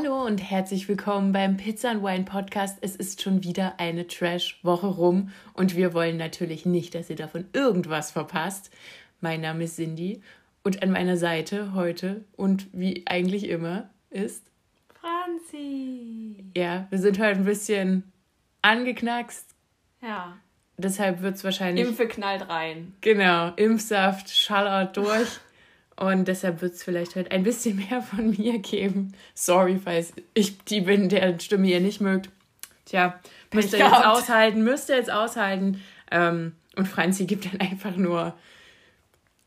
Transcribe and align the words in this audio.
Hallo 0.00 0.24
und 0.24 0.38
herzlich 0.38 0.88
willkommen 0.88 1.32
beim 1.32 1.56
Pizza 1.56 1.90
and 1.90 2.04
Wine 2.04 2.22
Podcast. 2.22 2.78
Es 2.82 2.94
ist 2.94 3.20
schon 3.20 3.42
wieder 3.42 3.80
eine 3.80 4.06
Trash-Woche 4.06 4.86
rum 4.86 5.30
und 5.54 5.74
wir 5.74 5.92
wollen 5.92 6.16
natürlich 6.16 6.64
nicht, 6.64 6.94
dass 6.94 7.10
ihr 7.10 7.16
davon 7.16 7.46
irgendwas 7.52 8.12
verpasst. 8.12 8.70
Mein 9.20 9.40
Name 9.40 9.64
ist 9.64 9.74
Cindy 9.74 10.22
und 10.62 10.84
an 10.84 10.92
meiner 10.92 11.16
Seite 11.16 11.74
heute 11.74 12.24
und 12.36 12.68
wie 12.72 13.08
eigentlich 13.08 13.48
immer 13.48 13.90
ist 14.10 14.44
Franzi. 15.00 16.44
Ja, 16.56 16.86
wir 16.90 16.98
sind 17.00 17.18
heute 17.18 17.40
ein 17.40 17.44
bisschen 17.44 18.04
angeknackst. 18.62 19.52
Ja. 20.00 20.38
Deshalb 20.76 21.22
wird 21.22 21.34
es 21.34 21.42
wahrscheinlich. 21.42 21.84
Impfe 21.84 22.06
knallt 22.06 22.48
rein. 22.48 22.94
Genau, 23.00 23.48
Impfsaft 23.56 24.30
schallert 24.30 24.96
durch. 24.96 25.40
Und 25.98 26.28
deshalb 26.28 26.62
wird 26.62 26.74
es 26.74 26.84
vielleicht 26.84 27.16
heute 27.16 27.32
ein 27.32 27.42
bisschen 27.42 27.76
mehr 27.90 28.02
von 28.02 28.30
mir 28.30 28.58
geben. 28.60 29.14
Sorry, 29.34 29.80
falls 29.82 30.12
ich 30.32 30.58
die 30.64 30.82
bin, 30.82 31.08
der 31.08 31.38
Stimme 31.40 31.68
ihr 31.68 31.80
nicht 31.80 32.00
mögt. 32.00 32.30
Tja, 32.84 33.18
müsst 33.52 33.72
ihr 33.72 33.80
jetzt 33.80 34.06
aushalten, 34.06 34.62
müsst 34.62 34.88
ihr 34.88 34.96
jetzt 34.96 35.10
aushalten. 35.10 35.82
Ähm, 36.10 36.54
und 36.76 36.86
Franzi 36.86 37.26
gibt 37.26 37.46
dann 37.46 37.60
einfach 37.60 37.96
nur 37.96 38.34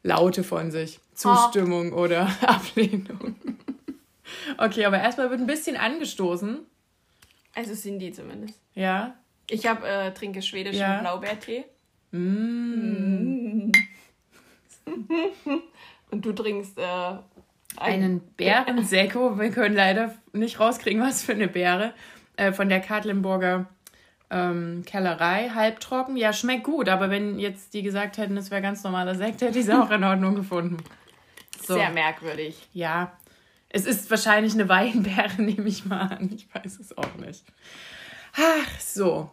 Laute 0.04 0.44
von 0.44 0.72
sich. 0.72 1.00
Zustimmung 1.14 1.94
oh. 1.94 2.02
oder 2.02 2.30
Ablehnung. 2.42 3.36
okay, 4.58 4.86
aber 4.86 5.00
erstmal 5.00 5.30
wird 5.30 5.40
ein 5.40 5.48
bisschen 5.48 5.78
angestoßen. 5.78 6.60
Also 7.56 7.74
sind 7.76 8.00
die 8.00 8.12
zumindest. 8.12 8.60
Ja. 8.76 9.16
Ich 9.50 9.68
habe 9.68 9.88
äh, 9.88 10.14
trinke 10.14 10.42
schwedischen 10.42 10.80
ja. 10.80 11.00
Blaubeertee. 11.00 11.66
Mm. 12.12 13.72
Und 16.12 16.26
du 16.26 16.34
trinkst 16.34 16.78
äh, 16.78 16.82
einen, 16.82 17.22
einen 17.78 18.22
Bärensekko. 18.38 19.38
Wir 19.40 19.50
können 19.52 19.76
leider 19.76 20.14
nicht 20.34 20.60
rauskriegen, 20.60 21.02
was 21.02 21.24
für 21.24 21.32
eine 21.34 21.48
Beere. 21.48 21.94
Äh, 22.38 22.52
von 22.52 22.70
der 22.70 22.80
Katlenburger 22.80 23.68
ähm, 24.30 24.84
Kellerei, 24.86 25.50
halbtrocken. 25.50 26.16
Ja, 26.16 26.34
schmeckt 26.34 26.64
gut, 26.64 26.90
aber 26.90 27.10
wenn 27.10 27.38
jetzt 27.40 27.74
die 27.74 27.82
gesagt 27.82 28.18
hätten, 28.18 28.38
es 28.38 28.50
wäre 28.52 28.62
ganz 28.62 28.84
normaler 28.84 29.16
Sekt, 29.16 29.42
hätte 29.42 29.60
ich 29.60 29.68
es 29.68 29.74
auch 29.74 29.92
in 29.92 30.04
Ordnung 30.04 30.36
gefunden. 30.36 30.78
So. 31.62 31.76
Sehr 31.76 31.90
merkwürdig. 31.92 32.68
Ja. 32.74 33.12
Es 33.70 33.86
ist 33.86 34.10
wahrscheinlich 34.10 34.54
eine 34.54 34.68
Weinbeere, 34.68 35.34
nehme 35.42 35.68
ich 35.68 35.86
mal 35.86 36.02
an. 36.02 36.30
Ich 36.34 36.48
weiß 36.54 36.80
es 36.80 36.98
auch 36.98 37.16
nicht. 37.16 37.46
Ach, 38.36 38.80
so. 38.80 39.30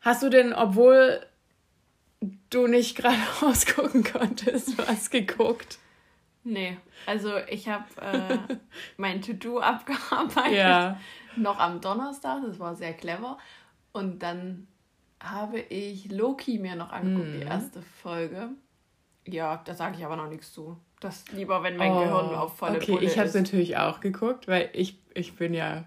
Hast 0.00 0.22
du 0.22 0.28
denn, 0.28 0.52
obwohl 0.52 1.24
du 2.50 2.66
nicht 2.66 2.96
gerade 2.96 3.18
ausgucken 3.42 4.04
konntest, 4.04 4.76
was 4.78 5.10
geguckt? 5.10 5.78
Nee, 6.44 6.76
also 7.06 7.36
ich 7.48 7.68
habe 7.68 7.84
äh, 8.00 8.38
mein 8.96 9.22
To-Do 9.22 9.60
abgearbeitet. 9.60 10.56
Ja. 10.56 11.00
Noch 11.36 11.58
am 11.58 11.80
Donnerstag, 11.80 12.42
das 12.44 12.58
war 12.58 12.74
sehr 12.74 12.94
clever. 12.94 13.38
Und 13.92 14.22
dann 14.22 14.66
habe 15.20 15.60
ich 15.60 16.10
Loki 16.10 16.58
mir 16.58 16.74
noch 16.74 16.90
angeguckt, 16.90 17.28
mhm. 17.28 17.40
die 17.40 17.46
erste 17.46 17.82
Folge. 17.82 18.50
Ja, 19.26 19.62
da 19.64 19.74
sage 19.74 19.96
ich 19.98 20.04
aber 20.04 20.16
noch 20.16 20.28
nichts 20.28 20.52
zu. 20.52 20.76
Das 20.98 21.24
lieber, 21.32 21.62
wenn 21.62 21.76
mein 21.76 21.92
oh, 21.92 22.00
Gehirn 22.00 22.34
auf 22.34 22.56
volle 22.56 22.76
Okay, 22.76 22.92
Pulle 22.92 23.06
ich 23.06 23.18
habe 23.18 23.28
es 23.28 23.34
natürlich 23.34 23.76
auch 23.76 24.00
geguckt, 24.00 24.48
weil 24.48 24.68
ich, 24.72 24.98
ich 25.14 25.36
bin 25.36 25.54
ja 25.54 25.84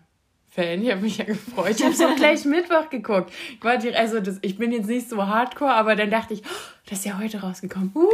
Fan. 0.55 0.81
Ich 0.81 0.91
habe 0.91 1.01
mich 1.01 1.17
ja 1.17 1.25
gefreut. 1.25 1.75
Ich 1.77 1.83
habe 1.83 2.13
auch 2.13 2.15
gleich 2.17 2.45
Mittwoch 2.45 2.89
geguckt. 2.89 3.31
Also 3.61 4.21
das, 4.21 4.39
ich 4.41 4.57
bin 4.57 4.71
jetzt 4.71 4.87
nicht 4.87 5.09
so 5.09 5.27
hardcore, 5.27 5.73
aber 5.73 5.95
dann 5.95 6.09
dachte 6.09 6.33
ich, 6.33 6.43
oh, 6.43 6.79
das 6.89 6.99
ist 6.99 7.05
ja 7.05 7.19
heute 7.19 7.41
rausgekommen. 7.41 7.91
Uh. 7.93 8.09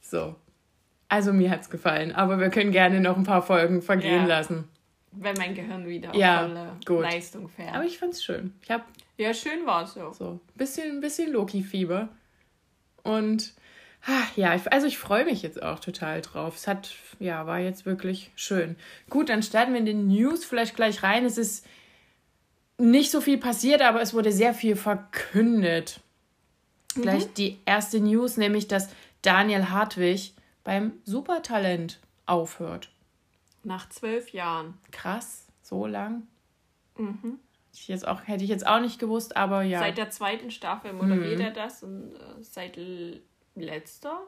So. 0.00 0.36
Also 1.08 1.32
mir 1.32 1.50
hat 1.50 1.62
es 1.62 1.70
gefallen, 1.70 2.12
aber 2.12 2.40
wir 2.40 2.48
können 2.48 2.72
gerne 2.72 3.00
noch 3.00 3.16
ein 3.16 3.24
paar 3.24 3.42
Folgen 3.42 3.82
vergehen 3.82 4.22
ja. 4.22 4.38
lassen. 4.38 4.68
Wenn 5.12 5.36
mein 5.36 5.54
Gehirn 5.54 5.86
wieder 5.86 6.10
auf 6.10 6.16
ja, 6.16 6.42
volle 6.42 6.72
gut. 6.84 7.02
Leistung 7.02 7.48
fährt. 7.48 7.74
Aber 7.74 7.84
ich 7.84 7.98
fand's 7.98 8.22
schön. 8.22 8.54
Ich 8.62 8.70
hab 8.70 8.84
ja, 9.18 9.34
schön 9.34 9.66
war 9.66 9.82
es 9.82 9.96
ja. 9.96 10.12
So, 10.14 10.40
bisschen, 10.54 11.00
bisschen 11.00 11.32
Loki-Fieber. 11.32 12.08
Und 13.02 13.52
ach, 13.52 13.67
ja, 14.36 14.58
also 14.70 14.86
ich 14.86 14.98
freue 14.98 15.24
mich 15.24 15.42
jetzt 15.42 15.62
auch 15.62 15.80
total 15.80 16.20
drauf. 16.20 16.56
Es 16.56 16.66
hat, 16.66 16.94
ja, 17.18 17.46
war 17.46 17.58
jetzt 17.58 17.86
wirklich 17.86 18.30
schön. 18.36 18.76
Gut, 19.10 19.28
dann 19.28 19.42
starten 19.42 19.72
wir 19.72 19.80
in 19.80 19.86
den 19.86 20.06
News 20.08 20.44
vielleicht 20.44 20.76
gleich 20.76 21.02
rein. 21.02 21.24
Es 21.24 21.38
ist 21.38 21.66
nicht 22.78 23.10
so 23.10 23.20
viel 23.20 23.38
passiert, 23.38 23.82
aber 23.82 24.00
es 24.00 24.14
wurde 24.14 24.32
sehr 24.32 24.54
viel 24.54 24.76
verkündet. 24.76 26.00
Mhm. 26.94 27.02
Gleich 27.02 27.32
die 27.34 27.58
erste 27.66 28.00
News, 28.00 28.36
nämlich 28.36 28.68
dass 28.68 28.88
Daniel 29.22 29.70
Hartwig 29.70 30.32
beim 30.64 30.92
Supertalent 31.04 31.98
aufhört. 32.26 32.90
Nach 33.64 33.88
zwölf 33.88 34.32
Jahren. 34.32 34.74
Krass, 34.90 35.46
so 35.62 35.86
lang. 35.86 36.26
Mhm. 36.96 37.38
Ich 37.72 37.88
jetzt 37.88 38.06
auch, 38.06 38.26
hätte 38.26 38.44
ich 38.44 38.50
jetzt 38.50 38.66
auch 38.66 38.80
nicht 38.80 38.98
gewusst, 38.98 39.36
aber 39.36 39.62
ja. 39.62 39.80
Seit 39.80 39.98
der 39.98 40.10
zweiten 40.10 40.50
Staffel 40.50 40.92
moderiert 40.92 41.38
mhm. 41.38 41.44
er 41.44 41.50
das 41.50 41.82
und 41.82 42.14
äh, 42.14 42.42
seit 42.42 42.76
letzter 43.60 44.20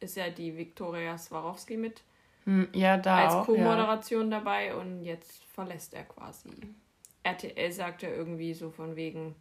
ist 0.00 0.16
ja 0.16 0.30
die 0.30 0.56
Viktoria 0.56 1.18
Swarovski 1.18 1.76
mit 1.76 2.02
hm, 2.44 2.68
ja, 2.72 2.96
da 2.96 3.28
als 3.28 3.46
Co-Moderation 3.46 4.30
ja. 4.30 4.38
dabei 4.38 4.74
und 4.74 5.02
jetzt 5.02 5.44
verlässt 5.44 5.94
er 5.94 6.04
quasi. 6.04 6.50
RTL 7.22 7.70
sagt 7.70 8.02
ja 8.02 8.08
irgendwie 8.08 8.54
so 8.54 8.70
von 8.70 8.96
wegen, 8.96 9.34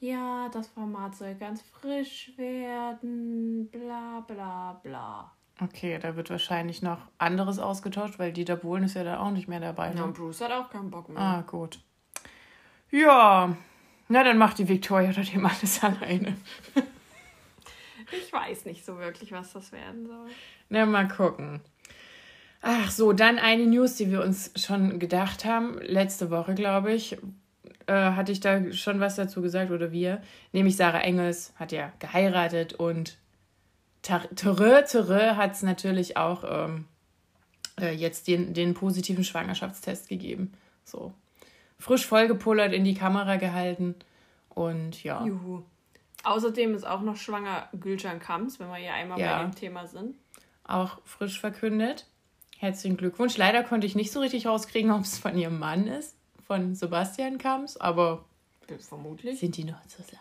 ja, 0.00 0.48
das 0.52 0.68
Format 0.68 1.14
soll 1.16 1.34
ganz 1.34 1.62
frisch 1.62 2.32
werden, 2.36 3.68
bla 3.68 4.20
bla 4.20 4.80
bla. 4.82 5.32
Okay, 5.62 5.98
da 5.98 6.16
wird 6.16 6.28
wahrscheinlich 6.28 6.82
noch 6.82 6.98
anderes 7.16 7.58
ausgetauscht, 7.58 8.18
weil 8.18 8.32
Dieter 8.32 8.56
Bohlen 8.56 8.84
ist 8.84 8.94
ja 8.94 9.04
da 9.04 9.20
auch 9.20 9.30
nicht 9.30 9.48
mehr 9.48 9.60
dabei. 9.60 9.88
Ne? 9.90 9.96
Ja, 9.96 10.04
und 10.04 10.14
Bruce 10.14 10.42
hat 10.42 10.52
auch 10.52 10.68
keinen 10.68 10.90
Bock 10.90 11.08
mehr. 11.08 11.18
Ah, 11.18 11.40
gut. 11.40 11.80
Ja, 12.90 13.56
na 14.08 14.22
dann 14.22 14.36
macht 14.36 14.58
die 14.58 14.68
Victoria 14.68 15.08
oder 15.08 15.22
dem 15.22 15.46
alles 15.46 15.82
alleine. 15.82 16.36
ich 18.12 18.32
weiß 18.32 18.64
nicht 18.64 18.84
so 18.84 18.98
wirklich, 18.98 19.32
was 19.32 19.52
das 19.52 19.72
werden 19.72 20.06
soll. 20.06 20.26
Na, 20.68 20.86
mal 20.86 21.08
gucken. 21.08 21.60
Ach 22.62 22.90
so, 22.90 23.12
dann 23.12 23.38
eine 23.38 23.66
News, 23.66 23.96
die 23.96 24.10
wir 24.10 24.22
uns 24.22 24.50
schon 24.56 24.98
gedacht 24.98 25.44
haben. 25.44 25.78
Letzte 25.82 26.30
Woche, 26.30 26.54
glaube 26.54 26.92
ich, 26.92 27.16
äh, 27.86 27.92
hatte 27.92 28.32
ich 28.32 28.40
da 28.40 28.72
schon 28.72 28.98
was 28.98 29.16
dazu 29.16 29.42
gesagt 29.42 29.70
oder 29.70 29.92
wir. 29.92 30.20
Nämlich 30.52 30.76
Sarah 30.76 31.00
Engels 31.00 31.52
hat 31.56 31.72
ja 31.72 31.92
geheiratet 31.98 32.72
und 32.74 33.18
Terre, 34.02 34.28
Terre 34.34 35.36
hat 35.36 35.52
es 35.52 35.62
natürlich 35.62 36.16
auch 36.16 36.44
ähm, 36.48 36.86
äh, 37.80 37.92
jetzt 37.94 38.28
den, 38.28 38.54
den 38.54 38.74
positiven 38.74 39.24
Schwangerschaftstest 39.24 40.08
gegeben. 40.08 40.52
So. 40.84 41.12
Frisch 41.78 42.06
vollgepullert 42.06 42.72
in 42.72 42.84
die 42.84 42.94
Kamera 42.94 43.36
gehalten 43.36 43.94
und 44.48 45.02
ja. 45.04 45.24
Juhu. 45.24 45.62
Außerdem 46.26 46.74
ist 46.74 46.86
auch 46.86 47.02
noch 47.02 47.16
schwanger 47.16 47.68
Gülcan 47.72 48.18
Kams, 48.18 48.58
wenn 48.58 48.68
wir 48.68 48.76
hier 48.76 48.94
einmal 48.94 49.18
ja. 49.18 49.38
bei 49.38 49.44
dem 49.44 49.54
Thema 49.54 49.86
sind. 49.86 50.16
Auch 50.64 50.98
frisch 51.04 51.40
verkündet. 51.40 52.06
Herzlichen 52.58 52.96
Glückwunsch. 52.96 53.36
Leider 53.36 53.62
konnte 53.62 53.86
ich 53.86 53.94
nicht 53.94 54.10
so 54.10 54.20
richtig 54.20 54.46
rauskriegen, 54.46 54.90
ob 54.90 55.02
es 55.02 55.18
von 55.18 55.38
ihrem 55.38 55.58
Mann 55.58 55.86
ist, 55.86 56.16
von 56.46 56.74
Sebastian 56.74 57.38
Kams, 57.38 57.76
aber 57.76 58.24
vermutlich 58.78 59.38
sind 59.38 59.56
die 59.56 59.64
noch 59.64 59.84
zusammen. 59.86 60.20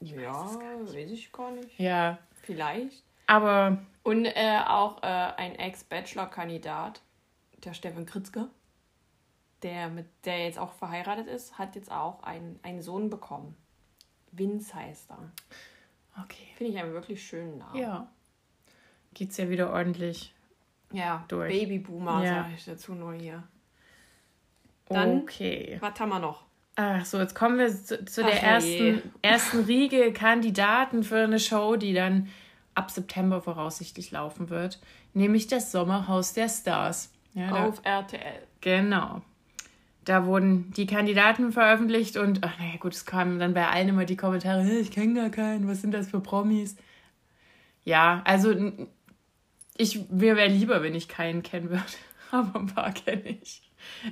Ich 0.00 0.12
ja, 0.12 0.32
weiß, 0.32 0.94
weiß 0.94 1.10
ich 1.10 1.30
gar 1.30 1.50
nicht. 1.52 1.78
Ja, 1.78 2.18
Vielleicht. 2.42 3.02
Aber. 3.26 3.78
Und 4.02 4.24
äh, 4.24 4.58
auch 4.66 5.02
äh, 5.02 5.06
ein 5.06 5.54
Ex-Bachelor-Kandidat, 5.54 7.02
der 7.64 7.72
Steffen 7.72 8.04
Kritzke, 8.04 8.48
der, 9.62 9.88
mit, 9.88 10.06
der 10.24 10.44
jetzt 10.44 10.58
auch 10.58 10.72
verheiratet 10.72 11.28
ist, 11.28 11.56
hat 11.56 11.76
jetzt 11.76 11.92
auch 11.92 12.22
einen, 12.24 12.58
einen 12.64 12.82
Sohn 12.82 13.10
bekommen. 13.10 13.56
Vince 14.32 14.74
heißt 14.74 15.10
er. 15.10 15.32
Okay. 16.22 16.46
Finde 16.56 16.72
ich 16.72 16.78
einen 16.78 16.92
wirklich 16.92 17.24
schönen 17.24 17.58
Namen. 17.58 17.80
Ja. 17.80 18.08
Geht's 19.14 19.36
ja 19.36 19.48
wieder 19.48 19.72
ordentlich 19.72 20.34
ja, 20.92 21.24
durch. 21.28 21.52
Babyboomer, 21.52 22.24
ja. 22.24 22.42
sage 22.42 22.54
ich 22.56 22.64
dazu 22.64 22.94
nur 22.94 23.14
hier. 23.14 23.42
Dann, 24.88 25.22
okay. 25.22 25.78
Was 25.80 25.98
haben 26.00 26.10
wir 26.10 26.18
noch? 26.18 26.44
Ach 26.76 27.04
so, 27.04 27.18
jetzt 27.18 27.34
kommen 27.34 27.58
wir 27.58 27.68
zu, 27.68 28.04
zu 28.04 28.22
der 28.22 28.42
ersten, 28.42 29.02
ersten 29.20 29.64
Riege 29.64 30.12
Kandidaten 30.12 31.02
für 31.02 31.24
eine 31.24 31.38
Show, 31.38 31.76
die 31.76 31.92
dann 31.92 32.28
ab 32.74 32.90
September 32.90 33.42
voraussichtlich 33.42 34.10
laufen 34.10 34.48
wird, 34.48 34.80
nämlich 35.12 35.46
das 35.46 35.70
Sommerhaus 35.70 36.32
der 36.32 36.48
Stars. 36.48 37.12
Ja, 37.34 37.66
Auf 37.66 37.80
RTL. 37.84 38.42
Genau. 38.60 39.22
Da 40.04 40.26
wurden 40.26 40.72
die 40.72 40.86
Kandidaten 40.86 41.52
veröffentlicht 41.52 42.16
und, 42.16 42.40
ach 42.42 42.58
naja, 42.58 42.76
gut, 42.80 42.94
es 42.94 43.04
kamen 43.04 43.38
dann 43.38 43.54
bei 43.54 43.68
allen 43.68 43.88
immer 43.88 44.04
die 44.04 44.16
Kommentare, 44.16 44.68
ich 44.68 44.90
kenne 44.90 45.14
gar 45.14 45.30
keinen, 45.30 45.68
was 45.68 45.80
sind 45.80 45.92
das 45.92 46.10
für 46.10 46.20
Promis? 46.20 46.76
Ja, 47.84 48.22
also 48.24 48.54
ich, 49.76 50.08
mir 50.10 50.36
wäre 50.36 50.48
lieber, 50.48 50.82
wenn 50.82 50.94
ich 50.94 51.08
keinen 51.08 51.42
kennen 51.42 51.70
würde, 51.70 51.82
aber 52.30 52.58
ein 52.58 52.66
paar 52.66 52.92
kenne 52.92 53.28
ich. 53.28 53.62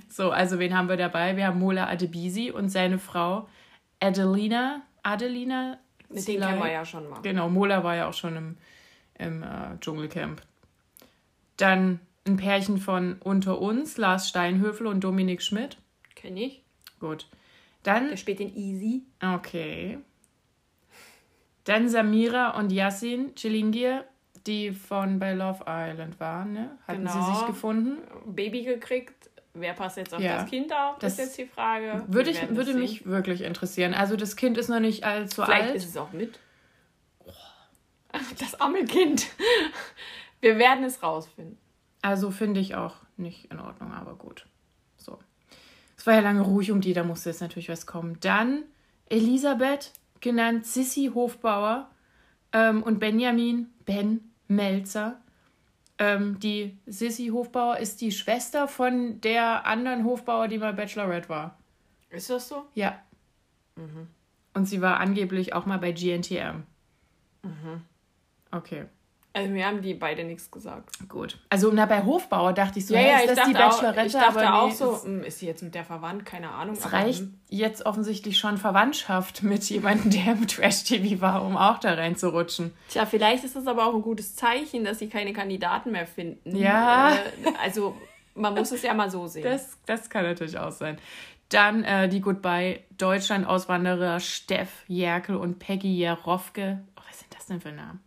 So, 0.09 0.31
also 0.31 0.59
wen 0.59 0.77
haben 0.77 0.89
wir 0.89 0.97
dabei? 0.97 1.37
Wir 1.37 1.47
haben 1.47 1.59
Mola 1.59 1.89
Adebisi 1.89 2.51
und 2.51 2.69
seine 2.69 2.99
Frau 2.99 3.49
Adelina. 4.01 4.83
Adelina? 5.03 5.79
Mit 6.09 6.27
denen 6.27 6.43
kennen 6.43 6.59
wir 6.59 6.73
ja 6.73 6.85
schon 6.85 7.09
mal. 7.09 7.21
Genau, 7.23 7.49
Mola 7.49 7.85
war 7.85 7.95
ja 7.97 8.09
auch 8.09 8.15
schon 8.15 8.37
im, 8.37 8.57
im 9.19 9.43
äh, 9.43 9.79
Dschungelcamp. 9.81 10.43
Dann 11.57 12.01
ein 12.27 12.37
Pärchen 12.37 12.79
von 12.79 13.17
Unter 13.21 13.61
uns, 13.61 13.97
Lars 13.97 14.29
Steinhöfel 14.29 14.87
und 14.87 15.01
Dominik 15.01 15.43
Schmidt. 15.43 15.79
Kenn 16.15 16.37
ich. 16.37 16.63
Gut. 16.99 17.29
Dann. 17.83 18.09
Der 18.09 18.17
spielt 18.17 18.41
in 18.41 18.55
Easy. 18.57 19.03
Okay. 19.23 19.99
Dann 21.65 21.89
Samira 21.89 22.59
und 22.59 22.73
Yassin 22.73 23.35
Chilingir, 23.35 24.05
die 24.47 24.73
von 24.73 25.19
bei 25.19 25.35
Love 25.35 25.65
Island 25.67 26.19
waren, 26.21 26.53
ne? 26.53 26.79
Hatten 26.87 27.05
genau. 27.05 27.13
sie 27.13 27.35
sich 27.35 27.47
gefunden? 27.47 27.99
Baby 28.27 28.63
gekriegt. 28.63 29.31
Wer 29.53 29.75
passt 29.75 29.97
jetzt 29.97 30.15
auf 30.15 30.21
ja. 30.21 30.39
das 30.39 30.51
Kind 30.51 30.73
auf? 30.73 30.99
Das, 30.99 31.15
ist 31.15 31.19
jetzt 31.19 31.39
die 31.39 31.47
Frage. 31.47 32.05
Würde, 32.07 32.31
ich, 32.31 32.55
würde 32.55 32.75
mich 32.75 33.07
wirklich 33.07 33.43
interessieren. 33.43 33.95
Also 33.95 34.17
das 34.17 34.37
Kind 34.37 34.57
ist 34.59 34.69
noch 34.69 34.81
nicht 34.81 35.05
allzu 35.05 35.43
Vielleicht 35.43 35.51
alt. 35.51 35.63
Vielleicht 35.63 35.85
ist 35.85 35.91
es 35.91 35.97
auch 35.97 36.13
mit. 36.13 36.39
Das 38.41 38.61
arme 38.61 38.85
Kind. 38.87 39.29
Wir 40.41 40.59
werden 40.59 40.85
es 40.85 41.01
rausfinden. 41.01 41.60
Also 42.03 42.31
finde 42.31 42.61
ich 42.61 42.75
auch 42.75 42.97
nicht 43.17 43.51
in 43.51 43.61
Ordnung, 43.61 43.93
aber 43.93 44.15
gut. 44.15 44.47
So. 44.97 45.19
Es 45.97 46.07
war 46.07 46.15
ja 46.15 46.21
lange 46.21 46.41
ruhig 46.41 46.71
um 46.71 46.81
die, 46.81 46.95
da 46.95 47.05
musste 47.05 47.31
jetzt 47.31 47.41
natürlich 47.41 47.69
was 47.69 47.87
kommen. 47.87 48.19
Dann 48.21 48.65
Elisabeth, 49.07 49.93
genannt 50.21 50.67
Sissy 50.67 51.11
Hofbauer, 51.15 51.91
ähm, 52.53 52.83
und 52.83 52.99
Benjamin 52.99 53.69
Ben 53.85 54.33
Melzer. 54.49 55.21
Ähm, 55.99 56.41
die 56.41 56.79
Sissy 56.87 57.29
Hofbauer 57.29 57.77
ist 57.77 58.01
die 58.01 58.13
Schwester 58.13 58.67
von 58.67 59.21
der 59.21 59.67
anderen 59.67 60.05
Hofbauer, 60.05 60.49
die 60.49 60.59
mal 60.59 60.73
Bachelorette 60.73 61.29
war. 61.29 61.59
Ist 62.09 62.31
das 62.31 62.49
so? 62.49 62.65
Ja. 62.75 62.99
Mhm. 63.77 64.09
Und 64.55 64.67
sie 64.67 64.81
war 64.81 64.99
angeblich 64.99 65.53
auch 65.53 65.67
mal 65.67 65.79
bei 65.79 65.93
GNTM. 65.93 66.65
Mhm. 67.43 67.83
Okay. 68.51 68.87
Also 69.33 69.49
mir 69.53 69.65
haben 69.65 69.81
die 69.81 69.95
beide 69.95 70.25
nichts 70.25 70.51
gesagt. 70.51 71.09
Gut. 71.09 71.39
Also 71.51 71.71
na, 71.73 71.87
bei 71.87 72.03
Hofbauer 72.03 72.53
dachte 72.53 72.81
ich 72.81 72.87
so, 72.87 72.95
ja, 72.95 73.01
ja, 73.01 73.19
ist 73.19 73.37
das 73.37 73.47
die 73.47 73.53
Bachelorette? 73.53 74.01
Auch, 74.01 74.07
ich 74.07 74.13
dachte 74.13 74.41
nee, 74.41 74.47
auch 74.47 74.71
so, 74.73 74.93
ist, 74.93 75.05
hm, 75.05 75.23
ist 75.23 75.39
sie 75.39 75.47
jetzt 75.47 75.63
mit 75.63 75.75
der 75.77 75.85
verwandt? 75.85 76.27
Keine 76.27 76.51
Ahnung. 76.51 76.75
Es 76.75 76.93
reicht 76.93 77.21
hm. 77.21 77.39
jetzt 77.49 77.87
offensichtlich 77.87 78.39
schon 78.39 78.59
Verwandtschaft 78.59 79.43
mit 79.45 79.63
jemandem, 79.71 80.11
der 80.11 80.33
im 80.33 80.49
Trash-TV 80.49 81.21
war, 81.21 81.45
um 81.45 81.57
auch 81.57 81.79
da 81.79 81.95
reinzurutschen. 81.95 82.73
Tja, 82.89 83.07
vielleicht 83.07 83.45
ist 83.45 83.55
das 83.55 83.69
aber 83.69 83.87
auch 83.87 83.95
ein 83.95 84.03
gutes 84.03 84.35
Zeichen, 84.35 84.85
dass 84.85 84.99
sie 84.99 85.09
keine 85.09 85.33
Kandidaten 85.33 85.93
mehr 85.93 86.07
finden. 86.07 86.57
Ja. 86.57 87.13
Äh, 87.15 87.19
also 87.63 87.97
man 88.35 88.55
muss 88.55 88.73
es 88.73 88.83
ja 88.83 88.95
mal 88.95 89.11
so 89.11 89.29
sehen. 89.29 89.45
Das, 89.45 89.79
das 89.87 90.11
kann 90.11 90.25
natürlich 90.25 90.59
auch 90.59 90.73
sein. 90.73 90.99
Dann 91.51 91.85
äh, 91.85 92.09
die 92.09 92.21
Goodbye 92.21 92.81
Deutschland-Auswanderer 92.99 94.19
Steff 94.19 94.85
Jerkel 94.89 95.37
und 95.37 95.61
Peggy 95.61 95.99
Jarofke. 95.99 96.81
Oh, 96.97 97.03
was 97.09 97.21
sind 97.21 97.35
das 97.35 97.47
denn 97.47 97.61
für 97.61 97.73
Namen? 97.73 98.01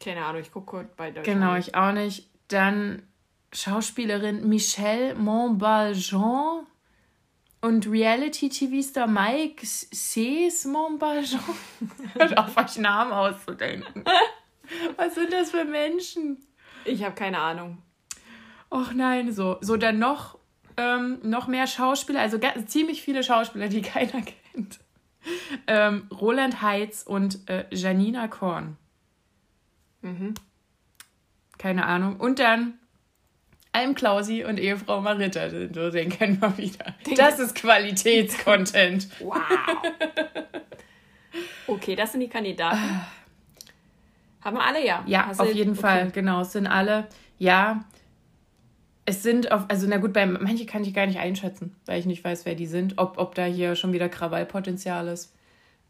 Keine 0.00 0.24
Ahnung, 0.24 0.40
ich 0.42 0.52
gucke 0.52 0.88
bei 0.96 1.10
Deutschland. 1.10 1.40
Genau, 1.40 1.56
ich 1.56 1.74
auch 1.74 1.92
nicht. 1.92 2.28
Dann 2.48 3.02
Schauspielerin 3.52 4.48
Michelle 4.48 5.14
Montbaljean 5.14 6.66
und 7.60 7.90
Reality-TV-Star 7.90 9.06
Mike 9.06 9.66
Sees 9.66 10.64
Montbaljean. 10.64 11.40
Hört 12.14 12.38
auf, 12.38 12.56
euch 12.56 12.78
Namen 12.78 13.12
auszudenken. 13.12 14.04
Was 14.96 15.14
sind 15.14 15.32
das 15.32 15.50
für 15.50 15.64
Menschen? 15.64 16.38
Ich 16.84 17.02
habe 17.02 17.14
keine 17.14 17.38
Ahnung. 17.38 17.78
Och 18.70 18.92
nein, 18.92 19.32
so. 19.32 19.56
So, 19.60 19.76
dann 19.76 19.98
noch, 19.98 20.38
ähm, 20.76 21.18
noch 21.22 21.46
mehr 21.46 21.66
Schauspieler, 21.66 22.20
also 22.20 22.38
ziemlich 22.66 23.02
viele 23.02 23.22
Schauspieler, 23.22 23.68
die 23.68 23.82
keiner 23.82 24.22
kennt. 24.22 24.78
Ähm, 25.66 26.06
Roland 26.12 26.62
Heitz 26.62 27.02
und 27.02 27.48
äh, 27.48 27.66
Janina 27.70 28.28
Korn. 28.28 28.76
Mhm. 30.02 30.34
Keine 31.58 31.86
Ahnung. 31.86 32.16
Und 32.16 32.38
dann 32.38 32.74
Alm 33.72 33.94
Klausi 33.94 34.44
und 34.44 34.58
Ehefrau 34.58 35.00
Marita. 35.00 35.48
Den 35.48 36.08
kennen 36.08 36.40
wir 36.40 36.56
wieder. 36.58 36.94
Das 37.16 37.38
ist 37.38 37.54
Qualitätscontent. 37.54 39.08
wow. 39.20 39.34
Okay, 41.66 41.94
das 41.94 42.12
sind 42.12 42.20
die 42.20 42.28
Kandidaten. 42.28 43.00
Haben 44.40 44.56
wir 44.56 44.64
alle, 44.64 44.84
ja? 44.84 45.04
Ja, 45.06 45.26
Hast 45.26 45.40
auf 45.40 45.52
jeden 45.52 45.72
okay. 45.72 45.80
Fall, 45.80 46.10
genau. 46.10 46.40
Es 46.40 46.52
sind 46.52 46.66
alle, 46.66 47.06
ja. 47.38 47.84
Es 49.04 49.22
sind 49.22 49.52
auf, 49.52 49.64
also 49.68 49.86
na 49.88 49.98
gut, 49.98 50.12
bei 50.12 50.26
manche 50.26 50.66
kann 50.66 50.82
ich 50.82 50.94
gar 50.94 51.06
nicht 51.06 51.18
einschätzen, 51.18 51.74
weil 51.86 51.98
ich 51.98 52.06
nicht 52.06 52.24
weiß, 52.24 52.46
wer 52.46 52.54
die 52.54 52.66
sind, 52.66 52.98
ob, 52.98 53.18
ob 53.18 53.34
da 53.34 53.44
hier 53.44 53.74
schon 53.74 53.92
wieder 53.92 54.08
Krawallpotenzial 54.08 55.08
ist. 55.08 55.34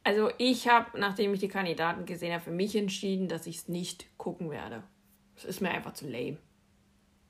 Also 0.04 0.30
ich 0.38 0.68
habe, 0.68 0.98
nachdem 0.98 1.34
ich 1.34 1.40
die 1.40 1.48
Kandidaten 1.48 2.06
gesehen 2.06 2.32
habe, 2.32 2.42
für 2.42 2.50
mich 2.50 2.74
entschieden, 2.76 3.28
dass 3.28 3.46
ich 3.46 3.56
es 3.58 3.68
nicht 3.68 4.06
gucken 4.16 4.50
werde. 4.50 4.82
Es 5.36 5.44
ist 5.44 5.60
mir 5.60 5.70
einfach 5.70 5.92
zu 5.92 6.08
lame. 6.08 6.38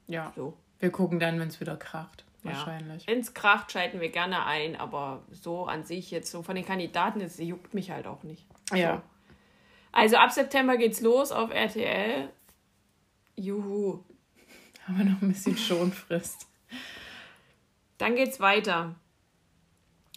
Ja. 0.06 0.32
So. 0.36 0.56
Wir 0.78 0.90
gucken 0.90 1.18
dann, 1.18 1.38
wenn 1.40 1.48
es 1.48 1.60
wieder 1.60 1.76
kracht. 1.76 2.24
Wahrscheinlich. 2.42 3.04
Ja. 3.04 3.12
Wenn 3.12 3.20
es 3.20 3.34
kracht, 3.34 3.72
schalten 3.72 4.00
wir 4.00 4.10
gerne 4.10 4.46
ein, 4.46 4.76
aber 4.76 5.24
so 5.30 5.66
an 5.66 5.84
sich 5.84 6.10
jetzt 6.10 6.30
so 6.30 6.42
von 6.42 6.54
den 6.54 6.64
Kandidaten, 6.64 7.20
das 7.20 7.38
juckt 7.38 7.74
mich 7.74 7.90
halt 7.90 8.06
auch 8.06 8.22
nicht. 8.22 8.46
Ja. 8.72 8.96
So. 8.96 9.02
Also 9.92 10.16
ab 10.16 10.30
September 10.30 10.76
geht's 10.76 11.00
los 11.00 11.32
auf 11.32 11.50
RTL. 11.50 12.30
Juhu. 13.36 14.04
Haben 14.86 14.98
wir 14.98 15.04
noch 15.04 15.22
ein 15.22 15.28
bisschen 15.28 15.56
Schonfrist. 15.56 16.46
Dann 17.98 18.14
geht's 18.14 18.40
weiter 18.40 18.94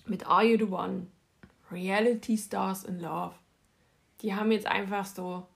mit 0.05 0.27
Are 0.27 0.45
You 0.45 0.57
the 0.57 0.71
One? 0.71 1.07
Reality 1.71 2.37
Stars 2.37 2.83
in 2.83 2.99
Love. 2.99 3.35
Die 4.21 4.35
haben 4.35 4.51
jetzt 4.51 4.67
einfach 4.67 5.05
so 5.05 5.47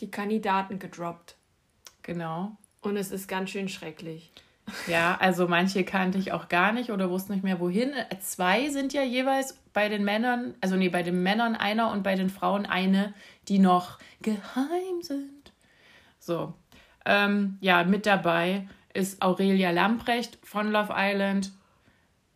die 0.00 0.10
Kandidaten 0.10 0.78
gedroppt. 0.78 1.36
Genau. 2.02 2.56
Und 2.80 2.96
es 2.96 3.10
ist 3.10 3.28
ganz 3.28 3.50
schön 3.50 3.68
schrecklich. 3.68 4.32
Ja, 4.86 5.16
also 5.20 5.48
manche 5.48 5.84
kannte 5.84 6.18
ich 6.18 6.32
auch 6.32 6.48
gar 6.48 6.72
nicht 6.72 6.90
oder 6.90 7.10
wusste 7.10 7.32
nicht 7.32 7.44
mehr 7.44 7.60
wohin. 7.60 7.92
Zwei 8.20 8.68
sind 8.68 8.92
ja 8.92 9.02
jeweils 9.02 9.58
bei 9.72 9.88
den 9.88 10.04
Männern, 10.04 10.54
also 10.60 10.76
nee, 10.76 10.88
bei 10.88 11.02
den 11.02 11.22
Männern 11.22 11.56
einer 11.56 11.90
und 11.90 12.02
bei 12.02 12.14
den 12.14 12.30
Frauen 12.30 12.66
eine, 12.66 13.12
die 13.48 13.58
noch 13.58 13.98
geheim 14.20 15.02
sind. 15.02 15.52
So. 16.18 16.54
Ähm, 17.04 17.58
ja, 17.60 17.82
mit 17.82 18.06
dabei 18.06 18.68
ist 18.94 19.22
Aurelia 19.22 19.70
Lamprecht 19.70 20.38
von 20.44 20.70
Love 20.70 20.92
Island. 20.96 21.52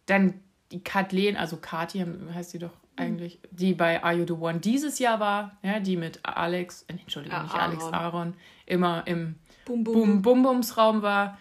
Dann 0.06 0.40
die 0.72 0.82
Kathleen, 0.82 1.36
also 1.36 1.58
Kathi 1.58 2.04
heißt 2.34 2.50
sie 2.50 2.58
doch 2.58 2.72
eigentlich, 2.96 3.40
die 3.50 3.74
bei 3.74 4.02
Are 4.02 4.14
You 4.14 4.26
the 4.26 4.32
One 4.32 4.58
dieses 4.60 4.98
Jahr 4.98 5.20
war, 5.20 5.56
ja, 5.62 5.80
die 5.80 5.96
mit 5.96 6.20
Alex, 6.22 6.82
äh, 6.88 6.92
Entschuldigung, 6.92 7.38
ah, 7.38 7.42
nicht 7.42 7.54
Alex 7.54 7.84
Aaron, 7.92 8.34
immer 8.64 9.06
im 9.06 9.36
Bum 9.64 9.84
Bum, 9.84 9.94
Bum, 9.94 10.22
Bum 10.22 10.42
Bums 10.42 10.76
Raum 10.76 11.02
war. 11.02 11.38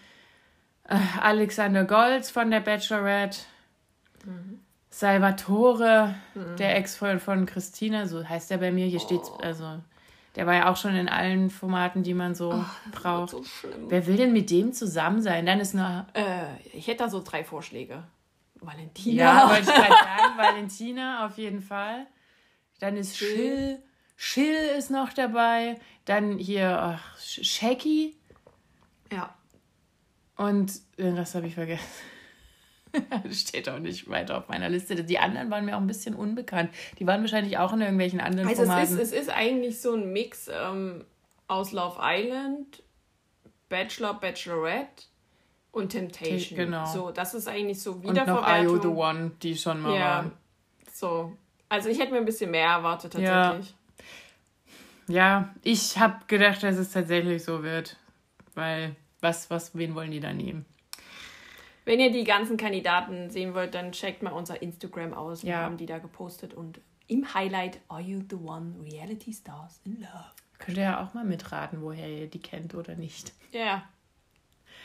Äh, 0.84 0.98
Alexander 1.20 1.84
Golds 1.84 2.30
von 2.30 2.50
der 2.50 2.60
Bachelorette. 2.60 3.38
Mhm. 4.24 4.60
Salvatore, 4.90 6.14
mhm. 6.34 6.56
der 6.56 6.76
Ex-Freund 6.76 7.20
von 7.20 7.44
Christina, 7.44 8.06
so 8.06 8.26
heißt 8.26 8.50
er 8.50 8.58
bei 8.58 8.72
mir. 8.72 8.86
Hier 8.86 9.00
oh. 9.00 9.04
steht's, 9.04 9.30
also 9.42 9.78
der 10.36 10.46
war 10.46 10.54
ja 10.54 10.70
auch 10.70 10.76
schon 10.76 10.94
in 10.94 11.08
allen 11.08 11.50
Formaten, 11.50 12.02
die 12.02 12.14
man 12.14 12.34
so 12.34 12.52
oh, 12.52 12.64
braucht. 12.92 13.30
So 13.30 13.44
Wer 13.88 14.06
will 14.06 14.16
denn 14.16 14.32
mit 14.32 14.50
dem 14.50 14.72
zusammen 14.72 15.22
sein? 15.22 15.46
Dann 15.46 15.60
ist 15.60 15.74
noch. 15.74 16.04
Äh, 16.14 16.46
ich 16.72 16.86
hätte 16.86 17.04
da 17.04 17.08
so 17.08 17.22
drei 17.22 17.44
Vorschläge. 17.44 18.04
Valentina. 18.60 19.22
Ja, 19.22 19.48
wollte 19.48 19.62
ich 19.62 19.74
gerade 19.74 19.92
sagen, 19.92 20.38
Valentina 20.38 21.26
auf 21.26 21.36
jeden 21.38 21.60
Fall. 21.60 22.06
Dann 22.80 22.96
ist 22.96 23.16
Schill. 23.16 23.82
Schill 24.16 24.76
ist 24.76 24.90
noch 24.90 25.12
dabei. 25.12 25.78
Dann 26.04 26.38
hier 26.38 26.78
ach, 26.80 27.18
Shaggy. 27.18 28.16
Ja. 29.12 29.34
Und 30.36 30.72
den 30.98 31.16
Rest 31.16 31.34
habe 31.34 31.46
ich 31.46 31.54
vergessen. 31.54 31.84
Steht 33.30 33.68
auch 33.68 33.78
nicht 33.78 34.08
weiter 34.08 34.38
auf 34.38 34.48
meiner 34.48 34.68
Liste. 34.68 35.02
Die 35.02 35.18
anderen 35.18 35.50
waren 35.50 35.64
mir 35.64 35.76
auch 35.76 35.80
ein 35.80 35.86
bisschen 35.86 36.14
unbekannt. 36.14 36.70
Die 36.98 37.06
waren 37.06 37.20
wahrscheinlich 37.20 37.58
auch 37.58 37.72
in 37.72 37.80
irgendwelchen 37.80 38.20
anderen 38.20 38.48
also 38.48 38.64
Formaten. 38.64 38.84
Es 38.84 38.90
ist, 38.90 39.12
es 39.12 39.22
ist 39.22 39.30
eigentlich 39.30 39.80
so 39.80 39.94
ein 39.94 40.12
Mix 40.12 40.48
ähm, 40.48 41.04
aus 41.48 41.72
Love 41.72 41.98
Island, 42.00 42.82
Bachelor, 43.68 44.14
Bachelorette 44.14 45.04
und 45.76 45.90
Temptation. 45.90 46.56
Genau. 46.56 46.86
So, 46.86 47.10
das 47.10 47.34
ist 47.34 47.46
eigentlich 47.46 47.80
so 47.80 48.02
Wiederverwertung. 48.02 48.74
Und 48.74 48.76
noch 48.76 48.76
I 48.76 48.82
the 48.82 48.88
One, 48.88 49.30
die 49.42 49.56
schon 49.56 49.80
mal 49.82 49.94
ja, 49.94 50.00
waren. 50.00 50.32
So. 50.90 51.36
Also 51.68 51.90
ich 51.90 51.98
hätte 51.98 52.12
mir 52.12 52.18
ein 52.18 52.24
bisschen 52.24 52.50
mehr 52.50 52.68
erwartet 52.68 53.12
tatsächlich. 53.12 53.74
Ja, 55.08 55.14
ja 55.14 55.54
ich 55.62 55.98
habe 55.98 56.24
gedacht, 56.28 56.62
dass 56.62 56.76
es 56.78 56.92
tatsächlich 56.92 57.44
so 57.44 57.62
wird. 57.62 57.96
Weil, 58.54 58.96
was, 59.20 59.50
was, 59.50 59.76
wen 59.76 59.94
wollen 59.94 60.12
die 60.12 60.20
da 60.20 60.32
nehmen? 60.32 60.64
Wenn 61.84 62.00
ihr 62.00 62.10
die 62.10 62.24
ganzen 62.24 62.56
Kandidaten 62.56 63.28
sehen 63.28 63.52
wollt, 63.52 63.74
dann 63.74 63.92
checkt 63.92 64.22
mal 64.22 64.32
unser 64.32 64.62
Instagram 64.62 65.12
aus. 65.12 65.42
Wir 65.42 65.50
ja. 65.50 65.58
haben 65.58 65.76
die 65.76 65.84
da 65.84 65.98
gepostet 65.98 66.54
und 66.54 66.80
im 67.06 67.34
Highlight 67.34 67.80
Are 67.88 68.00
You 68.00 68.22
the 68.30 68.36
One 68.36 68.76
Reality 68.82 69.34
Stars 69.34 69.80
in 69.84 70.00
Love. 70.00 70.32
Könnt 70.58 70.78
ihr 70.78 70.84
ja 70.84 71.04
auch 71.04 71.12
mal 71.12 71.24
mitraten, 71.24 71.82
woher 71.82 72.08
ihr 72.08 72.28
die 72.28 72.40
kennt 72.40 72.74
oder 72.74 72.94
nicht. 72.94 73.34
Ja, 73.52 73.84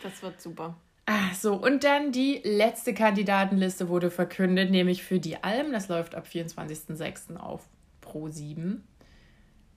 das 0.04 0.22
wird 0.22 0.42
super. 0.42 0.76
Ach 1.06 1.34
so, 1.34 1.56
und 1.56 1.84
dann 1.84 2.12
die 2.12 2.42
letzte 2.44 2.94
Kandidatenliste 2.94 3.90
wurde 3.90 4.12
verkündet, 4.12 4.72
nämlich 4.72 5.04
für 5.04 5.20
die 5.20 5.44
Alm. 5.44 5.72
Das 5.72 5.88
läuft 5.88 6.16
ab 6.16 6.26
24.06. 6.32 7.38
auf 7.38 7.68
Pro 8.02 8.30
7. 8.30 8.84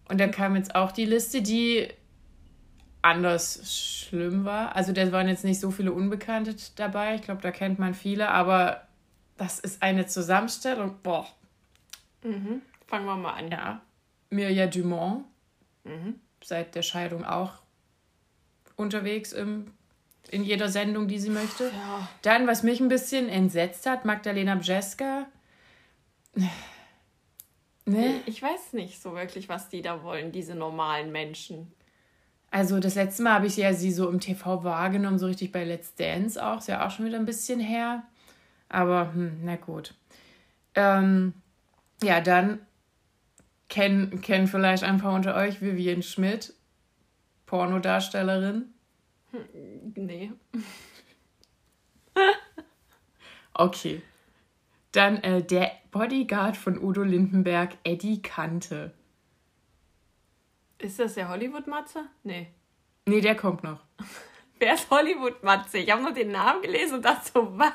Und 0.09 0.21
dann 0.21 0.31
kam 0.31 0.55
jetzt 0.55 0.75
auch 0.75 0.93
die 0.93 1.07
Liste, 1.07 1.43
die 1.43 1.89
anders 3.03 4.07
schlimm 4.09 4.45
war. 4.45 4.75
Also 4.77 4.93
da 4.93 5.11
waren 5.13 5.29
jetzt 5.29 5.45
nicht 5.45 5.61
so 5.61 5.71
viele 5.71 5.93
Unbekannte 5.93 6.57
dabei. 6.77 7.15
Ich 7.15 7.23
glaube, 7.23 7.43
da 7.43 7.51
kennt 7.51 7.79
man 7.79 7.95
viele, 7.95 8.29
aber 8.31 8.87
das 9.37 9.59
ist 9.59 9.83
eine 9.83 10.07
Zusammenstellung. 10.07 10.97
Boah. 11.03 11.27
Mhm. 12.23 12.63
Fangen 12.87 13.07
wir 13.07 13.17
mal 13.17 13.35
an. 13.35 13.51
Ja. 13.51 13.83
Mirja 14.31 14.67
Dumont. 14.67 15.25
Mhm. 15.85 16.21
Seit 16.43 16.75
der 16.75 16.83
Scheidung 16.83 17.25
auch 17.25 17.55
unterwegs 18.77 19.33
im, 19.33 19.73
in 20.31 20.45
jeder 20.45 20.69
Sendung, 20.69 21.09
die 21.09 21.19
sie 21.19 21.31
möchte. 21.31 21.65
Ja. 21.65 22.09
Dann, 22.23 22.47
was 22.47 22.63
mich 22.63 22.81
ein 22.81 22.89
bisschen 22.89 23.29
entsetzt 23.29 23.87
hat, 23.87 24.05
Magdalena 24.05 24.55
Bjeska. 24.55 25.27
Ne? 27.87 28.21
Ich 28.27 28.43
weiß 28.43 28.73
nicht 28.73 29.01
so 29.01 29.15
wirklich, 29.15 29.49
was 29.49 29.69
die 29.69 29.83
da 29.83 30.03
wollen, 30.03 30.33
diese 30.33 30.55
normalen 30.55 31.13
Menschen. 31.13 31.73
Also 32.51 32.79
das 32.79 32.95
letzte 32.95 33.23
Mal 33.23 33.35
habe 33.35 33.47
ich 33.47 33.57
ja 33.57 33.75
sie 33.75 33.93
so 33.93 34.09
im 34.09 34.21
TV 34.21 34.65
wahrgenommen, 34.65 35.19
so 35.19 35.27
richtig 35.27 35.53
bei 35.53 35.65
Let's 35.65 35.95
Dance 35.97 36.45
auch. 36.45 36.59
Ist 36.59 36.69
ja 36.69 36.87
auch 36.87 36.91
schon 36.91 37.05
wieder 37.05 37.19
ein 37.19 37.27
bisschen 37.27 37.61
her. 37.61 38.05
Aber, 38.69 39.13
hm, 39.13 39.41
na 39.43 39.57
gut. 39.57 39.95
Ähm, 40.75 41.35
ja, 42.03 42.21
dann 42.21 42.61
kennen, 43.69 44.21
kennen 44.21 44.47
vielleicht 44.47 44.85
ein 44.85 44.99
paar 44.99 45.15
unter 45.15 45.35
euch 45.35 45.61
Vivian 45.61 46.03
Schmidt, 46.03 46.55
Pornodarstellerin. 47.47 48.74
Hm, 49.35 49.93
nee. 49.97 50.33
okay. 53.55 54.03
Dann 54.93 55.17
äh, 55.23 55.43
der 55.43 55.73
Bodyguard 55.91 56.57
von 56.57 56.79
Udo 56.79 57.03
Lindenberg, 57.03 57.77
Eddie 57.83 58.23
Kante. 58.23 58.95
Ist 60.79 61.01
das 61.01 61.15
der 61.15 61.29
Hollywood-Matze? 61.29 62.05
Nee. 62.23 62.49
Nee, 63.07 63.21
der 63.21 63.35
kommt 63.35 63.65
noch. 63.65 63.81
Wer 64.59 64.75
ist 64.75 64.91
Hollywood-Matze? 64.91 65.79
Ich 65.79 65.91
habe 65.91 66.03
nur 66.03 66.13
den 66.13 66.31
Namen 66.31 66.63
gelesen 66.63 66.97
und 66.97 67.05
dachte 67.05 67.31
so, 67.33 67.59
was? 67.59 67.73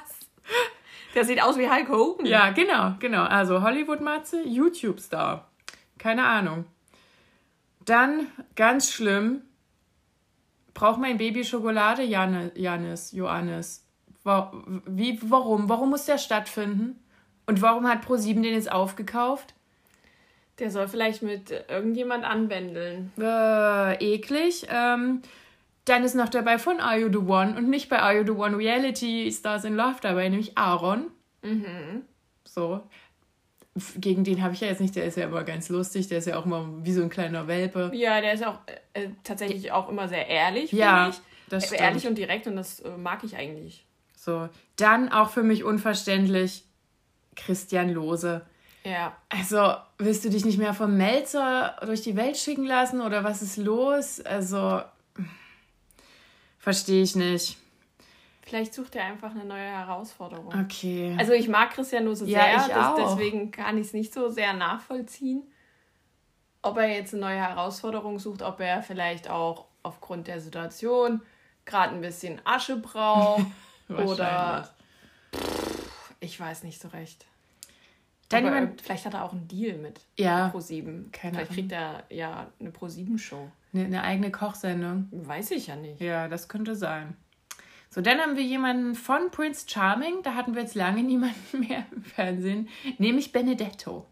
Der 1.14 1.26
sieht 1.26 1.42
aus 1.42 1.58
wie 1.58 1.70
Hulk 1.70 1.90
Hogan. 1.90 2.26
Ja, 2.26 2.52
genau, 2.52 2.96
genau. 3.00 3.24
Also 3.24 3.62
Hollywood-Matze, 3.62 4.44
YouTube-Star. 4.44 5.50
Keine 5.98 6.24
Ahnung. 6.24 6.66
Dann, 7.84 8.28
ganz 8.56 8.92
schlimm, 8.92 9.42
braucht 10.74 11.00
mein 11.00 11.18
Baby 11.18 11.44
Schokolade, 11.44 12.04
Janis, 12.04 13.12
Johannes? 13.12 13.86
Wie, 14.86 15.20
warum? 15.24 15.70
Warum 15.70 15.90
muss 15.90 16.06
der 16.06 16.18
stattfinden? 16.18 17.00
Und 17.46 17.62
warum 17.62 17.88
hat 17.88 18.02
ProSieben 18.02 18.44
den 18.44 18.54
jetzt 18.54 18.72
aufgekauft? 18.72 19.56
Der 20.60 20.70
soll 20.70 20.88
vielleicht 20.88 21.24
mit 21.24 21.52
irgendjemand 21.70 22.26
anwendeln. 22.26 23.12
Äh, 23.18 24.14
eklig. 24.14 24.68
Ähm, 24.70 25.22
dann 25.86 26.04
ist 26.04 26.16
noch 26.16 26.30
dabei 26.30 26.60
von 26.60 26.80
Are 26.80 27.00
You 27.00 27.10
the 27.10 27.18
One 27.18 27.58
und 27.58 27.70
nicht 27.70 27.90
bei 27.90 28.00
Are 28.00 28.16
You 28.16 28.24
the 28.24 28.40
One 28.40 28.58
Reality 28.58 29.32
Stars 29.32 29.64
in 29.64 29.76
Love 29.76 29.96
dabei, 30.02 30.30
nämlich 30.30 30.58
Aaron. 30.58 31.08
Mhm. 31.42 32.04
So. 32.44 32.82
Gegen 33.98 34.24
den 34.24 34.44
habe 34.44 34.54
ich 34.54 34.62
ja 34.62 34.68
jetzt 34.68 34.82
nicht, 34.82 34.96
der 34.96 35.06
ist 35.06 35.18
ja 35.18 35.26
immer 35.26 35.44
ganz 35.44 35.70
lustig, 35.70 36.08
der 36.08 36.20
ist 36.20 36.28
ja 36.28 36.38
auch 36.38 36.46
immer 36.46 36.68
wie 36.84 36.94
so 36.94 37.02
ein 37.02 37.10
kleiner 37.10 37.48
Welpe. 37.48 37.92
Ja, 37.94 38.22
der 38.22 38.34
ist 38.34 38.46
auch 38.46 38.60
äh, 38.94 39.10
tatsächlich 39.24 39.72
auch 39.72 39.90
immer 39.90 40.08
sehr 40.08 40.28
ehrlich, 40.28 40.72
ja, 40.72 41.10
ich. 41.10 41.16
Das 41.50 41.66
stimmt. 41.66 41.82
Ehrlich 41.82 42.08
und 42.08 42.18
direkt 42.18 42.48
und 42.48 42.56
das 42.56 42.80
äh, 42.80 42.90
mag 42.98 43.24
ich 43.24 43.36
eigentlich. 43.36 43.86
So. 44.16 44.50
Dann 44.76 45.12
auch 45.12 45.30
für 45.30 45.44
mich 45.44 45.64
unverständlich 45.64 46.64
Christian 47.36 47.90
Lose. 47.90 48.46
Ja. 48.84 49.16
Also, 49.30 49.76
willst 49.98 50.26
du 50.26 50.30
dich 50.30 50.46
nicht 50.46 50.58
mehr 50.58 50.74
vom 50.74 50.98
Melzer 50.98 51.76
durch 51.86 52.02
die 52.02 52.16
Welt 52.16 52.38
schicken 52.38 52.66
lassen 52.66 53.02
oder 53.02 53.24
was 53.24 53.42
ist 53.42 53.58
los? 53.58 54.22
Also, 54.22 54.82
verstehe 56.60 57.04
ich 57.04 57.16
nicht. 57.16 57.58
Vielleicht 58.50 58.74
sucht 58.74 58.96
er 58.96 59.06
einfach 59.06 59.32
eine 59.32 59.46
neue 59.46 59.60
Herausforderung. 59.60 60.48
Okay. 60.48 61.16
Also, 61.20 61.34
ich 61.34 61.48
mag 61.48 61.70
Christian 61.70 62.06
Lose 62.06 62.26
ja, 62.26 62.60
sehr, 62.60 62.68
ich 62.68 62.76
auch. 62.76 62.96
deswegen 62.96 63.52
kann 63.52 63.78
ich 63.78 63.88
es 63.88 63.94
nicht 63.94 64.12
so 64.12 64.30
sehr 64.30 64.54
nachvollziehen, 64.54 65.44
ob 66.64 66.78
er 66.78 66.88
jetzt 66.88 67.14
eine 67.14 67.22
neue 67.22 67.38
Herausforderung 67.38 68.18
sucht, 68.18 68.42
ob 68.42 68.60
er 68.60 68.82
vielleicht 68.82 69.30
auch 69.30 69.66
aufgrund 69.84 70.28
der 70.28 70.42
Situation 70.42 71.22
gerade 71.66 71.94
ein 71.94 72.02
bisschen 72.02 72.42
Asche 72.44 72.78
braucht 72.78 73.46
oder 73.88 74.68
ich 76.20 76.40
weiß 76.40 76.64
nicht 76.64 76.82
so 76.82 76.88
recht. 76.88 77.26
Dann 78.30 78.46
Aber 78.46 78.56
jemand, 78.56 78.82
vielleicht 78.82 79.06
hat 79.06 79.14
er 79.14 79.26
auch 79.26 79.32
einen 79.32 79.48
Deal 79.48 79.78
mit 79.78 80.02
ja, 80.18 80.52
Pro7. 80.54 81.12
Keine 81.12 81.36
vielleicht 81.36 81.52
kriegt 81.52 81.72
er 81.72 82.04
ja 82.10 82.48
eine 82.60 82.70
Pro7-Show. 82.70 83.50
Eine, 83.74 83.86
eine 83.86 84.04
eigene 84.04 84.32
Kochsendung. 84.32 85.08
Weiß 85.12 85.52
ich 85.52 85.68
ja 85.68 85.76
nicht. 85.76 86.02
Ja, 86.02 86.28
das 86.28 86.48
könnte 86.48 86.76
sein. 86.76 87.16
So, 87.90 88.02
dann 88.02 88.20
haben 88.20 88.36
wir 88.36 88.44
jemanden 88.44 88.94
von 88.96 89.32
Prince 89.32 89.66
Charming. 89.68 90.22
Da 90.22 90.36
hatten 90.36 90.54
wir 90.54 90.62
jetzt 90.62 90.76
lange 90.76 91.04
niemanden 91.04 91.60
mehr 91.60 91.86
im 91.92 92.04
Fernsehen. 92.04 92.70
Nämlich 92.98 93.32
Benedetto. 93.32 94.08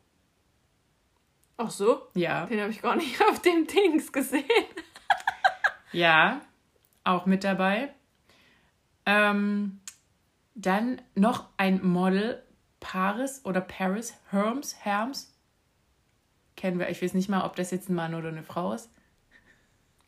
Ach 1.58 1.72
so? 1.72 2.08
Ja. 2.14 2.46
Den 2.46 2.62
habe 2.62 2.72
ich 2.72 2.82
gar 2.82 2.96
nicht 2.96 3.22
auf 3.30 3.42
dem 3.42 3.68
Dings 3.68 4.12
gesehen. 4.12 4.44
ja, 5.92 6.42
auch 7.04 7.26
mit 7.26 7.44
dabei. 7.44 7.94
Ähm, 9.06 9.80
dann 10.56 11.02
noch 11.16 11.48
ein 11.58 11.86
Model 11.86 12.44
Paris 12.80 13.42
oder 13.44 13.62
Paris 13.62 14.16
Herms, 14.30 14.76
Herms. 14.84 15.34
Kennen 16.56 16.80
wir. 16.80 16.90
Ich 16.90 17.02
weiß 17.02 17.14
nicht 17.14 17.30
mal, 17.30 17.46
ob 17.46 17.56
das 17.56 17.72
jetzt 17.72 17.90
ein 17.90 17.96
Mann 17.96 18.16
oder 18.16 18.30
eine 18.30 18.44
Frau 18.44 18.74
ist. 18.74 18.90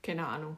Keine 0.02 0.28
Ahnung. 0.28 0.58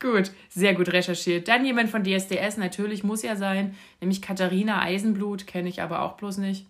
Gut, 0.00 0.32
sehr 0.48 0.74
gut 0.74 0.88
recherchiert. 0.92 1.48
Dann 1.48 1.64
jemand 1.64 1.90
von 1.90 2.04
DSDS, 2.04 2.56
natürlich 2.56 3.04
muss 3.04 3.22
ja 3.22 3.36
sein, 3.36 3.74
nämlich 4.00 4.22
Katharina 4.22 4.82
Eisenblut, 4.82 5.46
kenne 5.46 5.68
ich 5.68 5.82
aber 5.82 6.02
auch 6.02 6.12
bloß 6.12 6.38
nicht. 6.38 6.66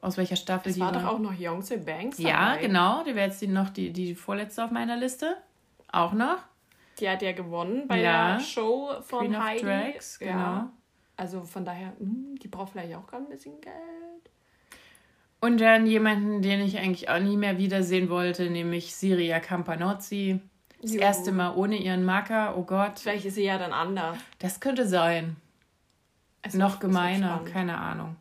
Aus 0.00 0.18
welcher 0.18 0.36
Staffel 0.36 0.68
es 0.68 0.74
die 0.74 0.82
war? 0.82 0.92
doch 0.92 1.04
auch 1.04 1.18
noch 1.18 1.32
Yongse 1.32 1.78
Banks 1.78 2.18
dabei. 2.18 2.30
Ja, 2.30 2.56
genau, 2.56 3.02
die 3.04 3.14
wäre 3.14 3.28
jetzt 3.28 3.40
die, 3.40 3.46
noch 3.46 3.70
die, 3.70 3.90
die 3.90 4.14
vorletzte 4.14 4.64
auf 4.64 4.70
meiner 4.70 4.96
Liste. 4.96 5.36
Auch 5.90 6.12
noch. 6.12 6.38
Die 6.98 7.08
hat 7.08 7.22
ja 7.22 7.32
gewonnen 7.32 7.88
bei 7.88 8.00
ja. 8.00 8.34
der 8.34 8.40
Show 8.40 8.90
von 9.02 9.20
Queen 9.20 9.42
Heidi. 9.42 9.62
Drags, 9.64 10.18
genau. 10.18 10.32
Ja. 10.32 10.72
Also 11.16 11.42
von 11.42 11.64
daher, 11.64 11.94
mh, 11.98 12.00
hm, 12.00 12.38
die 12.38 12.48
braucht 12.48 12.72
vielleicht 12.72 12.94
auch 12.94 13.06
gerade 13.06 13.24
ein 13.24 13.28
bisschen 13.30 13.60
Geld. 13.60 13.74
Und 15.40 15.60
dann 15.60 15.86
jemanden, 15.86 16.42
den 16.42 16.60
ich 16.60 16.78
eigentlich 16.78 17.08
auch 17.08 17.20
nie 17.20 17.36
mehr 17.36 17.58
wiedersehen 17.58 18.08
wollte, 18.08 18.48
nämlich 18.48 18.94
Siria 18.94 19.40
Campanozzi. 19.40 20.40
Das 20.84 20.92
jo. 20.92 21.00
erste 21.00 21.32
Mal 21.32 21.54
ohne 21.54 21.78
ihren 21.78 22.04
Marker, 22.04 22.58
oh 22.58 22.62
Gott. 22.62 22.98
Vielleicht 22.98 23.24
ist 23.24 23.36
sie 23.36 23.44
ja 23.44 23.56
dann 23.56 23.72
anders. 23.72 24.18
Das 24.38 24.60
könnte 24.60 24.86
sein. 24.86 25.36
Es 26.42 26.52
Noch 26.52 26.78
gemeiner, 26.78 27.40
keine 27.50 27.78
Ahnung. 27.78 28.16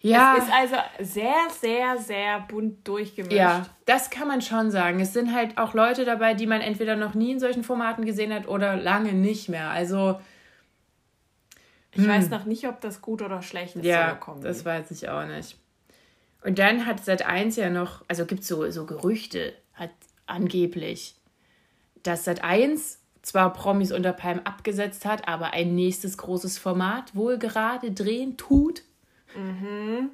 Ja. 0.00 0.36
Es 0.38 0.44
ist 0.44 0.52
also 0.52 0.76
sehr, 1.00 1.34
sehr, 1.60 1.98
sehr 1.98 2.40
bunt 2.40 2.88
durchgemischt. 2.88 3.36
Ja, 3.36 3.66
das 3.84 4.08
kann 4.08 4.28
man 4.28 4.40
schon 4.40 4.70
sagen. 4.70 4.98
Es 5.00 5.12
sind 5.12 5.34
halt 5.34 5.58
auch 5.58 5.74
Leute 5.74 6.06
dabei, 6.06 6.32
die 6.32 6.46
man 6.46 6.62
entweder 6.62 6.96
noch 6.96 7.12
nie 7.12 7.32
in 7.32 7.40
solchen 7.40 7.64
Formaten 7.64 8.06
gesehen 8.06 8.32
hat 8.32 8.48
oder 8.48 8.74
lange 8.74 9.12
nicht 9.12 9.50
mehr. 9.50 9.68
Also 9.68 10.18
ich 11.92 12.02
hm. 12.02 12.08
weiß 12.08 12.30
noch 12.30 12.46
nicht, 12.46 12.66
ob 12.66 12.80
das 12.80 13.02
gut 13.02 13.20
oder 13.20 13.42
schlecht 13.42 13.76
ist. 13.76 13.84
Ja, 13.84 14.18
das 14.40 14.64
weiß 14.64 14.90
ich 14.90 15.10
auch 15.10 15.26
nicht. 15.26 15.58
Und 16.42 16.58
dann 16.58 16.86
hat 16.86 17.04
seit 17.04 17.26
eins 17.26 17.56
ja 17.56 17.68
noch, 17.68 18.06
also 18.08 18.24
gibt 18.24 18.40
es 18.40 18.48
so, 18.48 18.70
so 18.70 18.86
Gerüchte, 18.86 19.52
hat 19.74 19.90
angeblich, 20.26 21.17
dass 22.02 22.24
seit 22.24 22.44
eins 22.44 22.98
zwar 23.22 23.52
Promis 23.52 23.92
unter 23.92 24.12
Palm 24.12 24.40
abgesetzt 24.44 25.04
hat, 25.04 25.28
aber 25.28 25.52
ein 25.52 25.74
nächstes 25.74 26.16
großes 26.18 26.58
Format 26.58 27.14
wohl 27.14 27.38
gerade 27.38 27.92
drehen 27.92 28.36
tut. 28.36 28.82
Mhm. 29.36 30.10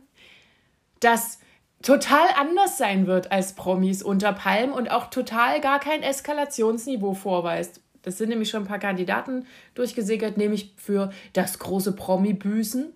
Das 1.01 1.39
total 1.83 2.27
anders 2.37 2.79
sein 2.79 3.07
wird 3.07 3.31
als 3.31 3.55
Promis 3.55 4.03
unter 4.03 4.33
Palm 4.33 4.73
und 4.73 4.91
auch 4.91 5.11
total 5.11 5.61
gar 5.61 5.79
kein 5.79 6.03
Eskalationsniveau 6.03 7.15
vorweist. 7.15 7.81
Das 8.03 8.19
sind 8.19 8.31
nämlich 8.31 8.51
schon 8.51 8.65
ein 8.65 8.69
paar 8.69 8.79
Kandidaten 8.79 9.47
durchgesickert, 9.75 10.37
nämlich 10.37 10.75
für 10.77 11.11
das 11.33 11.59
große 11.59 11.93
Promi-Büßen. 11.93 12.93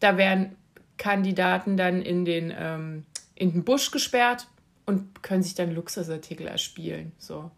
Da 0.00 0.16
werden 0.16 0.56
Kandidaten 0.96 1.76
dann 1.76 2.02
in 2.02 2.24
den, 2.24 2.52
ähm, 2.56 3.04
in 3.34 3.52
den 3.52 3.64
Busch 3.64 3.90
gesperrt 3.90 4.48
und 4.86 5.22
können 5.22 5.42
sich 5.42 5.54
dann 5.54 5.74
Luxusartikel 5.74 6.46
erspielen. 6.46 7.12
So. 7.18 7.50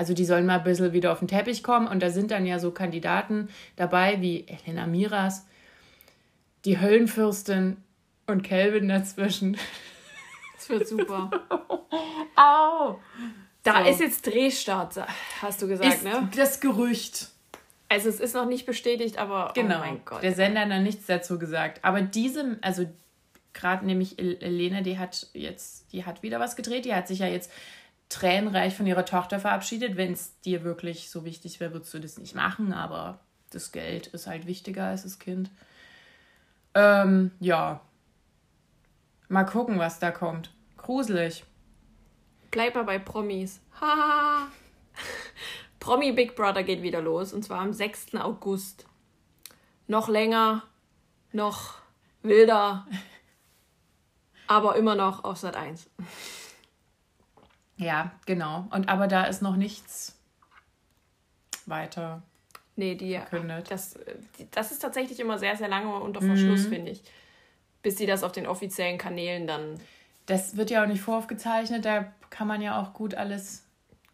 Also 0.00 0.14
die 0.14 0.24
sollen 0.24 0.46
mal 0.46 0.56
ein 0.56 0.64
bisschen 0.64 0.94
wieder 0.94 1.12
auf 1.12 1.18
den 1.18 1.28
Teppich 1.28 1.62
kommen 1.62 1.86
und 1.86 2.02
da 2.02 2.08
sind 2.08 2.30
dann 2.30 2.46
ja 2.46 2.58
so 2.58 2.70
Kandidaten 2.70 3.50
dabei 3.76 4.22
wie 4.22 4.46
Elena 4.48 4.86
Miras, 4.86 5.44
die 6.64 6.80
Höllenfürstin 6.80 7.76
und 8.26 8.40
Kelvin 8.42 8.88
dazwischen. 8.88 9.58
Das 10.56 10.68
wird 10.68 10.88
super. 10.88 11.30
Au! 12.36 12.98
Da 13.62 13.82
so. 13.82 13.90
ist 13.90 14.00
jetzt 14.00 14.26
Drehstart, 14.26 14.94
hast 15.40 15.62
du 15.62 15.68
gesagt, 15.68 15.94
ist 15.94 16.04
ne? 16.04 16.28
Das 16.36 16.60
Gerücht. 16.60 17.28
Also 17.88 18.10
es 18.10 18.20
ist 18.20 18.34
noch 18.34 18.46
nicht 18.46 18.66
bestätigt, 18.66 19.18
aber 19.18 19.48
oh 19.48 19.52
genau. 19.54 19.76
oh 19.76 19.80
mein 19.80 20.04
Gott. 20.04 20.22
Der 20.22 20.32
Sender 20.32 20.60
hat 20.60 20.68
noch 20.68 20.80
nichts 20.80 21.06
dazu 21.06 21.38
gesagt. 21.38 21.82
Aber 21.82 22.02
diese, 22.02 22.58
also 22.60 22.84
gerade 23.54 23.86
nämlich 23.86 24.18
Elena, 24.18 24.82
die 24.82 24.98
hat 24.98 25.28
jetzt, 25.32 25.92
die 25.92 26.04
hat 26.04 26.22
wieder 26.22 26.40
was 26.40 26.56
gedreht. 26.56 26.84
Die 26.84 26.94
hat 26.94 27.08
sich 27.08 27.20
ja 27.20 27.26
jetzt 27.26 27.50
tränenreich 28.10 28.74
von 28.76 28.86
ihrer 28.86 29.06
Tochter 29.06 29.40
verabschiedet. 29.40 29.96
Wenn 29.96 30.12
es 30.12 30.38
dir 30.40 30.62
wirklich 30.64 31.08
so 31.08 31.24
wichtig 31.24 31.60
wäre, 31.60 31.72
würdest 31.72 31.94
du 31.94 32.00
das 32.00 32.18
nicht 32.18 32.34
machen. 32.34 32.74
Aber 32.74 33.20
das 33.50 33.72
Geld 33.72 34.08
ist 34.08 34.26
halt 34.26 34.46
wichtiger 34.46 34.84
als 34.84 35.04
das 35.04 35.18
Kind. 35.18 35.50
Ähm, 36.74 37.30
ja. 37.40 37.80
Mal 39.28 39.44
gucken, 39.44 39.78
was 39.78 39.98
da 39.98 40.10
kommt. 40.10 40.52
Gruselig. 40.76 41.44
Bleib 42.50 42.74
mal 42.74 42.84
bei 42.84 42.98
Promis. 42.98 43.60
Ha! 43.80 44.48
Promi 45.80 46.12
Big 46.12 46.36
Brother 46.36 46.62
geht 46.62 46.82
wieder 46.82 47.00
los 47.00 47.32
und 47.32 47.44
zwar 47.44 47.60
am 47.60 47.72
6. 47.72 48.16
August. 48.16 48.86
Noch 49.86 50.08
länger, 50.08 50.64
noch 51.32 51.74
wilder, 52.22 52.86
aber 54.46 54.76
immer 54.76 54.94
noch 54.94 55.24
auf 55.24 55.38
Sat 55.38 55.56
1. 55.56 55.88
Ja, 57.80 58.12
genau. 58.26 58.66
Und 58.70 58.88
aber 58.90 59.08
da 59.08 59.24
ist 59.24 59.40
noch 59.40 59.56
nichts 59.56 60.14
weiter. 61.64 62.22
Nee, 62.76 62.94
die 62.94 63.18
das, 63.68 63.98
das 64.50 64.70
ist 64.70 64.80
tatsächlich 64.80 65.18
immer 65.18 65.38
sehr, 65.38 65.56
sehr 65.56 65.68
lange 65.68 65.94
unter 65.94 66.20
Verschluss, 66.20 66.66
mhm. 66.66 66.68
finde 66.68 66.90
ich. 66.92 67.02
Bis 67.82 67.96
sie 67.96 68.06
das 68.06 68.22
auf 68.22 68.32
den 68.32 68.46
offiziellen 68.46 68.98
Kanälen 68.98 69.46
dann. 69.46 69.80
Das 70.26 70.56
wird 70.56 70.70
ja 70.70 70.82
auch 70.82 70.86
nicht 70.86 71.00
voraufgezeichnet, 71.00 71.84
da 71.84 72.12
kann 72.28 72.46
man 72.46 72.60
ja 72.60 72.80
auch 72.80 72.92
gut 72.92 73.14
alles 73.14 73.64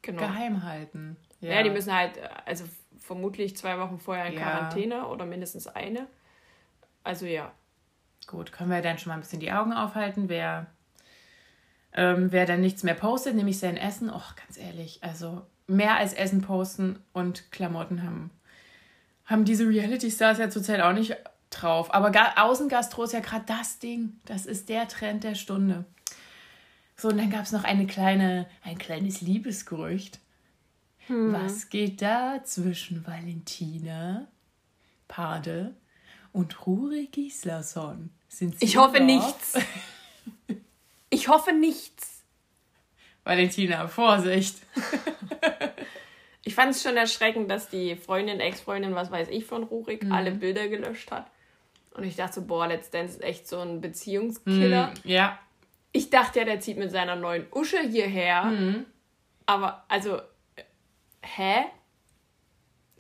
genau. 0.01 0.23
geheim 0.23 0.63
halten. 0.63 1.17
Ja. 1.41 1.55
ja, 1.55 1.63
die 1.65 1.71
müssen 1.71 1.93
halt, 1.93 2.19
also 2.47 2.65
vermutlich 3.01 3.57
zwei 3.57 3.79
Wochen 3.79 3.99
vorher 3.99 4.27
in 4.27 4.35
ja. 4.35 4.41
Quarantäne 4.41 5.07
oder 5.09 5.27
mindestens 5.27 5.67
eine. 5.67 6.07
Also 7.03 7.27
ja. 7.27 7.53
Gut, 8.27 8.53
können 8.53 8.71
wir 8.71 8.81
dann 8.81 8.99
schon 8.99 9.11
mal 9.11 9.15
ein 9.17 9.21
bisschen 9.21 9.41
die 9.41 9.53
Augen 9.53 9.73
aufhalten, 9.73 10.29
wer, 10.29 10.67
ähm, 11.97 12.31
wer 12.31 12.47
dann 12.47 12.61
nichts 12.61 12.83
mehr 12.83 12.95
postet, 12.95 13.35
nämlich 13.35 13.59
sein 13.59 13.77
Essen. 13.77 14.11
Och, 14.11 14.37
ganz 14.37 14.59
ehrlich, 14.59 15.03
also 15.03 15.43
mehr 15.67 15.97
als 15.97 16.13
Essen 16.13 16.43
posten 16.43 16.99
und 17.13 17.51
Klamotten 17.51 18.03
haben, 18.03 18.31
haben 19.25 19.45
diese 19.45 19.67
Reality-Stars 19.67 20.39
ja 20.39 20.51
zurzeit 20.51 20.81
auch 20.81 20.93
nicht 20.93 21.17
drauf. 21.51 21.93
Aber 21.93 22.13
Außengastro 22.37 23.05
ist 23.05 23.13
ja 23.13 23.21
gerade 23.21 23.45
das 23.47 23.79
Ding. 23.79 24.21
Das 24.25 24.47
ist 24.47 24.69
der 24.69 24.87
Trend 24.89 25.25
der 25.25 25.35
Stunde. 25.35 25.85
So, 26.97 27.09
und 27.09 27.19
dann 27.19 27.31
gab 27.31 27.43
es 27.43 27.53
noch 27.53 27.65
eine 27.65 27.87
kleine, 27.87 28.47
ein 28.63 28.79
kleines 28.79 29.21
Liebesgerücht. 29.21 30.21
Hm. 31.07 31.33
Was 31.33 31.69
geht 31.69 32.03
da 32.03 32.41
zwischen 32.45 33.07
Valentina 33.07 34.29
Pade 35.09 35.75
und 36.33 36.67
Ruri 36.67 37.07
Gislason? 37.07 38.11
Sind 38.29 38.59
Sie 38.59 38.65
ich 38.65 38.77
hoffe 38.77 38.99
noch? 38.99 39.07
nichts. 39.07 39.55
Ich 41.17 41.29
hoffe 41.29 41.55
nichts. 41.55 42.25
Valentina, 43.25 43.89
Vorsicht. 43.89 44.59
ich 46.43 46.55
fand 46.55 46.73
es 46.73 46.83
schon 46.83 46.99
erschreckend, 46.99 47.51
dass 47.51 47.71
die 47.71 47.97
Freundin, 47.97 48.39
Ex-Freundin, 48.39 48.95
was 48.95 49.11
weiß 49.11 49.29
ich 49.31 49.47
von 49.47 49.63
Rurik, 49.63 50.05
mhm. 50.05 50.13
alle 50.13 50.33
Bilder 50.33 50.69
gelöscht 50.69 51.11
hat. 51.11 51.27
Und 51.95 52.05
ich 52.05 52.17
dachte 52.17 52.35
so, 52.35 52.43
boah, 52.43 52.67
Let's 52.67 52.91
Dance 52.91 53.15
ist 53.15 53.23
echt 53.23 53.49
so 53.49 53.59
ein 53.61 53.81
Beziehungskiller. 53.81 54.89
Mhm, 54.89 55.11
ja. 55.11 55.39
Ich 55.93 56.11
dachte 56.11 56.41
ja, 56.41 56.45
der 56.45 56.61
zieht 56.61 56.77
mit 56.77 56.91
seiner 56.91 57.17
neuen 57.17 57.47
Usche 57.51 57.81
hierher. 57.81 58.45
Mhm. 58.45 58.85
Aber, 59.47 59.85
also, 59.89 60.21
hä? 61.23 61.65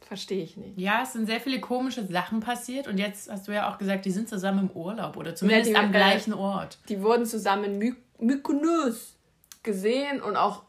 Verstehe 0.00 0.42
ich 0.42 0.56
nicht. 0.56 0.78
Ja, 0.78 1.02
es 1.02 1.12
sind 1.12 1.26
sehr 1.26 1.40
viele 1.40 1.60
komische 1.60 2.06
Sachen 2.06 2.40
passiert 2.40 2.88
und 2.88 2.96
jetzt 2.96 3.30
hast 3.30 3.48
du 3.48 3.52
ja 3.52 3.68
auch 3.68 3.76
gesagt, 3.76 4.06
die 4.06 4.12
sind 4.12 4.28
zusammen 4.28 4.70
im 4.70 4.70
Urlaub 4.70 5.16
oder 5.16 5.34
zumindest 5.34 5.72
ja, 5.72 5.80
die, 5.80 5.84
am 5.84 5.92
gleichen 5.92 6.32
äh, 6.32 6.36
Ort. 6.36 6.78
Die 6.88 7.02
wurden 7.02 7.26
zusammen 7.26 7.64
in 7.64 7.78
Mykonos 8.18 9.16
gesehen 9.62 10.22
und 10.22 10.36
auch 10.36 10.64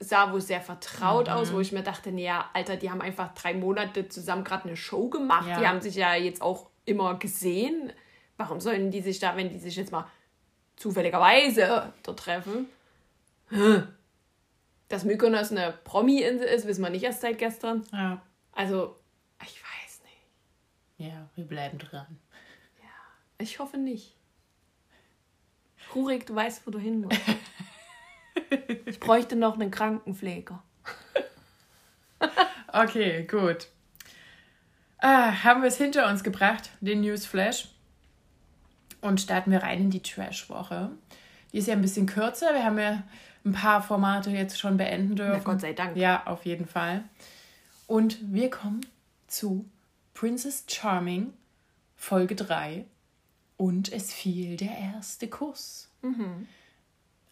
sah 0.00 0.32
wohl 0.32 0.40
sehr 0.40 0.60
vertraut 0.60 1.26
mhm. 1.26 1.32
aus, 1.34 1.52
wo 1.52 1.60
ich 1.60 1.72
mir 1.72 1.82
dachte, 1.82 2.10
naja, 2.10 2.48
Alter, 2.54 2.76
die 2.76 2.90
haben 2.90 3.02
einfach 3.02 3.34
drei 3.34 3.54
Monate 3.54 4.08
zusammen 4.08 4.44
gerade 4.44 4.64
eine 4.64 4.76
Show 4.76 5.08
gemacht. 5.08 5.48
Ja. 5.48 5.60
Die 5.60 5.66
haben 5.66 5.80
sich 5.80 5.96
ja 5.96 6.14
jetzt 6.14 6.40
auch 6.40 6.70
immer 6.84 7.18
gesehen. 7.18 7.92
Warum 8.36 8.60
sollen 8.60 8.90
die 8.90 9.02
sich 9.02 9.18
da, 9.18 9.36
wenn 9.36 9.50
die 9.50 9.58
sich 9.58 9.76
jetzt 9.76 9.92
mal 9.92 10.06
zufälligerweise 10.76 11.92
dort 12.02 12.18
treffen? 12.20 12.68
Dass 14.88 15.04
Mykonos 15.04 15.50
eine 15.50 15.74
Promi-Insel 15.84 16.46
ist, 16.46 16.66
wissen 16.66 16.82
wir 16.82 16.90
nicht 16.90 17.04
erst 17.04 17.20
seit 17.20 17.38
gestern. 17.38 17.84
Ja. 17.92 18.22
Also, 18.52 18.96
ich 19.42 19.62
weiß 19.62 20.02
nicht. 20.04 21.08
Ja, 21.08 21.28
wir 21.34 21.44
bleiben 21.44 21.78
dran. 21.78 22.18
Ja, 22.82 22.88
ich 23.38 23.58
hoffe 23.58 23.76
nicht. 23.76 24.15
Rurik, 25.96 26.26
du 26.26 26.34
weißt, 26.34 26.66
wo 26.66 26.70
du 26.70 26.78
hin 26.78 27.00
musst. 27.00 27.18
ich 28.84 29.00
bräuchte 29.00 29.34
noch 29.34 29.54
einen 29.54 29.70
Krankenpfleger. 29.70 30.62
okay, 32.72 33.26
gut. 33.26 33.68
Ah, 34.98 35.42
haben 35.42 35.62
wir 35.62 35.68
es 35.68 35.78
hinter 35.78 36.08
uns 36.10 36.22
gebracht, 36.22 36.70
den 36.80 37.00
Newsflash. 37.00 37.68
Und 39.00 39.22
starten 39.22 39.50
wir 39.50 39.62
rein 39.62 39.80
in 39.80 39.90
die 39.90 40.02
Trash-Woche. 40.02 40.90
Die 41.52 41.58
ist 41.58 41.68
ja 41.68 41.74
ein 41.74 41.82
bisschen 41.82 42.06
kürzer. 42.06 42.52
Wir 42.52 42.64
haben 42.64 42.78
ja 42.78 43.02
ein 43.44 43.52
paar 43.52 43.82
Formate 43.82 44.30
jetzt 44.30 44.58
schon 44.58 44.76
beenden 44.76 45.16
dürfen. 45.16 45.42
Na 45.44 45.50
Gott 45.52 45.62
sei 45.62 45.72
Dank. 45.72 45.96
Ja, 45.96 46.26
auf 46.26 46.44
jeden 46.44 46.66
Fall. 46.66 47.04
Und 47.86 48.18
wir 48.20 48.50
kommen 48.50 48.84
zu 49.28 49.64
Princess 50.12 50.64
Charming, 50.68 51.32
Folge 51.94 52.34
3. 52.34 52.84
Und 53.56 53.90
es 53.92 54.12
fiel 54.12 54.56
der 54.56 54.76
erste 54.76 55.28
Kuss. 55.28 55.85
Mhm. 56.02 56.46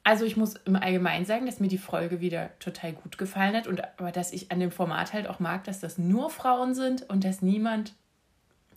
Also 0.03 0.27
ich 0.27 0.37
muss 0.37 0.57
im 0.67 0.77
Allgemeinen 0.77 1.25
sagen, 1.25 1.47
dass 1.47 1.61
mir 1.61 1.69
die 1.69 1.79
Folge 1.79 2.21
wieder 2.21 2.51
total 2.59 2.93
gut 2.93 3.17
gefallen 3.17 3.57
hat 3.57 3.67
und 3.67 3.83
aber 3.99 4.13
dass 4.13 4.33
ich 4.33 4.53
an 4.53 4.61
dem 4.61 4.71
Format 4.71 5.15
halt 5.15 5.27
auch 5.27 5.41
mag, 5.41 5.65
dass 5.65 5.81
das 5.81 5.97
nur 5.97 6.29
Frauen 6.29 6.75
sind 6.75 7.09
und 7.09 7.25
dass 7.25 7.41
niemand, 7.41 7.95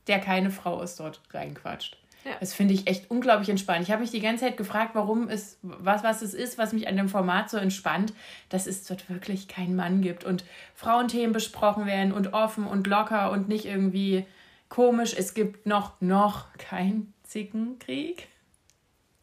der 0.07 0.19
keine 0.19 0.51
Frau 0.51 0.81
ist, 0.81 1.01
dort 1.01 1.21
reinquatscht. 1.33 1.97
Ja. 2.23 2.31
Das 2.39 2.53
finde 2.53 2.73
ich 2.73 2.87
echt 2.87 3.11
unglaublich 3.11 3.49
entspannt. 3.49 3.83
Ich 3.83 3.91
habe 3.91 4.01
mich 4.01 4.11
die 4.11 4.21
ganze 4.21 4.45
Zeit 4.45 4.57
gefragt, 4.57 4.91
warum 4.93 5.29
es, 5.29 5.59
was, 5.61 6.03
was 6.03 6.21
es 6.21 6.33
ist, 6.33 6.57
was 6.57 6.71
mich 6.71 6.87
an 6.87 6.95
dem 6.95 7.09
Format 7.09 7.49
so 7.49 7.57
entspannt, 7.57 8.13
dass 8.47 8.65
es 8.65 8.85
dort 8.85 9.09
wirklich 9.09 9.49
keinen 9.49 9.75
Mann 9.75 10.01
gibt 10.01 10.23
und 10.23 10.45
Frauenthemen 10.75 11.33
besprochen 11.33 11.85
werden 11.85 12.13
und 12.13 12.33
offen 12.33 12.65
und 12.65 12.87
locker 12.87 13.31
und 13.31 13.49
nicht 13.49 13.65
irgendwie 13.65 14.25
komisch. 14.69 15.13
Es 15.17 15.33
gibt 15.33 15.65
noch, 15.65 15.99
noch 16.01 16.53
keinen 16.57 17.13
Zickenkrieg. 17.23 18.29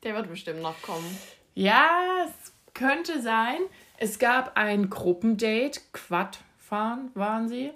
Der 0.04 0.14
wird 0.14 0.28
bestimmt 0.28 0.62
noch 0.62 0.80
kommen. 0.82 1.18
Ja, 1.54 2.26
es 2.26 2.52
könnte 2.74 3.22
sein. 3.22 3.58
Es 3.96 4.18
gab 4.18 4.56
ein 4.56 4.90
Gruppendate, 4.90 5.80
Quadfahren 5.92 7.10
waren 7.14 7.48
sie. 7.48 7.70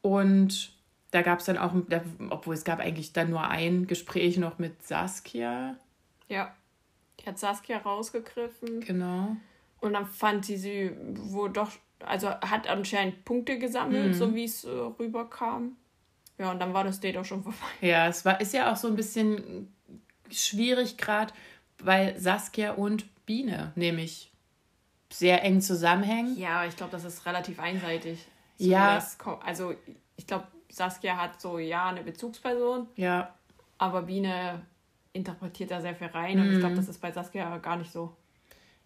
Und 0.00 0.72
da 1.10 1.22
gab 1.22 1.40
es 1.40 1.44
dann 1.44 1.58
auch, 1.58 1.72
obwohl 2.30 2.54
es 2.54 2.64
gab 2.64 2.80
eigentlich 2.80 3.12
dann 3.12 3.30
nur 3.30 3.46
ein 3.46 3.86
Gespräch 3.86 4.36
noch 4.36 4.58
mit 4.58 4.86
Saskia. 4.86 5.76
Ja, 6.28 6.54
die 7.20 7.26
hat 7.26 7.38
Saskia 7.38 7.78
rausgegriffen. 7.78 8.80
Genau. 8.80 9.36
Und 9.80 9.92
dann 9.92 10.06
fand 10.06 10.46
sie 10.46 10.56
sie 10.56 10.92
wo 11.14 11.48
doch, 11.48 11.70
also 12.00 12.30
hat 12.30 12.68
anscheinend 12.68 13.24
Punkte 13.24 13.58
gesammelt, 13.58 14.08
mhm. 14.08 14.14
so 14.14 14.34
wie 14.34 14.44
es 14.44 14.64
äh, 14.64 14.70
rüberkam. 14.70 15.76
Ja, 16.38 16.50
und 16.50 16.58
dann 16.58 16.74
war 16.74 16.84
das 16.84 17.00
Date 17.00 17.16
auch 17.16 17.24
schon 17.24 17.42
vorbei. 17.42 17.58
Ja, 17.80 18.08
es 18.08 18.24
war, 18.24 18.40
ist 18.40 18.54
ja 18.54 18.72
auch 18.72 18.76
so 18.76 18.88
ein 18.88 18.96
bisschen 18.96 19.73
schwierig 20.40 20.96
gerade, 20.96 21.32
weil 21.78 22.18
Saskia 22.18 22.72
und 22.72 23.04
Biene 23.26 23.72
nämlich 23.74 24.32
sehr 25.10 25.42
eng 25.42 25.60
zusammenhängen. 25.60 26.36
Ja, 26.38 26.64
ich 26.64 26.76
glaube, 26.76 26.92
das 26.92 27.04
ist 27.04 27.24
relativ 27.26 27.58
einseitig. 27.60 28.26
So 28.58 28.70
ja. 28.70 28.96
Das, 28.96 29.16
also 29.44 29.74
ich 30.16 30.26
glaube, 30.26 30.46
Saskia 30.70 31.16
hat 31.16 31.40
so, 31.40 31.58
ja, 31.58 31.88
eine 31.88 32.02
Bezugsperson. 32.02 32.88
Ja. 32.96 33.34
Aber 33.78 34.02
Biene 34.02 34.62
interpretiert 35.12 35.70
da 35.70 35.80
sehr 35.80 35.94
viel 35.94 36.08
rein. 36.08 36.40
Und 36.40 36.52
ich 36.52 36.58
glaube, 36.58 36.74
mhm. 36.74 36.78
das 36.78 36.88
ist 36.88 37.00
bei 37.00 37.12
Saskia 37.12 37.58
gar 37.58 37.76
nicht 37.76 37.92
so. 37.92 38.14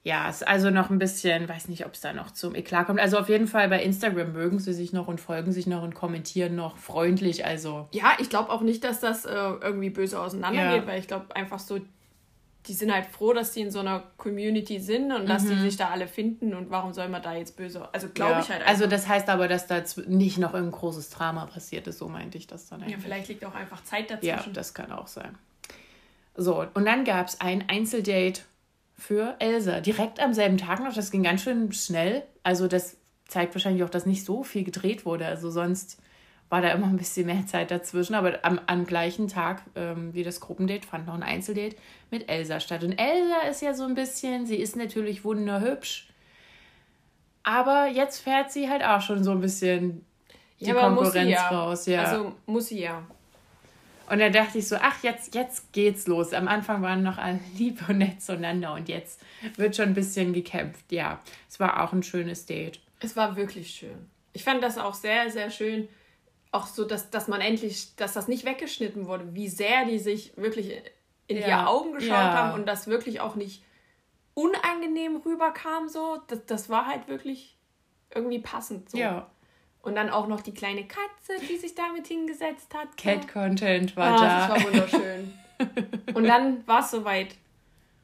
Ja, 0.05 0.29
ist 0.29 0.47
also 0.47 0.71
noch 0.71 0.91
ein 0.91 0.99
bisschen, 0.99 1.49
weiß 1.49 1.69
nicht, 1.69 1.85
ob 1.85 1.95
es 1.95 2.01
da 2.01 2.13
noch 2.13 2.31
zum 2.31 2.55
Eklat 2.55 2.87
kommt. 2.87 3.01
Also 3.01 3.19
auf 3.19 3.29
jeden 3.29 3.47
Fall 3.47 3.69
bei 3.69 3.83
Instagram 3.83 4.33
mögen 4.33 4.59
sie 4.59 4.73
sich 4.73 4.93
noch 4.93 5.09
und 5.09 5.21
folgen 5.21 5.53
sich 5.53 5.67
noch 5.67 5.83
und 5.83 5.95
kommentieren 5.95 6.55
noch 6.55 6.79
freundlich. 6.79 7.45
Also. 7.45 7.89
Ja, 7.93 8.13
ich 8.19 8.31
glaube 8.31 8.51
auch 8.51 8.63
nicht, 8.63 8.85
dass 8.85 9.01
das 9.01 9.25
äh, 9.25 9.35
irgendwie 9.35 9.91
böse 9.91 10.21
auseinandergeht, 10.21 10.83
ja. 10.83 10.87
weil 10.87 11.01
ich 11.01 11.09
glaube 11.09 11.35
einfach 11.35 11.59
so, 11.59 11.81
die 12.67 12.75
sind 12.75 12.93
halt 12.93 13.07
froh, 13.07 13.33
dass 13.33 13.53
die 13.53 13.63
in 13.63 13.71
so 13.71 13.81
einer 13.81 14.05
Community 14.19 14.79
sind 14.79 15.11
und 15.11 15.25
mhm. 15.25 15.27
dass 15.27 15.47
die 15.47 15.55
mhm. 15.55 15.63
sich 15.63 15.77
da 15.77 15.89
alle 15.89 16.07
finden 16.07 16.55
und 16.55 16.71
warum 16.71 16.93
soll 16.93 17.09
man 17.09 17.23
da 17.23 17.35
jetzt 17.35 17.57
böse. 17.57 17.89
Also 17.93 18.09
glaube 18.09 18.33
ja. 18.33 18.41
ich 18.41 18.49
halt 18.51 18.61
einfach. 18.61 18.73
Also 18.73 18.87
das 18.87 19.09
heißt 19.09 19.29
aber, 19.29 19.49
dass 19.49 19.67
da 19.67 19.83
nicht 20.07 20.39
noch 20.39 20.55
ein 20.55 20.71
großes 20.71 21.11
Drama 21.11 21.47
passiert 21.47 21.87
ist, 21.87 21.99
so 21.99 22.09
meinte 22.09 22.39
ich 22.39 22.47
das 22.47 22.69
dann 22.69 22.83
eigentlich. 22.83 22.97
Ja, 22.97 23.01
vielleicht 23.03 23.29
liegt 23.29 23.45
auch 23.45 23.55
einfach 23.55 23.83
Zeit 23.85 24.11
dazwischen. 24.11 24.31
Ja, 24.37 24.53
das 24.53 24.75
kann 24.75 24.93
auch 24.93 25.09
sein. 25.09 25.37
So, 26.37 26.65
und 26.75 26.85
dann 26.85 27.05
gab 27.05 27.27
es 27.27 27.41
ein 27.41 27.69
Einzeldate 27.69 28.43
für 28.99 29.37
Elsa. 29.39 29.81
Direkt 29.81 30.21
am 30.21 30.35
selben 30.35 30.59
Tag 30.59 30.81
noch. 30.83 30.93
Das 30.93 31.11
ging 31.11 31.23
ganz 31.23 31.43
schön 31.43 31.73
schnell. 31.73 32.25
Also 32.43 32.67
das 32.67 32.97
zeigt 33.29 33.55
wahrscheinlich 33.55 33.85
auch, 33.85 33.91
dass 33.91 34.07
nicht 34.07 34.25
so 34.25 34.43
viel 34.43 34.65
gedreht 34.65 35.07
wurde. 35.07 35.27
Also 35.27 35.51
sonst 35.51 36.03
war 36.49 36.63
da 36.63 36.71
immer 36.71 36.87
ein 36.87 36.97
bisschen 36.97 37.27
mehr 37.27 37.47
Zeit 37.47 37.71
dazwischen. 37.71 38.15
Aber 38.15 38.41
am, 38.43 38.61
am 38.67 38.87
gleichen 38.87 39.29
Tag 39.29 39.63
ähm, 39.77 40.13
wie 40.15 40.25
das 40.25 40.41
Gruppendate 40.41 40.87
fand 40.87 41.07
noch 41.07 41.15
ein 41.15 41.23
Einzeldate 41.23 41.77
mit 42.11 42.29
Elsa 42.29 42.59
statt. 42.59 42.83
Und 42.83 42.93
Elsa 42.93 43.49
ist 43.49 43.63
ja 43.63 43.73
so 43.73 43.85
ein 43.85 43.95
bisschen, 43.95 44.47
sie 44.47 44.57
ist 44.57 44.75
natürlich 44.75 45.25
wunderhübsch. 45.25 46.09
Aber 47.45 47.87
jetzt 47.87 48.19
fährt 48.19 48.51
sie 48.51 48.69
halt 48.69 48.83
auch 48.83 49.01
schon 49.01 49.23
so 49.23 49.31
ein 49.31 49.41
bisschen 49.41 50.05
die 50.61 50.67
ja, 50.67 50.75
Konkurrenz 50.75 51.31
ja. 51.31 51.49
raus. 51.49 51.87
Ja. 51.87 52.03
Also 52.03 52.33
muss 52.47 52.67
sie 52.67 52.81
ja. 52.81 53.07
Und 54.11 54.21
da 54.21 54.31
dachte 54.31 54.59
ich 54.59 54.67
so, 54.67 54.77
ach, 54.77 55.03
jetzt, 55.03 55.35
jetzt 55.35 55.73
geht's 55.73 56.07
los. 56.07 56.33
Am 56.33 56.49
Anfang 56.49 56.83
waren 56.83 57.03
noch 57.03 57.19
alle 57.19 57.41
lieb 57.57 57.89
und 57.89 57.99
nett 57.99 58.23
zueinander 58.23 58.73
und 58.75 58.89
jetzt 58.89 59.21
wird 59.57 59.77
schon 59.77 59.87
ein 59.87 59.95
bisschen 59.95 60.33
gekämpft. 60.33 60.91
Ja, 60.91 61.21
es 61.49 61.61
war 61.61 61.83
auch 61.83 61.93
ein 61.93 62.03
schönes 62.03 62.47
Date. 62.47 62.81
Es 63.01 63.17
war 63.17 63.37
wirklich 63.37 63.71
schön. 63.71 64.09
Ich 64.33 64.45
fand 64.45 64.63
das 64.63 64.79
auch 64.79 64.95
sehr, 64.95 65.31
sehr 65.31 65.51
schön. 65.51 65.89
Auch 66.51 66.67
so, 66.67 66.85
dass, 66.85 67.11
dass 67.11 67.29
man 67.29 67.41
endlich, 67.41 67.95
dass 67.97 68.15
das 68.15 68.29
nicht 68.29 68.45
weggeschnitten 68.45 69.07
wurde, 69.07 69.35
wie 69.35 69.49
sehr 69.49 69.85
die 69.85 69.99
sich 69.99 70.37
wirklich 70.37 70.73
in 71.27 71.37
ja. 71.37 71.47
die 71.47 71.67
Augen 71.67 71.93
geschaut 71.93 72.11
ja. 72.11 72.33
haben 72.33 72.55
und 72.55 72.67
das 72.67 72.87
wirklich 72.87 73.21
auch 73.21 73.35
nicht 73.35 73.63
unangenehm 74.33 75.17
rüberkam. 75.17 75.89
So, 75.89 76.23
das, 76.29 76.47
das 76.47 76.71
war 76.71 76.87
halt 76.87 77.09
wirklich 77.09 77.59
irgendwie 78.15 78.39
passend. 78.39 78.91
So. 78.91 78.97
Ja. 78.97 79.31
Und 79.89 79.95
dann 79.95 80.11
auch 80.11 80.29
noch 80.29 80.41
die 80.41 80.53
kleine 80.53 80.85
Katze, 80.85 81.33
die 81.49 81.57
sich 81.57 81.75
damit 81.75 82.07
hingesetzt 82.07 82.75
hat. 82.75 82.97
Cat-Content 82.97 83.97
war 83.97 84.15
ah, 84.15 84.21
da. 84.21 84.49
Das 84.49 84.65
war 84.65 84.73
wunderschön. 84.73 85.35
und 86.15 86.25
dann 86.25 86.67
war 86.67 86.81
es 86.81 86.91
soweit. 86.91 87.37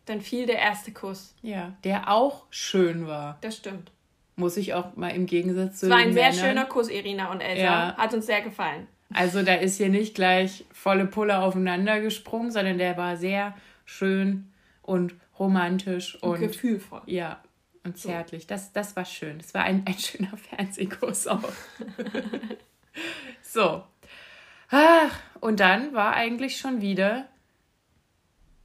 Dann 0.06 0.20
fiel 0.20 0.46
der 0.46 0.58
erste 0.58 0.92
Kuss. 0.92 1.34
Ja, 1.40 1.72
der 1.84 2.10
auch 2.10 2.44
schön 2.50 3.06
war. 3.06 3.38
Das 3.40 3.56
stimmt. 3.56 3.90
Muss 4.36 4.56
ich 4.56 4.74
auch 4.74 4.96
mal 4.96 5.10
im 5.10 5.26
Gegensatz 5.26 5.80
zu. 5.80 5.86
Es 5.86 5.92
war 5.92 5.98
ein 5.98 6.12
sehr 6.12 6.32
schöner 6.32 6.64
Kuss, 6.64 6.90
Irina 6.90 7.30
und 7.30 7.40
Elsa. 7.40 7.62
Ja. 7.62 7.96
Hat 7.96 8.12
uns 8.12 8.26
sehr 8.26 8.42
gefallen. 8.42 8.86
Also 9.12 9.42
da 9.42 9.54
ist 9.54 9.76
hier 9.76 9.88
nicht 9.88 10.14
gleich 10.14 10.64
volle 10.72 11.06
Pulle 11.06 11.38
aufeinander 11.38 12.00
gesprungen, 12.00 12.50
sondern 12.50 12.78
der 12.78 12.96
war 12.96 13.16
sehr 13.16 13.54
schön 13.84 14.52
und 14.82 15.14
romantisch 15.38 16.16
und, 16.22 16.34
und 16.34 16.40
gefühlvoll. 16.40 17.02
Ja, 17.06 17.40
und 17.84 17.98
zärtlich. 17.98 18.46
Das, 18.46 18.72
das 18.72 18.96
war 18.96 19.04
schön. 19.04 19.38
Das 19.38 19.54
war 19.54 19.62
ein, 19.62 19.84
ein 19.86 19.98
schöner 19.98 20.36
Fernsehkurs 20.36 21.26
auch. 21.26 21.52
so. 23.42 23.84
Ach, 24.70 25.20
und 25.40 25.60
dann 25.60 25.92
war 25.94 26.14
eigentlich 26.14 26.56
schon 26.56 26.80
wieder 26.80 27.28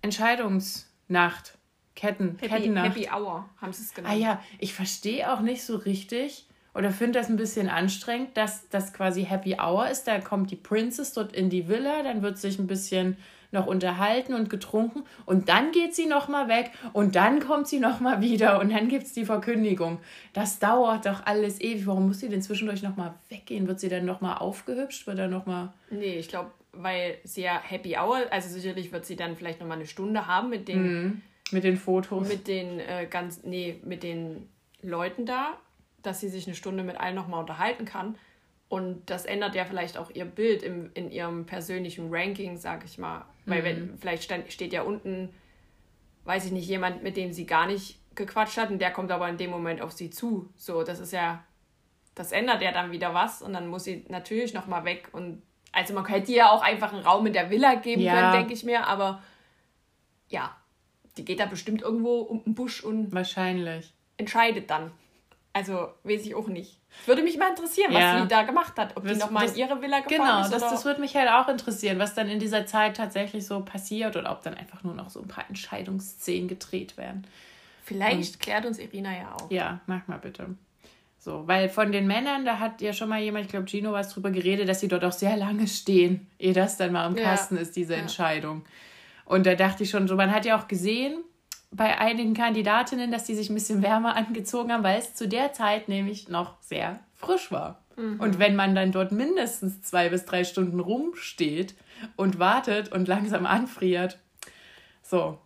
Entscheidungsnacht. 0.02 1.58
Ketten, 1.96 2.38
Happy, 2.40 2.48
Kettennacht. 2.48 2.96
Happy 2.96 3.10
Hour 3.10 3.50
haben 3.58 3.74
sie 3.74 3.84
es 3.84 3.94
genannt. 3.94 4.16
Ah 4.16 4.18
ja, 4.18 4.44
ich 4.58 4.74
verstehe 4.74 5.34
auch 5.34 5.42
nicht 5.42 5.64
so 5.64 5.76
richtig 5.76 6.48
oder 6.74 6.92
finde 6.92 7.20
das 7.20 7.28
ein 7.28 7.36
bisschen 7.36 7.68
anstrengend, 7.68 8.38
dass 8.38 8.70
das 8.70 8.94
quasi 8.94 9.26
Happy 9.26 9.58
Hour 9.60 9.90
ist. 9.90 10.06
Da 10.06 10.22
kommt 10.22 10.50
die 10.50 10.56
Princess 10.56 11.12
dort 11.12 11.34
in 11.34 11.50
die 11.50 11.68
Villa, 11.68 12.04
dann 12.04 12.22
wird 12.22 12.38
sich 12.38 12.58
ein 12.58 12.68
bisschen 12.68 13.18
noch 13.52 13.66
unterhalten 13.66 14.34
und 14.34 14.50
getrunken 14.50 15.04
und 15.26 15.50
dann 15.50 15.72
geht 15.72 15.96
sie 15.96 16.06
nochmal 16.06 16.48
weg 16.48 16.72
und 16.94 17.16
dann 17.16 17.40
kommt 17.40 17.68
sie 17.68 17.80
nochmal 17.80 18.22
wieder 18.22 18.60
und 18.60 18.72
dann 18.72 18.88
gibt 18.88 19.06
es 19.06 19.14
die 19.14 19.26
Verkündigung. 19.26 20.00
Das 20.34 20.60
dauert 20.60 21.06
doch 21.06 21.26
alles 21.26 21.60
ewig. 21.60 21.88
Warum 21.88 22.08
muss 22.08 22.20
sie 22.20 22.30
denn 22.30 22.42
zwischendurch 22.42 22.84
nochmal 22.84 23.14
weggehen? 23.30 23.68
Wird 23.68 23.80
sie 23.80 23.90
dann 23.90 24.06
nochmal 24.06 24.38
aufgehübscht? 24.38 25.08
Wird 25.08 25.20
dann 25.20 25.32
nochmal. 25.32 25.74
Nee, 25.90 26.18
ich 26.18 26.28
glaube, 26.28 26.52
weil 26.74 27.18
sie 27.24 27.42
ja 27.42 27.60
Happy 27.62 27.98
Hour, 27.98 28.22
also 28.30 28.50
sicherlich 28.50 28.92
wird 28.92 29.06
sie 29.06 29.16
dann 29.16 29.36
vielleicht 29.36 29.60
nochmal 29.60 29.78
eine 29.78 29.88
Stunde 29.88 30.28
haben 30.28 30.50
mit 30.50 30.68
den. 30.68 31.04
Mhm. 31.04 31.22
Mit 31.52 31.64
den 31.64 31.78
Fotos. 31.78 32.28
Mit 32.28 32.48
den 32.48 32.80
äh, 32.80 33.08
ganz, 33.10 33.44
nee, 33.44 33.80
mit 33.84 34.04
den 34.04 34.48
Leuten 34.84 35.26
da, 35.26 35.58
dass 36.04 36.20
sie 36.20 36.30
sich 36.30 36.46
eine 36.46 36.56
Stunde 36.56 36.84
mit 36.84 37.00
allen 37.00 37.16
nochmal 37.16 37.40
unterhalten 37.40 37.86
kann. 37.86 38.16
Und 38.70 39.10
das 39.10 39.26
ändert 39.26 39.56
ja 39.56 39.66
vielleicht 39.66 39.98
auch 39.98 40.12
ihr 40.12 40.26
Bild 40.26 40.62
im, 40.62 40.92
in 40.94 41.10
ihrem 41.10 41.46
persönlichen 41.48 42.14
Ranking, 42.14 42.56
sag 42.56 42.86
ich 42.86 43.00
mal. 43.00 43.26
Weil 43.48 43.64
wenn, 43.64 43.82
mhm. 43.82 43.98
vielleicht 43.98 44.24
stand, 44.24 44.52
steht 44.54 44.74
ja 44.74 44.84
unten, 44.84 45.34
weiß 46.26 46.46
ich 46.46 46.52
nicht, 46.52 46.68
jemand, 46.68 47.02
mit 47.02 47.18
dem 47.18 47.34
sie 47.34 47.48
gar 47.48 47.66
nicht 47.66 48.00
gequatscht 48.16 48.58
hat 48.58 48.70
und 48.70 48.80
der 48.80 48.92
kommt 48.92 49.12
aber 49.12 49.28
in 49.28 49.38
dem 49.38 49.50
Moment 49.50 49.82
auf 49.82 49.92
sie 49.92 50.12
zu. 50.12 50.50
So, 50.56 50.84
das 50.84 51.00
ist 51.00 51.14
ja, 51.14 51.44
das 52.14 52.32
ändert 52.32 52.62
ja 52.62 52.72
dann 52.72 52.92
wieder 52.92 53.14
was 53.16 53.42
und 53.42 53.54
dann 53.54 53.68
muss 53.68 53.86
sie 53.86 54.06
natürlich 54.08 54.54
nochmal 54.54 54.86
weg. 54.86 55.10
Und 55.14 55.42
also 55.72 55.96
man 55.96 56.04
könnte 56.04 56.32
ihr 56.32 56.38
ja 56.38 56.52
auch 56.52 56.62
einfach 56.62 56.94
einen 56.94 57.02
Raum 57.02 57.26
in 57.26 57.34
der 57.34 57.50
Villa 57.50 57.76
geben 57.76 58.02
ja. 58.02 58.14
können, 58.14 58.34
denke 58.34 58.54
ich 58.54 58.64
mir, 58.64 58.86
aber 58.86 59.24
ja, 60.28 60.56
die 61.18 61.26
geht 61.26 61.40
da 61.40 61.48
bestimmt 61.48 61.82
irgendwo 61.82 62.20
um 62.20 62.44
den 62.44 62.54
Busch 62.54 62.84
und 62.84 63.12
wahrscheinlich 63.14 63.94
entscheidet 64.18 64.70
dann. 64.70 64.92
Also 65.60 65.90
weiß 66.04 66.26
ich 66.26 66.36
auch 66.36 66.48
nicht. 66.48 66.80
Würde 67.06 67.22
mich 67.22 67.38
mal 67.38 67.50
interessieren, 67.50 67.94
was 67.94 68.02
ja. 68.02 68.22
sie 68.22 68.28
da 68.28 68.44
gemacht 68.44 68.78
hat. 68.78 68.96
Ob 68.96 69.04
das, 69.04 69.14
die 69.14 69.20
nochmal 69.20 69.48
in 69.48 69.56
ihre 69.56 69.82
Villa 69.82 70.00
gefahren 70.00 70.10
genau, 70.10 70.42
ist. 70.42 70.48
Genau, 70.48 70.60
das, 70.60 70.72
das 70.72 70.86
würde 70.86 71.02
mich 71.02 71.16
halt 71.16 71.30
auch 71.30 71.48
interessieren, 71.48 72.00
was 72.00 72.16
dann 72.16 72.30
in 72.30 72.40
dieser 72.40 72.66
Zeit 72.66 72.98
tatsächlich 72.98 73.46
so 73.46 73.62
passiert 73.62 74.16
oder 74.16 74.32
ob 74.32 74.42
dann 74.42 74.54
einfach 74.54 74.84
nur 74.84 74.96
noch 74.96 75.10
so 75.10 75.22
ein 75.22 75.28
paar 75.28 75.46
Entscheidungsszenen 75.48 76.48
gedreht 76.48 76.98
werden. 76.98 77.28
Vielleicht 77.84 78.36
Und, 78.36 78.40
klärt 78.40 78.66
uns 78.66 78.80
Irina 78.80 79.16
ja 79.16 79.36
auch. 79.36 79.52
Ja, 79.52 79.82
mach 79.88 80.08
mal 80.08 80.18
bitte. 80.18 80.56
So, 81.20 81.48
weil 81.48 81.68
von 81.68 81.92
den 81.92 82.08
Männern, 82.08 82.46
da 82.46 82.60
hat 82.60 82.82
ja 82.82 82.94
schon 82.94 83.10
mal 83.10 83.22
jemand, 83.22 83.46
ich 83.46 83.52
glaube 83.52 83.68
Gino, 83.70 83.92
was 83.92 84.10
drüber 84.10 84.32
geredet, 84.32 84.70
dass 84.70 84.80
sie 84.80 84.88
dort 84.88 85.04
auch 85.04 85.12
sehr 85.12 85.36
lange 85.36 85.68
stehen, 85.68 86.28
ehe 86.40 86.54
das 86.54 86.78
dann 86.78 86.94
mal 86.94 87.08
im 87.08 87.16
Kasten 87.16 87.56
ja. 87.56 87.62
ist, 87.62 87.76
diese 87.76 87.94
ja. 87.94 88.00
Entscheidung. 88.00 88.64
Und 89.26 89.46
da 89.46 89.56
dachte 89.56 89.84
ich 89.84 89.90
schon 89.90 90.08
so, 90.08 90.16
man 90.16 90.32
hat 90.32 90.46
ja 90.46 90.58
auch 90.58 90.68
gesehen, 90.68 91.24
bei 91.72 91.98
einigen 92.00 92.34
Kandidatinnen, 92.34 93.12
dass 93.12 93.26
die 93.26 93.36
sich 93.36 93.50
ein 93.50 93.56
bisschen 93.56 93.82
wärmer 93.82 94.16
angezogen 94.18 94.72
haben, 94.72 94.84
weil 94.84 95.00
es 95.00 95.16
zu 95.16 95.28
der 95.28 95.54
Zeit 95.54 95.88
nämlich 95.88 96.30
noch 96.30 96.62
sehr 96.62 97.00
frisch 97.14 97.52
war. 97.52 97.84
Mhm. 97.96 98.20
Und 98.20 98.40
wenn 98.40 98.56
man 98.56 98.76
dann 98.76 98.92
dort 98.92 99.12
mindestens 99.12 99.82
zwei 99.82 100.10
bis 100.10 100.26
drei 100.26 100.44
Stunden 100.44 100.80
rumsteht 100.80 101.76
und 102.16 102.40
wartet 102.40 102.92
und 102.92 103.08
langsam 103.08 103.46
anfriert, 103.46 104.20
so, 105.04 105.38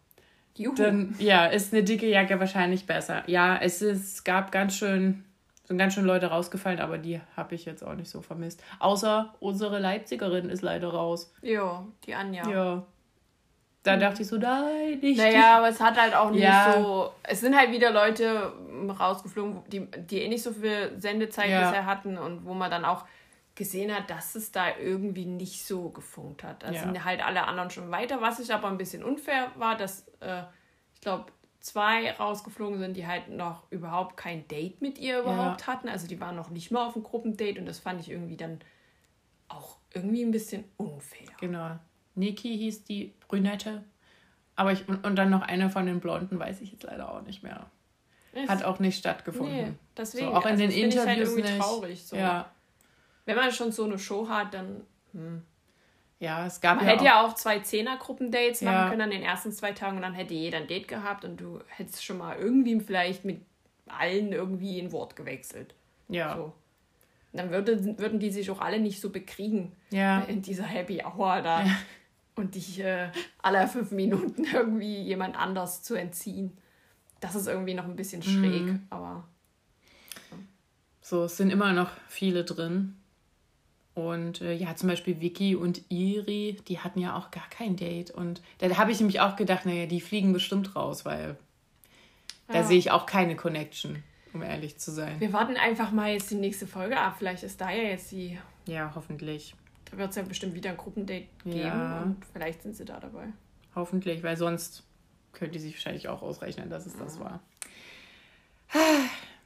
Juhu. 0.56 0.76
dann 0.76 1.16
ja, 1.20 1.46
ist 1.46 1.74
eine 1.74 1.84
dicke 1.84 2.08
Jacke 2.08 2.40
wahrscheinlich 2.40 2.86
besser. 2.86 3.24
Ja, 3.28 3.58
es, 3.58 3.82
ist, 3.82 4.24
gab 4.24 4.52
ganz 4.52 4.76
schön, 4.76 5.26
sind 5.66 5.78
ganz 5.78 5.94
schön 5.94 6.06
Leute 6.06 6.28
rausgefallen, 6.28 6.80
aber 6.80 6.98
die 6.98 7.20
habe 7.36 7.56
ich 7.56 7.66
jetzt 7.66 7.84
auch 7.84 7.96
nicht 7.96 8.10
so 8.10 8.22
vermisst. 8.22 8.64
Außer 8.80 9.34
unsere 9.40 9.80
Leipzigerin 9.80 10.50
ist 10.50 10.62
leider 10.62 10.90
raus. 10.90 11.34
Ja, 11.42 11.86
die 12.06 12.14
Anja. 12.14 12.50
Ja, 12.50 12.86
da 13.84 13.98
dachte 13.98 14.22
ich 14.22 14.28
so, 14.28 14.38
nein, 14.38 15.00
nicht. 15.02 15.18
Naja, 15.18 15.58
aber 15.58 15.68
es 15.68 15.82
hat 15.82 16.00
halt 16.00 16.16
auch 16.16 16.32
nicht 16.32 16.44
ja. 16.44 16.74
so. 16.82 17.12
Es 17.22 17.42
sind 17.42 17.56
halt 17.56 17.72
wieder 17.72 17.92
Leute 17.92 18.54
rausgeflogen, 18.98 19.62
die, 19.68 19.86
die 19.86 20.22
eh 20.22 20.30
nicht 20.30 20.42
so 20.42 20.52
viel 20.52 20.94
Sendezeit 20.98 21.50
ja. 21.50 21.68
bisher 21.68 21.86
hatten 21.86 22.18
und 22.18 22.46
wo 22.46 22.54
man 22.54 22.72
dann 22.72 22.86
auch 22.86 23.06
gesehen 23.56 23.94
hat, 23.94 24.10
dass 24.10 24.36
es 24.36 24.52
da 24.52 24.78
irgendwie 24.78 25.26
nicht 25.26 25.66
so 25.66 25.90
gefunkt 25.90 26.44
hat. 26.44 26.64
Da 26.64 26.72
ja. 26.72 26.82
sind 26.82 27.04
halt 27.04 27.24
alle 27.24 27.46
anderen 27.46 27.70
schon 27.70 27.92
weiter, 27.92 28.22
was 28.22 28.40
ich 28.40 28.54
aber 28.54 28.70
ein 28.70 28.78
bisschen 28.78 29.04
unfair 29.04 29.52
war, 29.56 29.78
dass 29.78 30.08
äh, 30.22 30.44
ich 30.96 31.02
glaube, 31.02 31.26
zwei 31.60 32.12
rausgeflogen 32.12 32.80
sind, 32.80 32.98
die 32.98 33.06
halt 33.06 33.30
noch 33.30 33.70
überhaupt 33.70 34.18
kein 34.18 34.48
Date 34.48 34.82
mit 34.82 34.98
ihr 34.98 35.20
überhaupt 35.20 35.68
hatten. 35.68 35.88
Also 35.88 36.08
die 36.08 36.20
waren 36.20 36.36
noch 36.36 36.50
nicht 36.50 36.72
mal 36.72 36.88
auf 36.88 36.96
einem 36.96 37.04
Gruppendate 37.04 37.60
und 37.60 37.66
das 37.66 37.80
fand 37.80 38.02
ich 38.02 38.10
irgendwie 38.10 38.38
dann 38.38 38.60
auch 39.50 39.78
irgendwie 39.94 40.24
ein 40.24 40.32
bisschen 40.32 40.64
unfair. 40.78 41.28
Genau. 41.40 41.78
Niki 42.16 42.58
hieß 42.58 42.84
die 42.84 43.14
Brünette. 43.28 43.84
Aber 44.56 44.72
ich, 44.72 44.88
und, 44.88 45.04
und 45.06 45.16
dann 45.16 45.30
noch 45.30 45.42
eine 45.42 45.70
von 45.70 45.86
den 45.86 46.00
Blonden, 46.00 46.40
weiß 46.40 46.62
ich 46.62 46.72
jetzt 46.72 46.84
leider 46.84 47.12
auch 47.12 47.22
nicht 47.24 47.44
mehr. 47.44 47.66
Ist, 48.34 48.50
Hat 48.50 48.64
auch 48.64 48.80
nicht 48.80 48.98
stattgefunden. 48.98 49.56
Nee, 49.56 49.74
deswegen. 49.96 50.28
So, 50.28 50.34
auch 50.34 50.46
in 50.46 50.52
also 50.52 50.64
den 50.64 50.72
Interviews 50.72 51.04
ich 51.04 51.08
halt 51.08 51.20
irgendwie 51.20 51.42
nicht. 51.42 51.60
traurig. 51.60 52.04
So. 52.04 52.16
Ja. 52.16 52.52
Wenn 53.26 53.36
man 53.36 53.52
schon 53.52 53.72
so 53.72 53.84
eine 53.84 54.00
Show 54.00 54.28
hat, 54.28 54.54
dann. 54.54 54.82
Hm. 55.14 55.44
Ja, 56.20 56.46
es 56.46 56.62
gab 56.62 56.78
Man 56.78 56.86
ja 56.86 56.92
hätte 56.92 57.02
auch, 57.02 57.06
ja 57.06 57.26
auch 57.26 57.36
zwei 57.36 57.60
Zehner-Gruppendates 57.60 58.62
ja. 58.62 58.72
machen 58.72 58.90
können 58.92 59.02
an 59.02 59.12
den 59.12 59.24
ersten 59.24 59.52
zwei 59.52 59.74
Tagen 59.74 59.98
und 59.98 60.04
dann 60.04 60.14
hätte 60.14 60.34
jeder 60.34 60.60
ein 60.60 60.68
Date 60.68 60.88
gehabt 60.88 61.26
und 61.26 61.38
du 61.38 61.60
hättest 61.68 62.04
schon 62.06 62.18
mal 62.18 62.38
irgendwie 62.38 62.80
vielleicht 62.80 63.26
mit 63.26 63.42
allen 63.88 64.32
irgendwie 64.32 64.80
ein 64.80 64.94
Wort 64.94 65.16
gewechselt. 65.18 65.76
Ja. 66.08 66.38
So. 66.38 66.54
Dann 67.34 67.52
würde, 67.52 67.98
würden 67.98 68.20
die 68.20 68.32
sich 68.32 68.50
auch 68.52 68.62
alle 68.62 68.80
nicht 68.80 69.02
so 69.02 69.10
bekriegen 69.10 69.74
ja. 69.90 70.22
in 70.22 70.42
dieser 70.42 70.64
Happy 70.64 71.04
Hour 71.04 71.42
da. 71.42 71.64
Ja 71.66 71.76
und 72.36 72.56
dich 72.56 72.80
äh, 72.80 73.10
alle 73.42 73.68
fünf 73.68 73.92
Minuten 73.92 74.46
irgendwie 74.54 75.02
jemand 75.02 75.38
anders 75.38 75.84
zu 75.84 75.96
entziehen. 75.96 76.58
Das 77.20 77.36
ist 77.36 77.48
irgendwie 77.48 77.74
noch 77.74 77.86
ein 77.86 77.96
bisschen 77.96 78.22
schräg, 78.22 78.64
mhm. 78.64 78.88
aber. 78.90 79.24
So. 80.30 80.38
so, 81.02 81.24
es 81.26 81.38
sind 81.38 81.52
immer 81.52 81.74
noch 81.74 81.90
viele 82.08 82.44
drin. 82.44 82.96
Und 83.96 84.42
äh, 84.42 84.54
ja, 84.54 84.76
zum 84.76 84.90
Beispiel 84.90 85.22
Vicky 85.22 85.56
und 85.56 85.84
Iri, 85.90 86.58
die 86.68 86.80
hatten 86.80 87.00
ja 87.00 87.16
auch 87.16 87.30
gar 87.30 87.48
kein 87.50 87.76
Date. 87.76 88.10
Und 88.10 88.42
da 88.58 88.76
habe 88.78 88.92
ich 88.92 89.00
nämlich 89.00 89.20
auch 89.20 89.36
gedacht, 89.36 89.66
naja, 89.66 89.86
die 89.86 90.02
fliegen 90.02 90.34
bestimmt 90.34 90.76
raus, 90.76 91.06
weil 91.06 91.38
ja. 92.48 92.56
da 92.56 92.64
sehe 92.64 92.80
ich 92.80 92.90
auch 92.90 93.06
keine 93.06 93.36
Connection, 93.36 94.02
um 94.34 94.42
ehrlich 94.42 94.80
zu 94.80 94.92
sein. 94.92 95.20
Wir 95.20 95.32
warten 95.32 95.58
einfach 95.58 95.92
mal 95.92 96.12
jetzt 96.12 96.32
die 96.32 96.36
nächste 96.36 96.66
Folge 96.66 97.00
ab. 97.00 97.16
Vielleicht 97.20 97.44
ist 97.44 97.62
da 97.62 97.70
ja 97.70 97.84
jetzt 97.84 98.12
die. 98.12 98.40
Ja, 98.66 98.92
hoffentlich. 98.96 99.56
Da 99.94 100.00
wird 100.00 100.10
es 100.10 100.16
ja 100.16 100.24
bestimmt 100.24 100.56
wieder 100.56 100.72
ein 100.72 100.78
Gruppendate 100.78 101.28
geben 101.44 101.60
ja. 101.60 102.02
und 102.02 102.26
vielleicht 102.34 102.64
sind 102.64 102.76
sie 102.76 102.84
da 102.84 103.00
dabei. 103.00 103.28
Hoffentlich, 103.76 104.24
weil 104.24 104.36
sonst 104.38 104.84
könnte 105.34 105.60
sie 105.60 105.72
wahrscheinlich 105.72 106.08
auch 106.08 106.24
ausrechnen, 106.24 106.72
dass 106.72 106.88
es 106.88 106.94
ja. 106.94 107.04
das 107.04 107.20
war. 107.20 107.40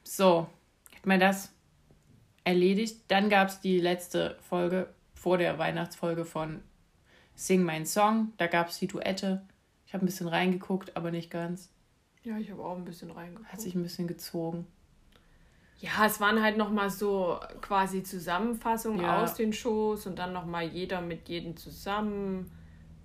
So, 0.04 0.48
hat 0.96 1.06
man 1.06 1.20
das 1.20 1.52
erledigt. 2.46 3.02
Dann 3.10 3.30
gab 3.30 3.50
es 3.50 3.60
die 3.60 3.82
letzte 3.82 4.38
Folge 4.40 4.88
vor 5.14 5.38
der 5.38 5.58
Weihnachtsfolge 5.58 6.24
von 6.24 6.62
Sing 7.36 7.64
mein 7.64 7.86
Song. 7.86 8.32
Da 8.38 8.48
gab 8.48 8.70
es 8.70 8.80
die 8.80 8.88
Duette. 8.88 9.46
Ich 9.86 9.94
habe 9.94 10.06
ein 10.06 10.08
bisschen 10.08 10.30
reingeguckt, 10.30 10.96
aber 10.96 11.12
nicht 11.12 11.30
ganz. 11.30 11.70
Ja, 12.24 12.38
ich 12.38 12.52
habe 12.52 12.64
auch 12.64 12.78
ein 12.78 12.86
bisschen 12.86 13.12
reingeguckt. 13.12 13.52
Hat 13.52 13.60
sich 13.60 13.76
ein 13.76 13.84
bisschen 13.84 14.08
gezogen. 14.08 14.66
Ja, 15.80 16.06
es 16.06 16.20
waren 16.20 16.42
halt 16.42 16.58
nochmal 16.58 16.90
so 16.90 17.40
quasi 17.62 18.02
Zusammenfassungen 18.02 19.02
ja. 19.02 19.22
aus 19.22 19.36
den 19.36 19.54
Shows 19.54 20.08
und 20.08 20.18
dann 20.18 20.34
nochmal 20.34 20.66
jeder 20.66 21.02
mit 21.02 21.30
jedem 21.30 21.56
zusammen. 21.56 22.52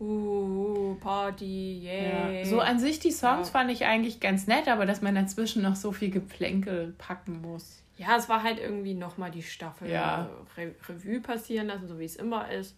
Uh, 0.01 0.97
Party, 0.97 1.81
yeah. 1.85 2.31
Ja. 2.31 2.45
So 2.45 2.61
an 2.61 2.81
sich 2.81 2.99
die 2.99 3.13
Songs 3.13 3.49
ja. 3.49 3.53
fand 3.53 3.71
ich 3.71 3.85
eigentlich 3.85 4.19
ganz 4.19 4.49
nett, 4.49 4.67
aber 4.67 4.85
dass 4.85 5.01
man 5.01 5.15
dazwischen 5.15 5.63
noch 5.63 5.77
so 5.77 5.93
viel 5.93 6.11
Geplänkel 6.11 6.95
packen 6.99 7.41
muss. 7.41 7.85
Ja, 7.99 8.17
es 8.17 8.29
war 8.29 8.43
halt 8.43 8.59
irgendwie 8.59 8.95
nochmal 8.95 9.31
die 9.31 9.43
Staffel 9.45 9.89
ja. 9.91 10.29
Re 10.57 10.75
Revue 10.89 11.21
passieren 11.21 11.69
lassen, 11.69 11.87
so 11.87 12.01
wie 12.01 12.05
es 12.05 12.17
immer 12.17 12.51
ist. 12.51 12.77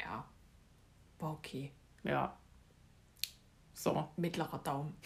Ja, 0.00 0.24
war 1.20 1.32
okay. 1.34 1.70
Ja. 2.02 2.36
So. 3.74 4.08
Mittlerer 4.16 4.58
Daumen. 4.58 4.96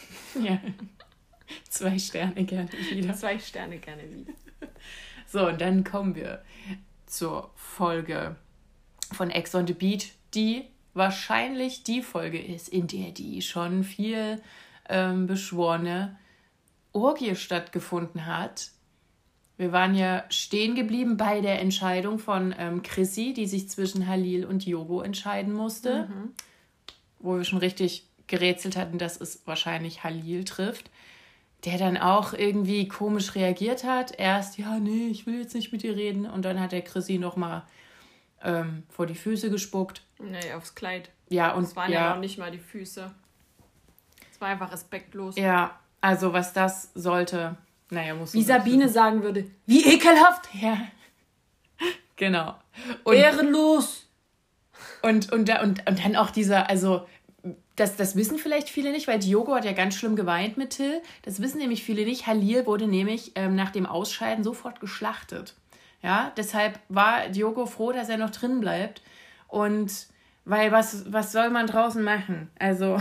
ja. 0.41 0.59
Zwei 1.69 1.99
Sterne 1.99 2.45
gerne 2.45 2.71
wieder. 2.91 3.15
Zwei 3.15 3.39
Sterne 3.39 3.79
gerne 3.79 4.03
wieder. 4.03 4.33
So, 5.27 5.47
und 5.47 5.61
dann 5.61 5.85
kommen 5.85 6.15
wir 6.15 6.43
zur 7.07 7.51
Folge 7.55 8.37
von 9.13 9.31
Ex 9.31 9.55
on 9.55 9.67
the 9.67 9.75
Beach, 9.75 10.13
die 10.35 10.65
wahrscheinlich 10.95 11.85
die 11.85 12.03
Folge 12.03 12.41
ist, 12.41 12.69
in 12.69 12.87
der 12.87 13.11
die 13.11 13.43
schon 13.43 13.85
viel 13.85 14.41
ähm, 14.89 15.27
beschworene 15.27 16.17
Orgie 16.93 17.37
stattgefunden 17.37 18.27
hat. 18.27 18.71
Wir 19.57 19.73
waren 19.73 19.95
ja 19.95 20.25
stehen 20.29 20.75
geblieben 20.75 21.17
bei 21.17 21.41
der 21.41 21.61
Entscheidung 21.61 22.19
von 22.19 22.55
ähm, 22.59 22.83
Chrissy, 22.83 23.33
die 23.35 23.47
sich 23.47 23.69
zwischen 23.69 24.07
Halil 24.07 24.45
und 24.45 24.65
Yogo 24.67 25.03
entscheiden 25.03 25.53
musste. 25.53 26.09
Mhm. 26.09 26.33
Wo 27.19 27.37
wir 27.37 27.45
schon 27.45 27.59
richtig 27.59 28.07
gerätselt 28.29 28.77
hatten, 28.77 28.99
dass 28.99 29.21
es 29.21 29.43
wahrscheinlich 29.47 30.05
Halil 30.05 30.45
trifft. 30.45 30.91
Der 31.64 31.77
dann 31.77 31.97
auch 31.97 32.35
irgendwie 32.35 32.87
komisch 32.87 33.35
reagiert 33.35 33.85
hat. 33.85 34.18
Erst, 34.18 34.59
ja, 34.59 34.79
nee, 34.79 35.09
ich 35.09 35.27
will 35.27 35.40
jetzt 35.40 35.55
nicht 35.55 35.73
mit 35.73 35.83
dir 35.83 35.97
reden. 35.97 36.27
Und 36.27 36.44
dann 36.44 36.61
hat 36.61 36.73
der 36.73 36.83
Chrissy 36.83 37.18
nochmal 37.18 37.62
ähm, 38.42 38.85
vor 38.88 39.07
die 39.07 39.16
Füße 39.16 39.51
gespuckt. 39.51 40.03
Nee, 40.18 40.53
aufs 40.53 40.75
Kleid. 40.75 41.11
Ja, 41.29 41.53
und. 41.53 41.64
Es 41.64 41.77
waren 41.77 41.90
ja, 41.92 42.01
ja 42.01 42.14
noch 42.14 42.21
nicht 42.21 42.38
mal 42.38 42.51
die 42.51 42.59
Füße. 42.59 43.12
Es 44.31 44.40
war 44.40 44.49
einfach 44.49 44.71
respektlos. 44.71 45.37
Ja, 45.37 45.79
also 46.01 46.33
was 46.33 46.53
das 46.53 46.90
sollte, 46.94 47.57
naja, 47.90 48.14
muss 48.14 48.35
Wie 48.35 48.42
Sabine 48.42 48.85
wissen. 48.85 48.94
sagen 48.94 49.23
würde, 49.23 49.51
wie 49.66 49.85
ekelhaft! 49.94 50.49
Ja. 50.55 50.79
Genau. 52.16 52.57
Und, 53.05 53.14
Ehrenlos! 53.14 54.09
Und, 55.03 55.33
und, 55.33 55.49
und, 55.61 55.87
und 55.88 56.05
dann 56.05 56.16
auch 56.16 56.31
dieser, 56.31 56.68
also 56.68 57.07
das, 57.79 57.97
das 57.97 58.17
wissen 58.17 58.38
vielleicht 58.38 58.69
viele 58.69 58.91
nicht, 58.91 59.07
weil 59.07 59.21
Diogo 59.21 59.55
hat 59.55 59.64
ja 59.64 59.73
ganz 59.73 59.95
schlimm 59.95 60.17
geweint 60.17 60.57
mit 60.57 60.71
Till. 60.71 61.01
Das 61.23 61.41
wissen 61.41 61.59
nämlich 61.59 61.85
viele 61.85 62.05
nicht. 62.05 62.27
Halil 62.27 62.67
wurde 62.67 62.88
nämlich 62.88 63.33
ähm, 63.37 63.55
nach 63.55 63.71
dem 63.71 63.87
Ausscheiden 63.87 64.43
sofort 64.43 64.81
geschlachtet. 64.81 65.55
Ja, 66.03 66.33
deshalb 66.37 66.81
war 66.88 67.29
Diogo 67.29 67.67
froh, 67.67 67.93
dass 67.93 68.09
er 68.09 68.19
noch 68.19 68.31
drin 68.31 68.61
bleibt. 68.61 69.03
Und 69.47 70.09
weil 70.45 70.73
was, 70.73 71.12
was 71.12 71.31
soll 71.31 71.51
man 71.51 71.67
draußen 71.67 72.03
machen? 72.03 72.51
Also, 72.59 73.01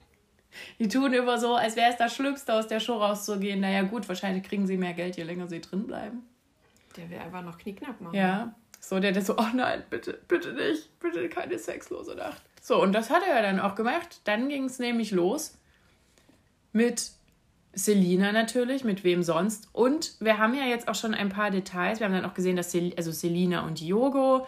die 0.78 0.88
tun 0.88 1.12
immer 1.12 1.38
so, 1.38 1.54
als 1.54 1.76
wäre 1.76 1.90
es 1.90 1.96
das 1.96 2.14
Schlimmste, 2.14 2.54
aus 2.54 2.68
der 2.68 2.80
Show 2.80 2.96
rauszugehen. 2.96 3.60
Naja, 3.60 3.82
gut, 3.82 4.08
wahrscheinlich 4.08 4.44
kriegen 4.44 4.66
sie 4.66 4.78
mehr 4.78 4.94
Geld, 4.94 5.16
je 5.16 5.24
länger 5.24 5.46
sie 5.46 5.60
drin 5.60 5.86
bleiben. 5.86 6.22
Der 6.96 7.08
will 7.10 7.18
einfach 7.18 7.42
noch 7.42 7.58
Knickknack 7.58 8.00
machen. 8.00 8.16
Ja. 8.16 8.54
So, 8.80 8.98
der, 8.98 9.12
der 9.12 9.22
so, 9.22 9.36
oh 9.36 9.46
nein, 9.54 9.84
bitte, 9.90 10.18
bitte 10.26 10.54
nicht, 10.54 10.98
bitte 11.00 11.28
keine 11.28 11.58
sexlose 11.58 12.14
Nacht. 12.14 12.42
So, 12.60 12.80
und 12.80 12.92
das 12.92 13.10
hat 13.10 13.22
er 13.26 13.36
ja 13.36 13.42
dann 13.42 13.58
auch 13.58 13.74
gemacht. 13.74 14.20
Dann 14.24 14.48
ging 14.48 14.64
es 14.64 14.78
nämlich 14.78 15.10
los 15.10 15.58
mit 16.72 17.10
Selina 17.72 18.32
natürlich, 18.32 18.84
mit 18.84 19.04
wem 19.04 19.22
sonst. 19.22 19.68
Und 19.72 20.14
wir 20.20 20.38
haben 20.38 20.54
ja 20.54 20.64
jetzt 20.64 20.88
auch 20.88 20.94
schon 20.94 21.14
ein 21.14 21.30
paar 21.30 21.50
Details. 21.50 22.00
Wir 22.00 22.06
haben 22.06 22.12
dann 22.12 22.24
auch 22.24 22.34
gesehen, 22.34 22.56
dass 22.56 22.70
Sel 22.70 22.92
also 22.96 23.12
Selina 23.12 23.64
und 23.66 23.80
Diogo, 23.80 24.46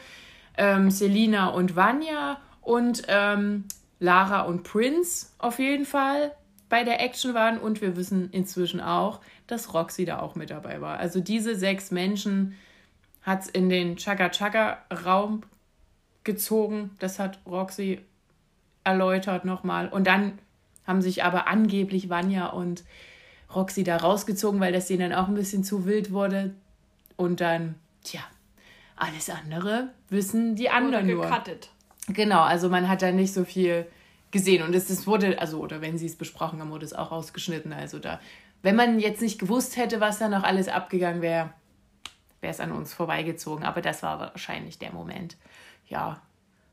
ähm, 0.56 0.90
Selina 0.90 1.48
und 1.48 1.74
Vanya 1.74 2.40
und 2.60 3.02
ähm, 3.08 3.64
Lara 3.98 4.42
und 4.42 4.64
Prince 4.64 5.28
auf 5.38 5.58
jeden 5.58 5.86
Fall 5.86 6.32
bei 6.68 6.84
der 6.84 7.00
Action 7.00 7.32
waren. 7.34 7.58
Und 7.58 7.80
wir 7.80 7.96
wissen 7.96 8.30
inzwischen 8.30 8.80
auch, 8.80 9.20
dass 9.46 9.72
Roxy 9.72 10.04
da 10.04 10.20
auch 10.20 10.34
mit 10.34 10.50
dabei 10.50 10.80
war. 10.80 10.98
Also 10.98 11.20
diese 11.20 11.54
sechs 11.54 11.90
Menschen 11.90 12.56
hat 13.22 13.42
es 13.42 13.48
in 13.48 13.68
den 13.68 13.96
Chaka-Chaka-Raum 13.96 15.44
gezogen. 16.24 16.90
Das 16.98 17.18
hat 17.18 17.38
Roxy 17.46 18.00
erläutert 18.84 19.44
nochmal. 19.44 19.88
Und 19.88 20.06
dann 20.06 20.38
haben 20.86 21.02
sich 21.02 21.24
aber 21.24 21.46
angeblich 21.46 22.08
Vanya 22.08 22.48
und 22.48 22.84
Roxy 23.54 23.84
da 23.84 23.96
rausgezogen, 23.96 24.60
weil 24.60 24.72
das 24.72 24.86
denen 24.86 25.10
dann 25.10 25.18
auch 25.18 25.28
ein 25.28 25.34
bisschen 25.34 25.64
zu 25.64 25.84
wild 25.84 26.12
wurde. 26.12 26.54
Und 27.16 27.40
dann, 27.40 27.76
tja, 28.02 28.20
alles 28.96 29.30
andere 29.30 29.88
wissen 30.08 30.56
die 30.56 30.70
anderen 30.70 31.06
nur. 31.06 31.26
Gecuttet. 31.26 31.70
Genau, 32.08 32.40
also 32.40 32.68
man 32.68 32.88
hat 32.88 33.02
da 33.02 33.12
nicht 33.12 33.32
so 33.32 33.44
viel 33.44 33.86
gesehen. 34.30 34.62
Und 34.62 34.74
es, 34.74 34.90
es 34.90 35.06
wurde, 35.06 35.38
also, 35.40 35.60
oder 35.60 35.80
wenn 35.80 35.98
sie 35.98 36.06
es 36.06 36.16
besprochen 36.16 36.60
haben, 36.60 36.70
wurde 36.70 36.84
es 36.84 36.94
auch 36.94 37.12
ausgeschnitten. 37.12 37.72
Also 37.72 37.98
da, 37.98 38.20
wenn 38.62 38.74
man 38.74 38.98
jetzt 38.98 39.22
nicht 39.22 39.38
gewusst 39.38 39.76
hätte, 39.76 40.00
was 40.00 40.18
da 40.18 40.28
noch 40.28 40.42
alles 40.42 40.68
abgegangen 40.68 41.22
wäre, 41.22 41.52
wäre 42.40 42.52
es 42.52 42.60
an 42.60 42.72
uns 42.72 42.92
vorbeigezogen. 42.92 43.64
Aber 43.64 43.82
das 43.82 44.02
war 44.02 44.18
wahrscheinlich 44.18 44.78
der 44.78 44.92
Moment. 44.92 45.36
Ja, 45.86 46.22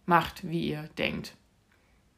macht, 0.06 0.48
wie 0.48 0.70
ihr 0.70 0.90
denkt. 0.98 1.36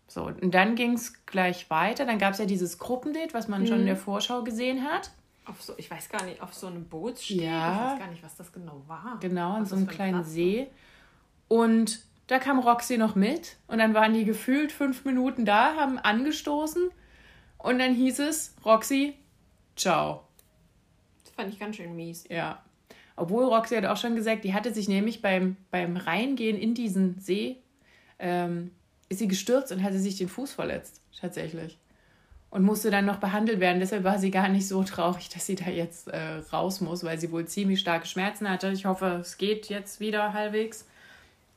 So, 0.07 0.25
und 0.25 0.53
dann 0.53 0.75
ging 0.75 0.93
es 0.93 1.25
gleich 1.25 1.69
weiter. 1.69 2.05
Dann 2.05 2.19
gab 2.19 2.33
es 2.33 2.39
ja 2.39 2.45
dieses 2.45 2.77
Gruppendate, 2.79 3.33
was 3.33 3.47
man 3.47 3.61
mhm. 3.61 3.67
schon 3.67 3.79
in 3.79 3.85
der 3.85 3.95
mhm. 3.95 3.99
Vorschau 3.99 4.43
gesehen 4.43 4.83
hat. 4.83 5.11
Auf 5.45 5.61
so, 5.61 5.73
ich 5.77 5.89
weiß 5.89 6.09
gar 6.09 6.23
nicht, 6.23 6.41
auf 6.41 6.53
so 6.53 6.67
einem 6.67 6.85
Bootssteg. 6.85 7.41
Ja. 7.41 7.73
Ich 7.73 7.91
weiß 7.91 7.99
gar 7.99 8.11
nicht, 8.11 8.23
was 8.23 8.35
das 8.35 8.51
genau 8.51 8.83
war. 8.87 9.17
Genau, 9.21 9.53
an 9.53 9.65
so 9.65 9.75
einem 9.75 9.87
kleinen 9.87 10.23
See. 10.23 10.67
Und 11.47 12.01
da 12.27 12.39
kam 12.39 12.59
Roxy 12.59 12.97
noch 12.97 13.15
mit 13.15 13.57
und 13.67 13.79
dann 13.79 13.93
waren 13.93 14.13
die 14.13 14.23
gefühlt 14.23 14.71
fünf 14.71 15.03
Minuten 15.03 15.45
da, 15.45 15.75
haben 15.75 15.97
angestoßen 15.97 16.89
und 17.57 17.79
dann 17.79 17.93
hieß 17.93 18.19
es, 18.19 18.55
Roxy, 18.63 19.15
ciao. 19.75 20.23
Das 21.23 21.33
fand 21.33 21.53
ich 21.53 21.59
ganz 21.59 21.75
schön 21.75 21.95
mies. 21.95 22.25
Ja. 22.29 22.63
Obwohl 23.21 23.43
Roxy 23.43 23.75
hat 23.75 23.85
auch 23.85 23.97
schon 23.97 24.15
gesagt, 24.15 24.43
die 24.45 24.55
hatte 24.55 24.73
sich 24.73 24.89
nämlich 24.89 25.21
beim, 25.21 25.55
beim 25.69 25.95
Reingehen 25.95 26.57
in 26.57 26.73
diesen 26.73 27.19
See, 27.19 27.57
ähm, 28.17 28.71
ist 29.09 29.19
sie 29.19 29.27
gestürzt 29.27 29.71
und 29.71 29.83
hatte 29.83 29.99
sich 29.99 30.17
den 30.17 30.27
Fuß 30.27 30.53
verletzt, 30.53 31.01
tatsächlich. 31.19 31.77
Und 32.49 32.63
musste 32.63 32.89
dann 32.89 33.05
noch 33.05 33.17
behandelt 33.17 33.59
werden. 33.59 33.79
Deshalb 33.79 34.03
war 34.03 34.17
sie 34.17 34.31
gar 34.31 34.49
nicht 34.49 34.67
so 34.67 34.83
traurig, 34.83 35.29
dass 35.29 35.45
sie 35.45 35.53
da 35.53 35.69
jetzt 35.69 36.07
äh, 36.07 36.41
raus 36.51 36.81
muss, 36.81 37.03
weil 37.03 37.19
sie 37.19 37.31
wohl 37.31 37.45
ziemlich 37.45 37.79
starke 37.79 38.07
Schmerzen 38.07 38.49
hatte. 38.49 38.71
Ich 38.71 38.87
hoffe, 38.87 39.19
es 39.21 39.37
geht 39.37 39.69
jetzt 39.69 39.99
wieder 39.99 40.33
halbwegs. 40.33 40.87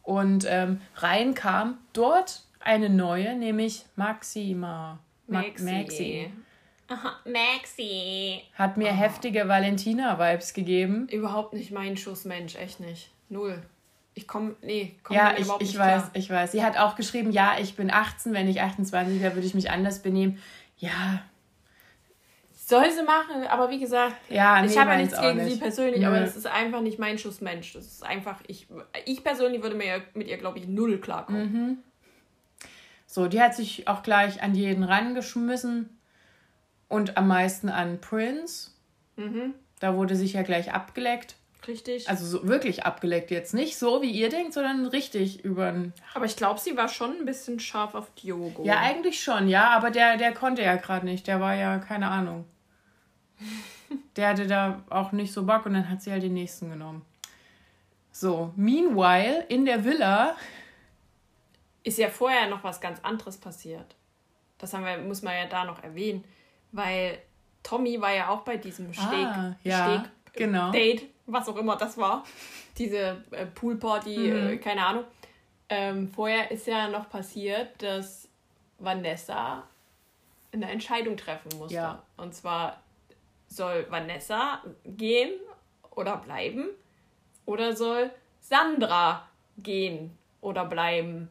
Und 0.02 0.44
ähm, 0.46 0.82
rein 0.96 1.32
kam 1.32 1.78
dort 1.94 2.42
eine 2.60 2.90
neue, 2.90 3.36
nämlich 3.36 3.86
Maxima. 3.96 4.98
Maxi. 5.28 5.64
Maxi. 5.64 6.30
Aha, 6.88 7.16
Maxi. 7.24 8.42
Hat 8.54 8.76
mir 8.76 8.90
oh. 8.90 8.94
heftige 8.94 9.48
Valentina-Vibes 9.48 10.52
gegeben. 10.52 11.08
Überhaupt 11.08 11.54
nicht 11.54 11.70
mein 11.70 11.96
Schussmensch, 11.96 12.56
echt 12.56 12.80
nicht. 12.80 13.10
Null. 13.28 13.62
Ich 14.14 14.28
komme, 14.28 14.54
nee, 14.62 14.94
komm 15.02 15.16
Ja, 15.16 15.32
ich, 15.32 15.48
ich 15.60 15.78
weiß, 15.78 16.02
klar. 16.02 16.10
ich 16.14 16.30
weiß. 16.30 16.52
Sie 16.52 16.62
hat 16.62 16.78
auch 16.78 16.94
geschrieben, 16.94 17.32
ja, 17.32 17.56
ich 17.58 17.74
bin 17.74 17.90
18, 17.90 18.32
wenn 18.32 18.48
ich 18.48 18.60
28 18.60 19.20
wäre, 19.20 19.34
würde 19.34 19.46
ich 19.46 19.54
mich 19.54 19.70
anders 19.70 20.02
benehmen. 20.02 20.38
Ja, 20.76 21.22
soll 22.66 22.90
sie 22.90 23.02
machen, 23.02 23.46
aber 23.48 23.70
wie 23.70 23.78
gesagt, 23.78 24.16
ja, 24.30 24.60
nee, 24.60 24.68
ich 24.68 24.78
habe 24.78 24.92
ja 24.92 24.96
nichts 24.96 25.20
gegen 25.20 25.36
nicht. 25.36 25.54
sie 25.54 25.60
persönlich, 25.60 26.00
Nö. 26.00 26.06
aber 26.06 26.20
es 26.20 26.34
ist 26.34 26.46
einfach 26.46 26.80
nicht 26.80 26.98
mein 26.98 27.18
Schussmensch. 27.18 27.74
Das 27.74 27.84
ist 27.84 28.02
einfach, 28.02 28.40
ich, 28.46 28.66
ich 29.04 29.22
persönlich 29.22 29.62
würde 29.62 29.76
mir 29.76 30.02
mit 30.14 30.28
ihr, 30.28 30.38
glaube 30.38 30.58
ich, 30.58 30.66
null 30.66 30.98
klarkommen. 30.98 31.52
Mhm. 31.52 31.78
So, 33.06 33.28
die 33.28 33.40
hat 33.40 33.54
sich 33.54 33.86
auch 33.86 34.02
gleich 34.02 34.42
an 34.42 34.54
jeden 34.54 34.82
rangeschmissen 34.82 35.90
und 36.94 37.16
am 37.16 37.26
meisten 37.26 37.68
an 37.68 38.00
Prince. 38.00 38.70
Mhm. 39.16 39.54
Da 39.80 39.96
wurde 39.96 40.14
sich 40.14 40.34
ja 40.34 40.42
gleich 40.42 40.72
abgeleckt. 40.72 41.34
Richtig. 41.66 42.08
Also 42.08 42.24
so 42.24 42.46
wirklich 42.46 42.84
abgeleckt 42.84 43.32
jetzt. 43.32 43.52
Nicht 43.52 43.78
so, 43.78 44.00
wie 44.00 44.10
ihr 44.10 44.28
denkt, 44.28 44.52
sondern 44.52 44.86
richtig 44.86 45.44
über. 45.44 45.74
Aber 46.14 46.24
ich 46.24 46.36
glaube, 46.36 46.60
sie 46.60 46.76
war 46.76 46.88
schon 46.88 47.16
ein 47.18 47.24
bisschen 47.24 47.58
scharf 47.58 47.96
auf 47.96 48.14
Diogo. 48.14 48.64
Ja, 48.64 48.78
eigentlich 48.78 49.20
schon, 49.20 49.48
ja. 49.48 49.70
Aber 49.70 49.90
der, 49.90 50.16
der 50.18 50.32
konnte 50.32 50.62
ja 50.62 50.76
gerade 50.76 51.04
nicht. 51.04 51.26
Der 51.26 51.40
war 51.40 51.54
ja, 51.54 51.78
keine 51.78 52.08
Ahnung. 52.08 52.44
der 54.16 54.28
hatte 54.28 54.46
da 54.46 54.84
auch 54.88 55.10
nicht 55.10 55.32
so 55.32 55.44
Bock 55.44 55.66
und 55.66 55.74
dann 55.74 55.90
hat 55.90 56.00
sie 56.00 56.12
halt 56.12 56.22
den 56.22 56.34
nächsten 56.34 56.70
genommen. 56.70 57.02
So, 58.12 58.52
meanwhile, 58.54 59.44
in 59.48 59.64
der 59.64 59.84
Villa. 59.84 60.36
Ist 61.82 61.98
ja 61.98 62.08
vorher 62.08 62.48
noch 62.48 62.62
was 62.62 62.80
ganz 62.80 63.00
anderes 63.02 63.36
passiert. 63.36 63.96
Das 64.58 64.72
haben 64.72 64.84
wir, 64.84 64.98
muss 64.98 65.22
man 65.22 65.34
ja 65.34 65.46
da 65.46 65.64
noch 65.64 65.82
erwähnen. 65.82 66.24
Weil 66.74 67.18
Tommy 67.62 68.00
war 68.00 68.12
ja 68.12 68.28
auch 68.28 68.40
bei 68.40 68.56
diesem 68.56 68.92
Steg, 68.92 69.26
ah, 69.26 69.56
ja, 69.62 70.00
Steg 70.02 70.10
genau. 70.34 70.70
Date 70.70 71.14
was 71.26 71.48
auch 71.48 71.56
immer 71.56 71.76
das 71.76 71.96
war, 71.96 72.24
diese 72.76 73.22
äh, 73.30 73.46
Poolparty, 73.46 74.16
mhm. 74.18 74.48
äh, 74.48 74.56
keine 74.58 74.84
Ahnung. 74.84 75.04
Ähm, 75.68 76.08
vorher 76.08 76.50
ist 76.50 76.66
ja 76.66 76.88
noch 76.88 77.08
passiert, 77.08 77.82
dass 77.82 78.28
Vanessa 78.78 79.64
eine 80.52 80.70
Entscheidung 80.70 81.16
treffen 81.16 81.56
musste. 81.58 81.74
Ja. 81.74 82.02
Und 82.16 82.34
zwar 82.34 82.82
soll 83.48 83.86
Vanessa 83.88 84.62
gehen 84.84 85.32
oder 85.90 86.16
bleiben 86.18 86.68
oder 87.46 87.74
soll 87.74 88.10
Sandra 88.40 89.26
gehen 89.58 90.16
oder 90.40 90.66
bleiben. 90.66 91.28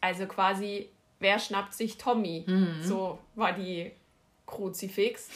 Also 0.00 0.26
quasi, 0.26 0.88
wer 1.20 1.38
schnappt 1.38 1.74
sich 1.74 1.98
Tommy? 1.98 2.44
Mhm. 2.46 2.82
So 2.82 3.20
war 3.36 3.52
die 3.52 3.92
Kruzifix. 4.52 5.28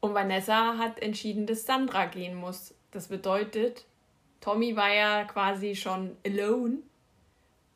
Und 0.00 0.14
Vanessa 0.14 0.78
hat 0.78 1.00
entschieden, 1.00 1.46
dass 1.46 1.64
Sandra 1.64 2.06
gehen 2.06 2.34
muss. 2.34 2.74
Das 2.90 3.08
bedeutet, 3.08 3.84
Tommy 4.40 4.76
war 4.76 4.92
ja 4.92 5.24
quasi 5.24 5.76
schon 5.76 6.16
alone. 6.24 6.78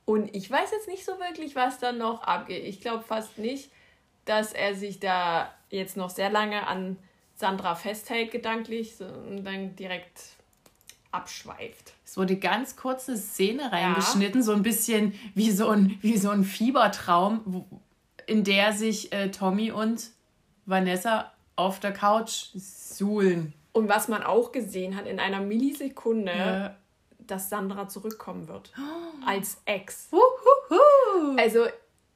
Und 0.05 0.35
ich 0.35 0.50
weiß 0.50 0.70
jetzt 0.72 0.88
nicht 0.88 1.05
so 1.05 1.12
wirklich, 1.18 1.55
was 1.55 1.79
dann 1.79 1.98
noch 1.98 2.22
abgeht. 2.22 2.64
Ich 2.64 2.81
glaube 2.81 3.05
fast 3.05 3.38
nicht, 3.38 3.70
dass 4.24 4.53
er 4.53 4.74
sich 4.74 4.98
da 4.98 5.55
jetzt 5.70 5.96
noch 5.96 6.11
sehr 6.11 6.31
lange 6.31 6.66
an 6.66 6.96
Sandra 7.37 7.74
festhält, 7.74 8.31
gedanklich, 8.31 8.94
und 9.00 9.44
dann 9.44 9.76
direkt 9.76 10.20
abschweift. 11.11 11.94
Es 12.05 12.16
wurde 12.16 12.37
ganz 12.37 12.76
kurze 12.76 13.16
Szene 13.16 13.72
reingeschnitten, 13.72 14.40
ja. 14.40 14.44
so 14.44 14.53
ein 14.53 14.62
bisschen 14.62 15.14
wie 15.35 15.50
so 15.50 15.68
ein, 15.68 15.98
wie 16.03 16.16
so 16.16 16.31
ein 16.31 16.44
Fiebertraum, 16.44 17.64
in 18.26 18.44
der 18.44 18.72
sich 18.72 19.12
äh, 19.12 19.31
Tommy 19.31 19.72
und 19.72 20.11
Vanessa 20.66 21.33
auf 21.57 21.81
der 21.81 21.92
Couch 21.92 22.49
suhlen. 22.55 23.53
Und 23.73 23.88
was 23.88 24.09
man 24.09 24.23
auch 24.23 24.53
gesehen 24.53 24.96
hat, 24.96 25.07
in 25.07 25.20
einer 25.20 25.40
Millisekunde, 25.40 26.33
ja. 26.33 26.77
dass 27.18 27.49
Sandra 27.49 27.88
zurückkommen 27.88 28.49
wird. 28.49 28.73
Als 29.27 29.61
Ex. 29.64 30.09
Uhuhu. 30.11 31.37
Also, 31.38 31.66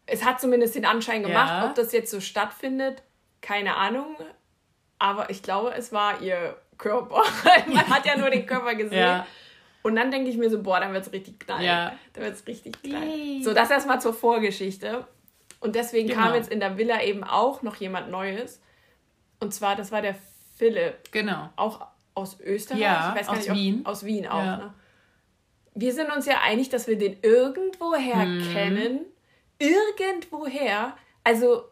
es 0.07 0.25
hat 0.25 0.41
zumindest 0.41 0.75
den 0.75 0.85
Anschein 0.85 1.23
gemacht, 1.23 1.51
ja. 1.51 1.67
ob 1.67 1.75
das 1.75 1.93
jetzt 1.93 2.11
so 2.11 2.21
stattfindet, 2.21 3.03
keine 3.41 3.77
Ahnung. 3.77 4.17
Aber 4.99 5.31
ich 5.31 5.43
glaube, 5.43 5.75
es 5.75 5.93
war 5.93 6.21
ihr 6.21 6.57
Körper. 6.79 7.23
man 7.67 7.89
hat 7.89 8.07
ja 8.07 8.17
nur 8.17 8.31
den 8.31 8.47
Körper 8.47 8.75
gesehen. 8.75 9.23
Und 9.83 9.97
dann 9.97 10.11
denke 10.11 10.31
ich 10.31 10.39
mir 10.39 10.49
so, 10.49 10.63
boah, 10.63 10.81
dann 10.81 10.95
wird 10.95 11.07
es 11.07 11.13
richtig 11.13 11.41
knallen. 11.41 11.93
Dann 12.15 12.25
wird 12.25 12.35
es 12.35 12.47
richtig 12.47 12.83
knallen. 12.83 13.43
So, 13.43 13.53
das 13.53 13.71
erstmal 13.71 14.01
zur 14.01 14.15
Vorgeschichte. 14.15 15.07
Und 15.65 15.77
deswegen 15.77 16.09
genau. 16.09 16.21
kam 16.21 16.35
jetzt 16.35 16.53
in 16.53 16.61
der 16.61 16.77
Villa 16.77 17.03
eben 17.03 17.25
auch 17.25 17.63
noch 17.63 17.77
jemand 17.77 18.11
Neues. 18.11 18.61
Und 19.41 19.55
zwar, 19.55 19.77
das 19.77 19.91
war 19.93 20.03
der 20.03 20.15
Philipp. 20.57 21.11
Genau. 21.11 21.49
Auch 21.57 21.87
aus 22.13 22.39
Österreich. 22.39 22.81
Ja, 22.81 23.09
ich 23.15 23.21
weiß 23.21 23.27
gar 23.29 23.39
aus 23.39 23.49
nicht, 23.49 23.57
Wien. 23.57 23.87
Aus 23.87 24.05
Wien 24.05 24.27
auch. 24.27 24.45
Ja. 24.45 24.57
Ne? 24.59 24.75
Wir 25.75 25.95
sind 25.95 26.15
uns 26.15 26.27
ja 26.27 26.43
einig, 26.43 26.69
dass 26.69 26.87
wir 26.87 26.99
den 26.99 27.17
irgendwoher 27.23 28.25
hm. 28.27 28.53
kennen. 28.53 29.01
Irgendwoher. 29.59 30.99
Also, 31.25 31.65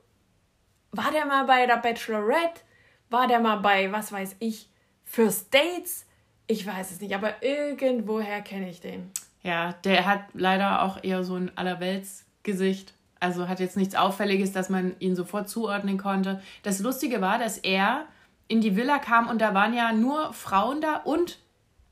war 0.90 1.10
der 1.12 1.26
mal 1.26 1.44
bei 1.44 1.66
der 1.66 1.76
Bachelorette? 1.76 2.62
War 3.10 3.28
der 3.28 3.40
mal 3.40 3.56
bei, 3.56 3.92
was 3.92 4.10
weiß 4.10 4.36
ich, 4.38 4.70
First 5.04 5.52
Dates? 5.52 6.06
Ich 6.46 6.66
weiß 6.66 6.92
es 6.92 7.00
nicht, 7.02 7.14
aber 7.14 7.42
irgendwoher 7.42 8.40
kenne 8.40 8.70
ich 8.70 8.80
den. 8.80 9.10
Ja, 9.42 9.74
der 9.84 10.06
hat 10.06 10.22
leider 10.32 10.82
auch 10.82 11.04
eher 11.04 11.24
so 11.24 11.34
ein 11.34 11.54
Allerweltsgesicht. 11.58 12.94
Also 13.22 13.48
hat 13.48 13.60
jetzt 13.60 13.76
nichts 13.76 13.94
Auffälliges, 13.94 14.50
dass 14.50 14.68
man 14.68 14.98
ihn 14.98 15.14
sofort 15.14 15.48
zuordnen 15.48 15.96
konnte. 15.96 16.42
Das 16.64 16.80
Lustige 16.80 17.20
war, 17.20 17.38
dass 17.38 17.56
er 17.56 18.06
in 18.48 18.60
die 18.60 18.74
Villa 18.74 18.98
kam 18.98 19.28
und 19.28 19.40
da 19.40 19.54
waren 19.54 19.74
ja 19.74 19.92
nur 19.92 20.32
Frauen 20.32 20.80
da 20.80 20.96
und 20.96 21.38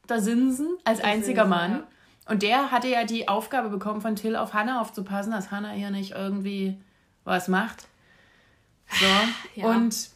da 0.09 0.19
Sinsen 0.19 0.77
als 0.85 0.99
das 0.99 1.07
einziger 1.07 1.43
Sinsen, 1.43 1.49
Mann. 1.49 1.73
Ja. 1.73 1.87
Und 2.33 2.43
der 2.43 2.73
hatte 2.73 2.89
ja 2.89 3.05
die 3.05 3.29
Aufgabe 3.29 3.69
bekommen, 3.69 4.01
von 4.01 4.17
Till 4.17 4.35
auf 4.35 4.55
Hannah 4.55 4.81
aufzupassen, 4.81 5.31
dass 5.31 5.53
Hannah 5.53 5.71
hier 5.71 5.91
nicht 5.91 6.13
irgendwie 6.13 6.77
was 7.23 7.47
macht. 7.47 7.87
So. 8.91 9.07
Ja. 9.55 9.67
Und 9.69 10.11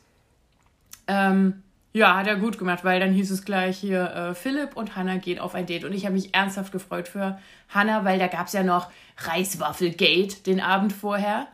ähm, 1.07 1.62
ja, 1.94 2.16
hat 2.16 2.26
er 2.26 2.37
gut 2.37 2.59
gemacht, 2.59 2.85
weil 2.85 3.00
dann 3.00 3.12
hieß 3.12 3.30
es 3.30 3.46
gleich 3.46 3.78
hier, 3.78 4.11
äh, 4.11 4.35
Philipp 4.35 4.76
und 4.76 4.96
Hannah 4.96 5.16
gehen 5.16 5.38
auf 5.38 5.54
ein 5.54 5.64
Date. 5.64 5.85
Und 5.85 5.94
ich 5.94 6.04
habe 6.04 6.14
mich 6.14 6.35
ernsthaft 6.35 6.72
gefreut 6.72 7.09
für 7.09 7.38
Hannah, 7.70 8.04
weil 8.04 8.18
da 8.18 8.26
gab 8.26 8.48
es 8.48 8.52
ja 8.52 8.62
noch 8.62 8.90
Reiswaffelgate 9.16 10.42
den 10.42 10.61
Abend 10.61 10.92
vorher 10.92 11.46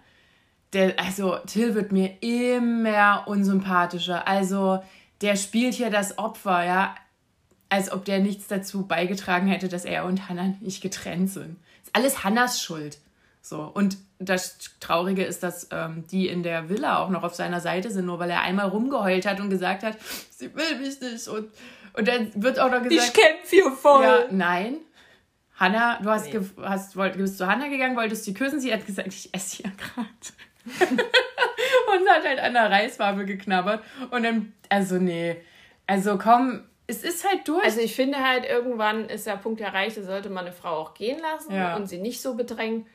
der, 0.73 0.99
also 0.99 1.37
Till 1.47 1.75
wird 1.75 1.93
mir 1.93 2.17
immer 2.21 3.27
unsympathischer. 3.27 4.27
Also 4.27 4.83
der 5.21 5.37
spielt 5.37 5.75
hier 5.75 5.91
das 5.91 6.19
Opfer, 6.19 6.65
ja, 6.65 6.95
als 7.69 7.93
ob 7.93 8.05
der 8.05 8.21
nichts 8.21 8.49
dazu 8.49 8.87
beigetragen 8.87 9.47
hätte, 9.47 9.69
dass 9.69 9.85
er 9.85 10.05
und 10.05 10.29
Hannah 10.29 10.55
nicht 10.61 10.81
getrennt 10.81 11.31
sind. 11.31 11.57
Ist 11.83 11.95
alles 11.95 12.25
Hannas 12.25 12.63
Schuld. 12.63 12.99
So, 13.43 13.63
und 13.63 13.97
das 14.21 14.59
Traurige 14.81 15.25
ist, 15.25 15.43
dass 15.43 15.69
ähm, 15.73 16.05
die 16.11 16.29
in 16.29 16.43
der 16.43 16.69
Villa 16.69 16.99
auch 16.99 17.09
noch 17.09 17.23
auf 17.23 17.35
seiner 17.35 17.61
Seite 17.61 17.91
sind, 17.91 18.05
nur 18.05 18.19
weil 18.19 18.31
er 18.31 18.43
einmal 18.43 18.69
rumgeheult 18.69 19.27
hat 19.27 19.41
und 19.41 19.49
gesagt 19.49 19.83
hat, 19.83 19.97
sie 20.31 20.55
will 20.55 20.79
mich 20.79 21.01
nicht. 21.01 21.27
Und, 21.27 21.51
und 21.95 22.07
dann 22.07 22.31
wird 22.35 22.61
auch 22.61 22.71
noch 22.71 22.83
gesagt. 22.83 23.09
Ich 23.09 23.13
kämpfe 23.15 23.49
hier 23.49 23.73
voll. 23.73 24.05
Ja, 24.05 24.27
nein. 24.31 24.77
Hannah, 25.57 25.99
du 26.03 26.11
hast, 26.11 26.33
nee. 26.33 26.41
hast, 26.63 26.97
wollt, 26.97 27.17
bist 27.17 27.39
zu 27.39 27.47
Hannah 27.47 27.69
gegangen, 27.69 27.97
wolltest 27.97 28.25
sie 28.25 28.35
küssen. 28.35 28.61
Sie 28.61 28.73
hat 28.73 28.87
gesagt, 28.87 29.09
ich 29.09 29.35
esse 29.35 29.57
hier 29.57 29.73
gerade. 29.77 30.09
und 31.03 32.09
hat 32.09 32.27
halt 32.27 32.41
an 32.41 32.53
der 32.53 32.71
Reiswabe 32.71 33.25
geknabbert. 33.25 33.83
Und 34.11 34.23
dann, 34.23 34.53
also 34.69 34.97
nee, 34.97 35.37
also 35.87 36.19
komm, 36.19 36.65
es 36.87 37.03
ist 37.03 37.27
halt 37.27 37.49
durch. 37.49 37.65
Also 37.65 37.81
ich 37.81 37.95
finde 37.95 38.19
halt, 38.19 38.45
irgendwann 38.45 39.09
ist 39.09 39.27
der 39.27 39.37
Punkt 39.37 39.61
erreicht, 39.61 39.97
da 39.97 40.03
sollte 40.03 40.29
man 40.29 40.45
eine 40.45 40.55
Frau 40.55 40.77
auch 40.77 40.95
gehen 40.95 41.21
lassen 41.21 41.55
ja. 41.55 41.77
und 41.77 41.89
sie 41.89 41.99
nicht 41.99 42.21
so 42.21 42.35
bedrängen. 42.35 42.87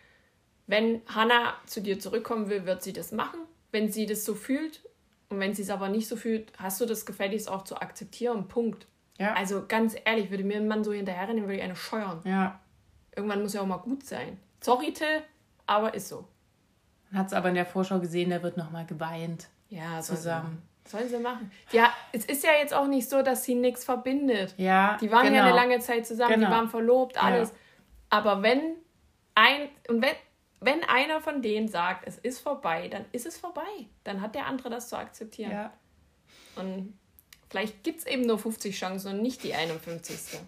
Wenn 0.67 1.01
Hannah 1.07 1.53
zu 1.65 1.81
dir 1.81 1.99
zurückkommen 1.99 2.49
will, 2.49 2.65
wird 2.65 2.81
sie 2.81 2.93
das 2.93 3.11
machen. 3.11 3.39
Wenn 3.71 3.91
sie 3.91 4.05
das 4.05 4.25
so 4.25 4.33
fühlt 4.33 4.81
und 5.29 5.39
wenn 5.39 5.53
sie 5.53 5.61
es 5.61 5.69
aber 5.69 5.89
nicht 5.89 6.07
so 6.07 6.15
fühlt, 6.15 6.51
hast 6.57 6.81
du 6.81 6.85
das 6.85 7.05
gefälligst 7.05 7.49
auch 7.49 7.63
zu 7.63 7.77
akzeptieren. 7.77 8.47
Punkt. 8.47 8.87
Ja. 9.17 9.33
Also 9.33 9.65
ganz 9.67 9.95
ehrlich, 10.05 10.29
würde 10.29 10.43
mir 10.43 10.57
ein 10.57 10.67
Mann 10.67 10.83
so 10.83 10.91
hinterherrennen, 10.91 11.43
würde 11.43 11.55
ich 11.55 11.61
eine 11.61 11.75
scheuern. 11.75 12.21
Ja. 12.23 12.59
Irgendwann 13.15 13.41
muss 13.41 13.53
ja 13.53 13.61
auch 13.61 13.65
mal 13.65 13.77
gut 13.77 14.05
sein. 14.05 14.39
Sorry, 14.61 14.91
Till, 14.91 15.23
aber 15.67 15.93
ist 15.93 16.09
so. 16.09 16.27
Man 17.11 17.19
hat 17.19 17.27
es 17.27 17.33
aber 17.33 17.49
in 17.49 17.55
der 17.55 17.65
Vorschau 17.65 17.99
gesehen, 17.99 18.29
der 18.29 18.43
wird 18.43 18.57
nochmal 18.57 18.85
geweint. 18.85 19.47
Ja, 19.69 20.01
zusammen. 20.01 20.61
Sollen 20.87 21.09
sie 21.09 21.17
machen. 21.17 21.51
Ja, 21.71 21.93
es 22.11 22.25
ist 22.25 22.43
ja 22.43 22.51
jetzt 22.59 22.73
auch 22.73 22.87
nicht 22.87 23.09
so, 23.09 23.21
dass 23.23 23.43
sie 23.43 23.55
nichts 23.55 23.83
verbindet. 23.83 24.53
Ja. 24.57 24.97
Die 25.01 25.11
waren 25.11 25.23
genau. 25.25 25.37
ja 25.37 25.43
eine 25.45 25.55
lange 25.55 25.79
Zeit 25.79 26.05
zusammen, 26.05 26.35
genau. 26.35 26.47
die 26.47 26.53
waren 26.53 26.69
verlobt, 26.69 27.21
alles. 27.21 27.49
Ja. 27.49 27.55
Aber 28.09 28.43
wenn 28.43 28.75
ein 29.33 29.69
und 29.89 30.01
wenn, 30.01 30.13
wenn 30.65 30.83
einer 30.83 31.21
von 31.21 31.41
denen 31.41 31.67
sagt, 31.67 32.07
es 32.07 32.17
ist 32.17 32.39
vorbei, 32.39 32.87
dann 32.87 33.05
ist 33.11 33.25
es 33.25 33.37
vorbei. 33.37 33.61
Dann 34.03 34.21
hat 34.21 34.35
der 34.35 34.47
andere 34.47 34.69
das 34.69 34.89
zu 34.89 34.97
akzeptieren. 34.97 35.51
Ja. 35.51 35.73
Und 36.55 36.97
vielleicht 37.49 37.83
gibt 37.83 37.99
es 37.99 38.05
eben 38.05 38.23
nur 38.23 38.39
50 38.39 38.77
Chancen 38.77 39.13
und 39.13 39.21
nicht 39.21 39.43
die 39.43 39.53
51. 39.53 40.39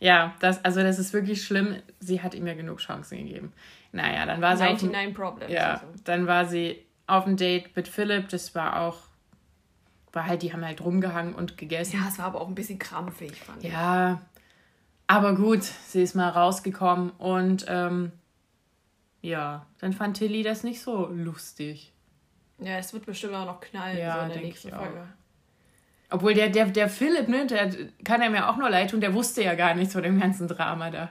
Ja, 0.00 0.34
das, 0.40 0.64
also 0.64 0.82
das 0.82 0.98
ist 0.98 1.12
wirklich 1.12 1.44
schlimm. 1.44 1.76
Sie 1.98 2.22
hat 2.22 2.34
ihm 2.34 2.46
ja 2.46 2.54
genug 2.54 2.78
Chancen 2.78 3.18
gegeben. 3.18 3.52
Naja, 3.92 4.26
dann 4.26 4.40
war 4.40 4.56
sie. 4.56 4.64
99 4.64 5.14
Problems. 5.14 5.52
Ja, 5.52 5.72
also. 5.74 5.86
dann 6.04 6.26
war 6.26 6.46
sie 6.46 6.84
auf 7.06 7.24
dem 7.24 7.36
Date 7.36 7.74
mit 7.74 7.88
Philipp. 7.88 8.28
Das 8.28 8.54
war 8.54 8.80
auch. 8.80 8.98
War 10.12 10.26
halt, 10.26 10.42
die 10.42 10.52
haben 10.52 10.64
halt 10.64 10.80
rumgehangen 10.80 11.34
und 11.34 11.58
gegessen. 11.58 11.98
Ja, 12.00 12.08
es 12.08 12.18
war 12.18 12.26
aber 12.26 12.40
auch 12.40 12.48
ein 12.48 12.54
bisschen 12.54 12.78
krampfig, 12.78 13.36
fand 13.36 13.62
ich. 13.62 13.70
Ja, 13.70 14.22
aber 15.06 15.34
gut, 15.34 15.62
sie 15.62 16.02
ist 16.02 16.14
mal 16.14 16.30
rausgekommen 16.30 17.10
und 17.10 17.66
ähm, 17.68 18.12
ja, 19.28 19.66
dann 19.78 19.92
fand 19.92 20.16
Tilly 20.16 20.42
das 20.42 20.64
nicht 20.64 20.80
so 20.80 21.06
lustig. 21.06 21.92
Ja, 22.58 22.78
es 22.78 22.92
wird 22.92 23.06
bestimmt 23.06 23.34
auch 23.34 23.46
noch 23.46 23.60
knallen 23.60 23.98
ja, 23.98 24.16
so 24.16 24.20
in 24.26 24.28
der 24.32 24.42
nächsten 24.42 24.70
Folge. 24.70 25.00
Auch. 25.00 26.14
Obwohl 26.14 26.34
der, 26.34 26.48
der, 26.48 26.66
der 26.66 26.88
Philipp, 26.88 27.28
ne, 27.28 27.46
der 27.46 27.70
kann 28.02 28.22
er 28.22 28.30
mir 28.30 28.48
auch 28.48 28.56
nur 28.56 28.70
leid 28.70 28.90
tun, 28.90 29.00
der 29.00 29.14
wusste 29.14 29.42
ja 29.42 29.54
gar 29.54 29.74
nichts 29.74 29.92
von 29.92 30.02
dem 30.02 30.18
ganzen 30.18 30.48
Drama 30.48 30.90
da 30.90 31.10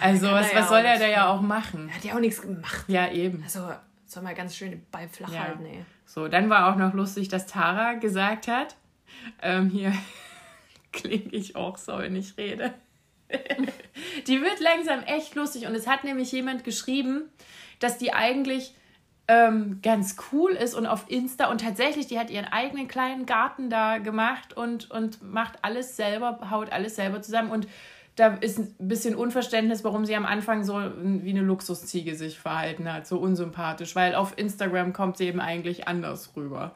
also, 0.00 0.30
was, 0.30 0.54
was 0.54 0.68
soll 0.68 0.84
er 0.84 0.98
da 0.98 1.06
ja 1.06 1.28
auch 1.28 1.40
machen? 1.40 1.88
Er 1.88 1.94
hat 1.96 2.04
ja 2.04 2.14
auch 2.14 2.20
nichts 2.20 2.42
gemacht. 2.42 2.84
Ja, 2.88 3.10
eben. 3.10 3.42
Also, 3.42 3.72
soll 4.06 4.22
mal 4.22 4.34
ganz 4.34 4.56
schön 4.56 4.70
den 4.70 4.86
Ball 4.90 5.08
flach 5.08 5.32
ja. 5.32 5.40
halten, 5.40 5.64
ey. 5.66 5.84
So, 6.04 6.28
dann 6.28 6.50
war 6.50 6.72
auch 6.72 6.76
noch 6.76 6.94
lustig, 6.94 7.28
dass 7.28 7.46
Tara 7.46 7.94
gesagt 7.94 8.48
hat, 8.48 8.76
ähm, 9.42 9.70
hier, 9.70 9.92
klinge 10.92 11.30
ich 11.32 11.56
auch 11.56 11.78
so, 11.78 11.98
wenn 11.98 12.16
ich 12.16 12.36
rede. 12.36 12.74
Die 14.26 14.40
wird 14.40 14.60
langsam 14.60 15.02
echt 15.04 15.34
lustig 15.34 15.66
und 15.66 15.74
es 15.74 15.86
hat 15.86 16.04
nämlich 16.04 16.32
jemand 16.32 16.64
geschrieben, 16.64 17.30
dass 17.80 17.98
die 17.98 18.12
eigentlich 18.12 18.74
ähm, 19.28 19.80
ganz 19.82 20.16
cool 20.32 20.52
ist 20.52 20.74
und 20.74 20.86
auf 20.86 21.04
Insta 21.08 21.50
und 21.50 21.60
tatsächlich, 21.60 22.06
die 22.06 22.18
hat 22.18 22.30
ihren 22.30 22.46
eigenen 22.46 22.88
kleinen 22.88 23.26
Garten 23.26 23.68
da 23.68 23.98
gemacht 23.98 24.56
und, 24.56 24.90
und 24.90 25.22
macht 25.22 25.58
alles 25.62 25.96
selber, 25.96 26.50
haut 26.50 26.72
alles 26.72 26.96
selber 26.96 27.20
zusammen 27.20 27.50
und 27.50 27.68
da 28.18 28.34
ist 28.40 28.58
ein 28.58 28.74
bisschen 28.78 29.14
Unverständnis, 29.14 29.84
warum 29.84 30.04
sie 30.04 30.16
am 30.16 30.26
Anfang 30.26 30.64
so 30.64 30.74
wie 30.74 31.30
eine 31.30 31.42
Luxusziege 31.42 32.16
sich 32.16 32.38
verhalten 32.38 32.92
hat, 32.92 33.06
so 33.06 33.18
unsympathisch, 33.18 33.94
weil 33.94 34.16
auf 34.16 34.36
Instagram 34.36 34.92
kommt 34.92 35.18
sie 35.18 35.26
eben 35.26 35.40
eigentlich 35.40 35.86
anders 35.86 36.32
rüber. 36.34 36.74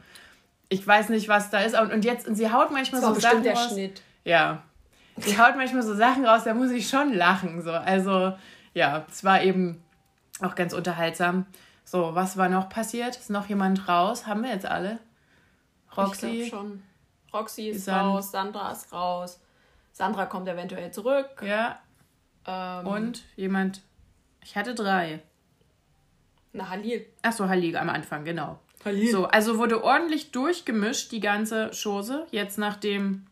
Ich 0.68 0.86
weiß 0.86 1.09
nicht, 1.09 1.28
was 1.28 1.50
da 1.50 1.59
ist. 1.61 1.78
Und, 1.78 2.05
jetzt, 2.05 2.28
und 2.28 2.36
sie 2.36 2.50
haut 2.53 2.70
manchmal 2.70 3.00
das 3.00 3.14
so 3.14 3.20
Sachen 3.20 3.42
der 3.42 3.55
raus. 3.55 3.72
Schnitt. 3.72 4.03
Ja. 4.24 4.62
Sie 5.16 5.38
haut 5.38 5.56
manchmal 5.56 5.82
so 5.82 5.94
Sachen 5.94 6.24
raus, 6.24 6.44
da 6.44 6.54
muss 6.54 6.70
ich 6.70 6.88
schon 6.88 7.12
lachen. 7.12 7.62
So. 7.62 7.72
Also, 7.72 8.34
ja, 8.74 9.04
es 9.08 9.24
war 9.24 9.42
eben 9.42 9.82
auch 10.40 10.54
ganz 10.54 10.72
unterhaltsam. 10.72 11.46
So, 11.84 12.14
was 12.14 12.36
war 12.36 12.48
noch 12.48 12.68
passiert? 12.68 13.16
Ist 13.16 13.30
noch 13.30 13.48
jemand 13.48 13.88
raus? 13.88 14.26
Haben 14.26 14.42
wir 14.42 14.50
jetzt 14.50 14.66
alle? 14.66 14.98
Roxy? 15.96 16.42
Ich 16.42 16.48
schon. 16.48 16.82
Roxy 17.32 17.68
ist 17.68 17.84
San 17.84 18.06
raus, 18.06 18.30
Sandra 18.30 18.72
ist 18.72 18.92
raus. 18.92 19.40
Sandra 19.92 20.26
kommt 20.26 20.48
eventuell 20.48 20.90
zurück. 20.90 21.42
Ja. 21.42 21.78
Ähm, 22.46 22.86
Und 22.86 23.24
jemand. 23.36 23.82
Ich 24.42 24.56
hatte 24.56 24.74
drei. 24.74 25.22
Na, 26.52 26.68
Halil. 26.68 27.06
Achso, 27.22 27.48
Halil 27.48 27.76
am 27.76 27.88
Anfang, 27.88 28.24
genau. 28.24 28.58
Halil. 28.84 29.10
So, 29.10 29.26
also 29.26 29.58
wurde 29.58 29.84
ordentlich 29.84 30.32
durchgemischt, 30.32 31.12
die 31.12 31.20
ganze 31.20 31.70
Chose, 31.70 32.26
jetzt 32.30 32.58
nachdem 32.58 33.26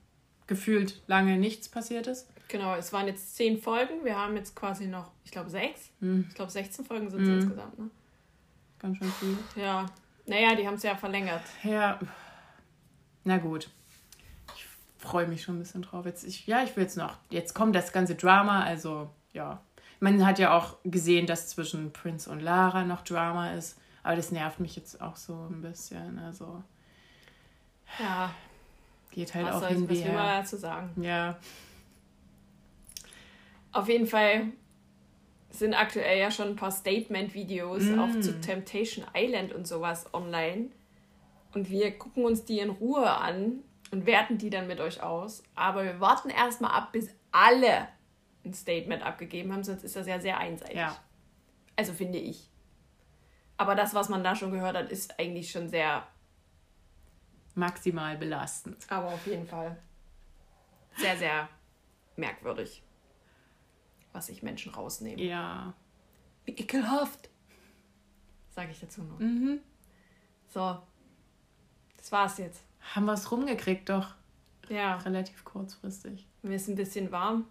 gefühlt 0.50 1.00
lange 1.06 1.38
nichts 1.38 1.70
passiert 1.70 2.06
ist. 2.06 2.28
Genau, 2.48 2.74
es 2.74 2.92
waren 2.92 3.06
jetzt 3.06 3.36
zehn 3.36 3.58
Folgen. 3.58 4.04
Wir 4.04 4.18
haben 4.18 4.36
jetzt 4.36 4.54
quasi 4.54 4.86
noch, 4.86 5.10
ich 5.24 5.30
glaube, 5.30 5.48
sechs. 5.48 5.90
Hm. 6.00 6.26
Ich 6.28 6.34
glaube, 6.34 6.50
16 6.50 6.84
Folgen 6.84 7.08
sind 7.08 7.22
es 7.22 7.28
hm. 7.28 7.40
insgesamt, 7.40 7.78
ne? 7.78 7.90
Ganz 8.78 8.98
schön 8.98 9.12
viel. 9.12 9.38
Ja. 9.56 9.86
Naja, 10.26 10.54
die 10.54 10.66
haben 10.66 10.74
es 10.74 10.82
ja 10.82 10.94
verlängert. 10.96 11.42
Ja. 11.62 11.98
Na 13.24 13.38
gut 13.38 13.70
freue 15.00 15.26
mich 15.26 15.42
schon 15.42 15.56
ein 15.56 15.58
bisschen 15.58 15.82
drauf. 15.82 16.04
Jetzt, 16.04 16.24
ich, 16.24 16.46
ja, 16.46 16.62
ich 16.62 16.76
will 16.76 16.84
jetzt 16.84 16.96
noch. 16.96 17.16
Jetzt 17.30 17.54
kommt 17.54 17.74
das 17.74 17.92
ganze 17.92 18.14
Drama, 18.14 18.62
also 18.62 19.10
ja. 19.32 19.60
Man 19.98 20.24
hat 20.24 20.38
ja 20.38 20.56
auch 20.56 20.76
gesehen, 20.84 21.26
dass 21.26 21.48
zwischen 21.48 21.92
Prince 21.92 22.30
und 22.30 22.40
Lara 22.40 22.84
noch 22.84 23.02
Drama 23.02 23.52
ist. 23.52 23.78
Aber 24.02 24.16
das 24.16 24.30
nervt 24.30 24.60
mich 24.60 24.76
jetzt 24.76 25.00
auch 25.00 25.16
so 25.16 25.34
ein 25.50 25.62
bisschen. 25.62 26.18
Also. 26.18 26.62
Ja. 27.98 28.34
Geht 29.10 29.34
halt 29.34 29.46
was 29.46 29.62
auch 29.62 29.68
hin 29.68 29.88
wie 29.88 29.98
Was 29.98 30.04
will 30.04 30.12
man 30.12 30.40
dazu 30.40 30.56
sagen? 30.56 31.02
Ja. 31.02 31.38
Auf 33.72 33.88
jeden 33.88 34.06
Fall 34.06 34.48
sind 35.50 35.74
aktuell 35.74 36.18
ja 36.18 36.30
schon 36.30 36.48
ein 36.48 36.56
paar 36.56 36.70
Statement-Videos 36.70 37.82
mm. 37.84 37.98
auch 37.98 38.20
zu 38.20 38.40
Temptation 38.40 39.04
Island 39.14 39.52
und 39.52 39.66
sowas 39.66 40.12
online. 40.14 40.68
Und 41.52 41.70
wir 41.70 41.90
gucken 41.98 42.24
uns 42.24 42.44
die 42.44 42.60
in 42.60 42.70
Ruhe 42.70 43.10
an 43.10 43.60
und 43.90 44.06
werten 44.06 44.38
die 44.38 44.50
dann 44.50 44.68
mit 44.68 44.80
euch 44.80 45.02
aus. 45.02 45.42
Aber 45.56 45.84
wir 45.84 46.00
warten 46.00 46.30
erstmal 46.30 46.70
ab, 46.70 46.92
bis 46.92 47.10
alle 47.32 47.88
ein 48.44 48.54
Statement 48.54 49.04
abgegeben 49.04 49.52
haben, 49.52 49.64
sonst 49.64 49.84
ist 49.84 49.96
das 49.96 50.06
ja 50.06 50.20
sehr 50.20 50.38
einseitig. 50.38 50.76
Ja. 50.76 50.96
Also 51.76 51.92
finde 51.92 52.18
ich. 52.18 52.48
Aber 53.56 53.74
das, 53.74 53.92
was 53.92 54.08
man 54.08 54.24
da 54.24 54.34
schon 54.34 54.52
gehört 54.52 54.76
hat, 54.76 54.90
ist 54.90 55.18
eigentlich 55.18 55.50
schon 55.50 55.68
sehr 55.68 56.06
maximal 57.54 58.16
belastend. 58.16 58.86
Aber 58.90 59.08
auf 59.08 59.26
jeden 59.26 59.46
Fall 59.46 59.76
sehr, 60.96 61.16
sehr 61.16 61.48
merkwürdig, 62.16 62.82
was 64.12 64.26
sich 64.26 64.42
Menschen 64.42 64.72
rausnehmen. 64.72 65.18
Ja. 65.18 65.74
Wie 66.44 66.52
ekelhaft. 66.52 67.30
Sage 68.50 68.72
ich 68.72 68.80
dazu 68.80 69.02
noch. 69.02 69.18
Mhm. 69.18 69.60
So. 70.48 70.80
Das 71.96 72.12
war's 72.12 72.38
jetzt 72.38 72.64
haben 72.94 73.06
wir 73.06 73.12
es 73.12 73.30
rumgekriegt, 73.30 73.88
doch. 73.88 74.14
Ja. 74.68 74.96
Relativ 74.98 75.44
kurzfristig. 75.44 76.26
Mir 76.42 76.56
ist 76.56 76.68
ein 76.68 76.76
bisschen 76.76 77.10
warm. 77.12 77.46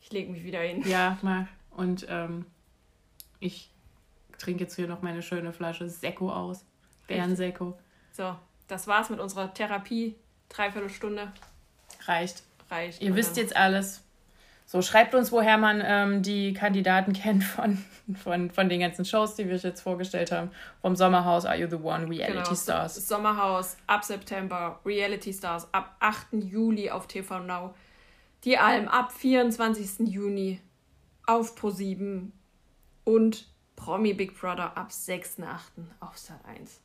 Ich 0.00 0.10
lege 0.10 0.30
mich 0.30 0.44
wieder 0.44 0.60
hin. 0.60 0.82
Ja, 0.86 1.18
mach. 1.22 1.46
Und 1.70 2.06
ähm, 2.08 2.46
ich 3.40 3.72
trinke 4.38 4.64
jetzt 4.64 4.74
hier 4.74 4.88
noch 4.88 5.02
meine 5.02 5.22
schöne 5.22 5.52
Flasche 5.52 5.88
Sekko 5.88 6.30
aus. 6.32 6.64
Bärensekko. 7.06 7.78
So, 8.12 8.36
das 8.72 8.86
war's 8.86 9.10
mit 9.10 9.20
unserer 9.20 9.52
Therapie. 9.52 10.16
Dreiviertel 10.48 10.90
Stunde. 10.90 11.32
Reicht. 12.06 12.42
Reicht. 12.70 13.02
Ihr 13.02 13.14
wisst 13.14 13.36
jetzt 13.36 13.54
alles. 13.54 14.02
So, 14.64 14.80
schreibt 14.80 15.14
uns, 15.14 15.30
woher 15.30 15.58
man 15.58 15.82
ähm, 15.84 16.22
die 16.22 16.54
Kandidaten 16.54 17.12
kennt 17.22 17.44
von, 17.44 17.84
von, 18.22 18.50
von 18.50 18.68
den 18.68 18.80
ganzen 18.80 19.04
Shows, 19.04 19.34
die 19.34 19.46
wir 19.46 19.56
euch 19.56 19.62
jetzt 19.62 19.82
vorgestellt 19.82 20.32
haben. 20.32 20.50
Vom 20.80 20.96
Sommerhaus 20.96 21.44
Are 21.44 21.56
You 21.56 21.68
the 21.68 21.76
One, 21.76 22.08
Reality 22.08 22.42
genau, 22.42 22.54
Stars. 22.54 23.06
Sommerhaus 23.06 23.76
ab 23.86 24.04
September, 24.04 24.80
Reality 24.86 25.32
Stars 25.32 25.68
ab 25.72 25.96
8. 26.00 26.28
Juli 26.32 26.90
auf 26.90 27.06
TV 27.06 27.40
Now. 27.40 27.74
Die 28.44 28.56
Alm 28.56 28.88
ab 28.88 29.12
24. 29.12 30.08
Juni 30.08 30.60
auf 31.26 31.54
Pro7 31.56 32.30
und 33.04 33.46
Promi 33.76 34.14
Big 34.14 34.38
Brother 34.38 34.76
ab 34.76 34.88
6.8. 34.90 35.44
auf 36.00 36.16
Sat 36.16 36.44
1. 36.46 36.80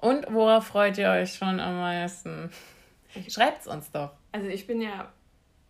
Und 0.00 0.26
worauf 0.32 0.66
freut 0.66 0.98
ihr 0.98 1.10
euch 1.10 1.34
schon 1.34 1.58
am 1.60 1.76
meisten? 1.78 2.50
Schreibt's 3.28 3.66
uns 3.66 3.90
doch. 3.90 4.12
Also 4.32 4.48
ich 4.48 4.66
bin 4.66 4.80
ja 4.80 5.10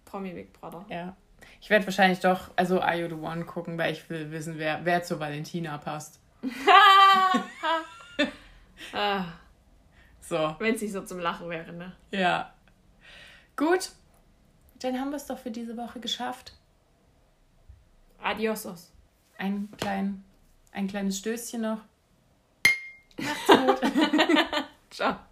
Promi 0.05 0.33
Big 0.33 0.53
Brother. 0.53 0.85
Ja. 0.89 1.17
Ich 1.61 1.71
werde 1.71 1.87
wahrscheinlich 1.87 2.21
doch, 2.21 2.51
also 2.57 2.81
Are 2.81 2.97
You 2.99 3.09
the 3.09 3.15
One 3.15 3.45
gucken, 3.45 3.79
weil 3.79 3.93
ich 3.93 4.09
will 4.11 4.31
wissen, 4.31 4.59
wer, 4.59 4.85
wer 4.85 5.03
zu 5.03 5.21
Valentina 5.21 5.79
passt. 5.79 6.21
ah. 8.93 9.25
So. 10.21 10.57
Wenn 10.59 10.75
es 10.75 10.83
nicht 10.83 10.93
so 10.93 11.03
zum 11.03 11.21
Lachen 11.21 11.49
wäre, 11.49 11.73
ne? 11.73 11.93
Ja. 12.11 12.53
Gut. 13.55 13.91
Dann 14.81 15.01
haben 15.01 15.11
wir 15.11 15.17
es 15.17 15.27
doch 15.27 15.39
für 15.39 15.51
diese 15.51 15.77
Woche 15.77 16.01
geschafft. 16.01 16.53
Adiosos. 18.23 18.93
Ein, 19.39 19.69
klein, 19.79 20.25
ein 20.73 20.89
kleines 20.89 21.19
Stößchen 21.19 21.63
noch. 21.63 21.81
Macht's 23.19 23.47
gut. 23.47 23.81
Ciao. 24.91 25.17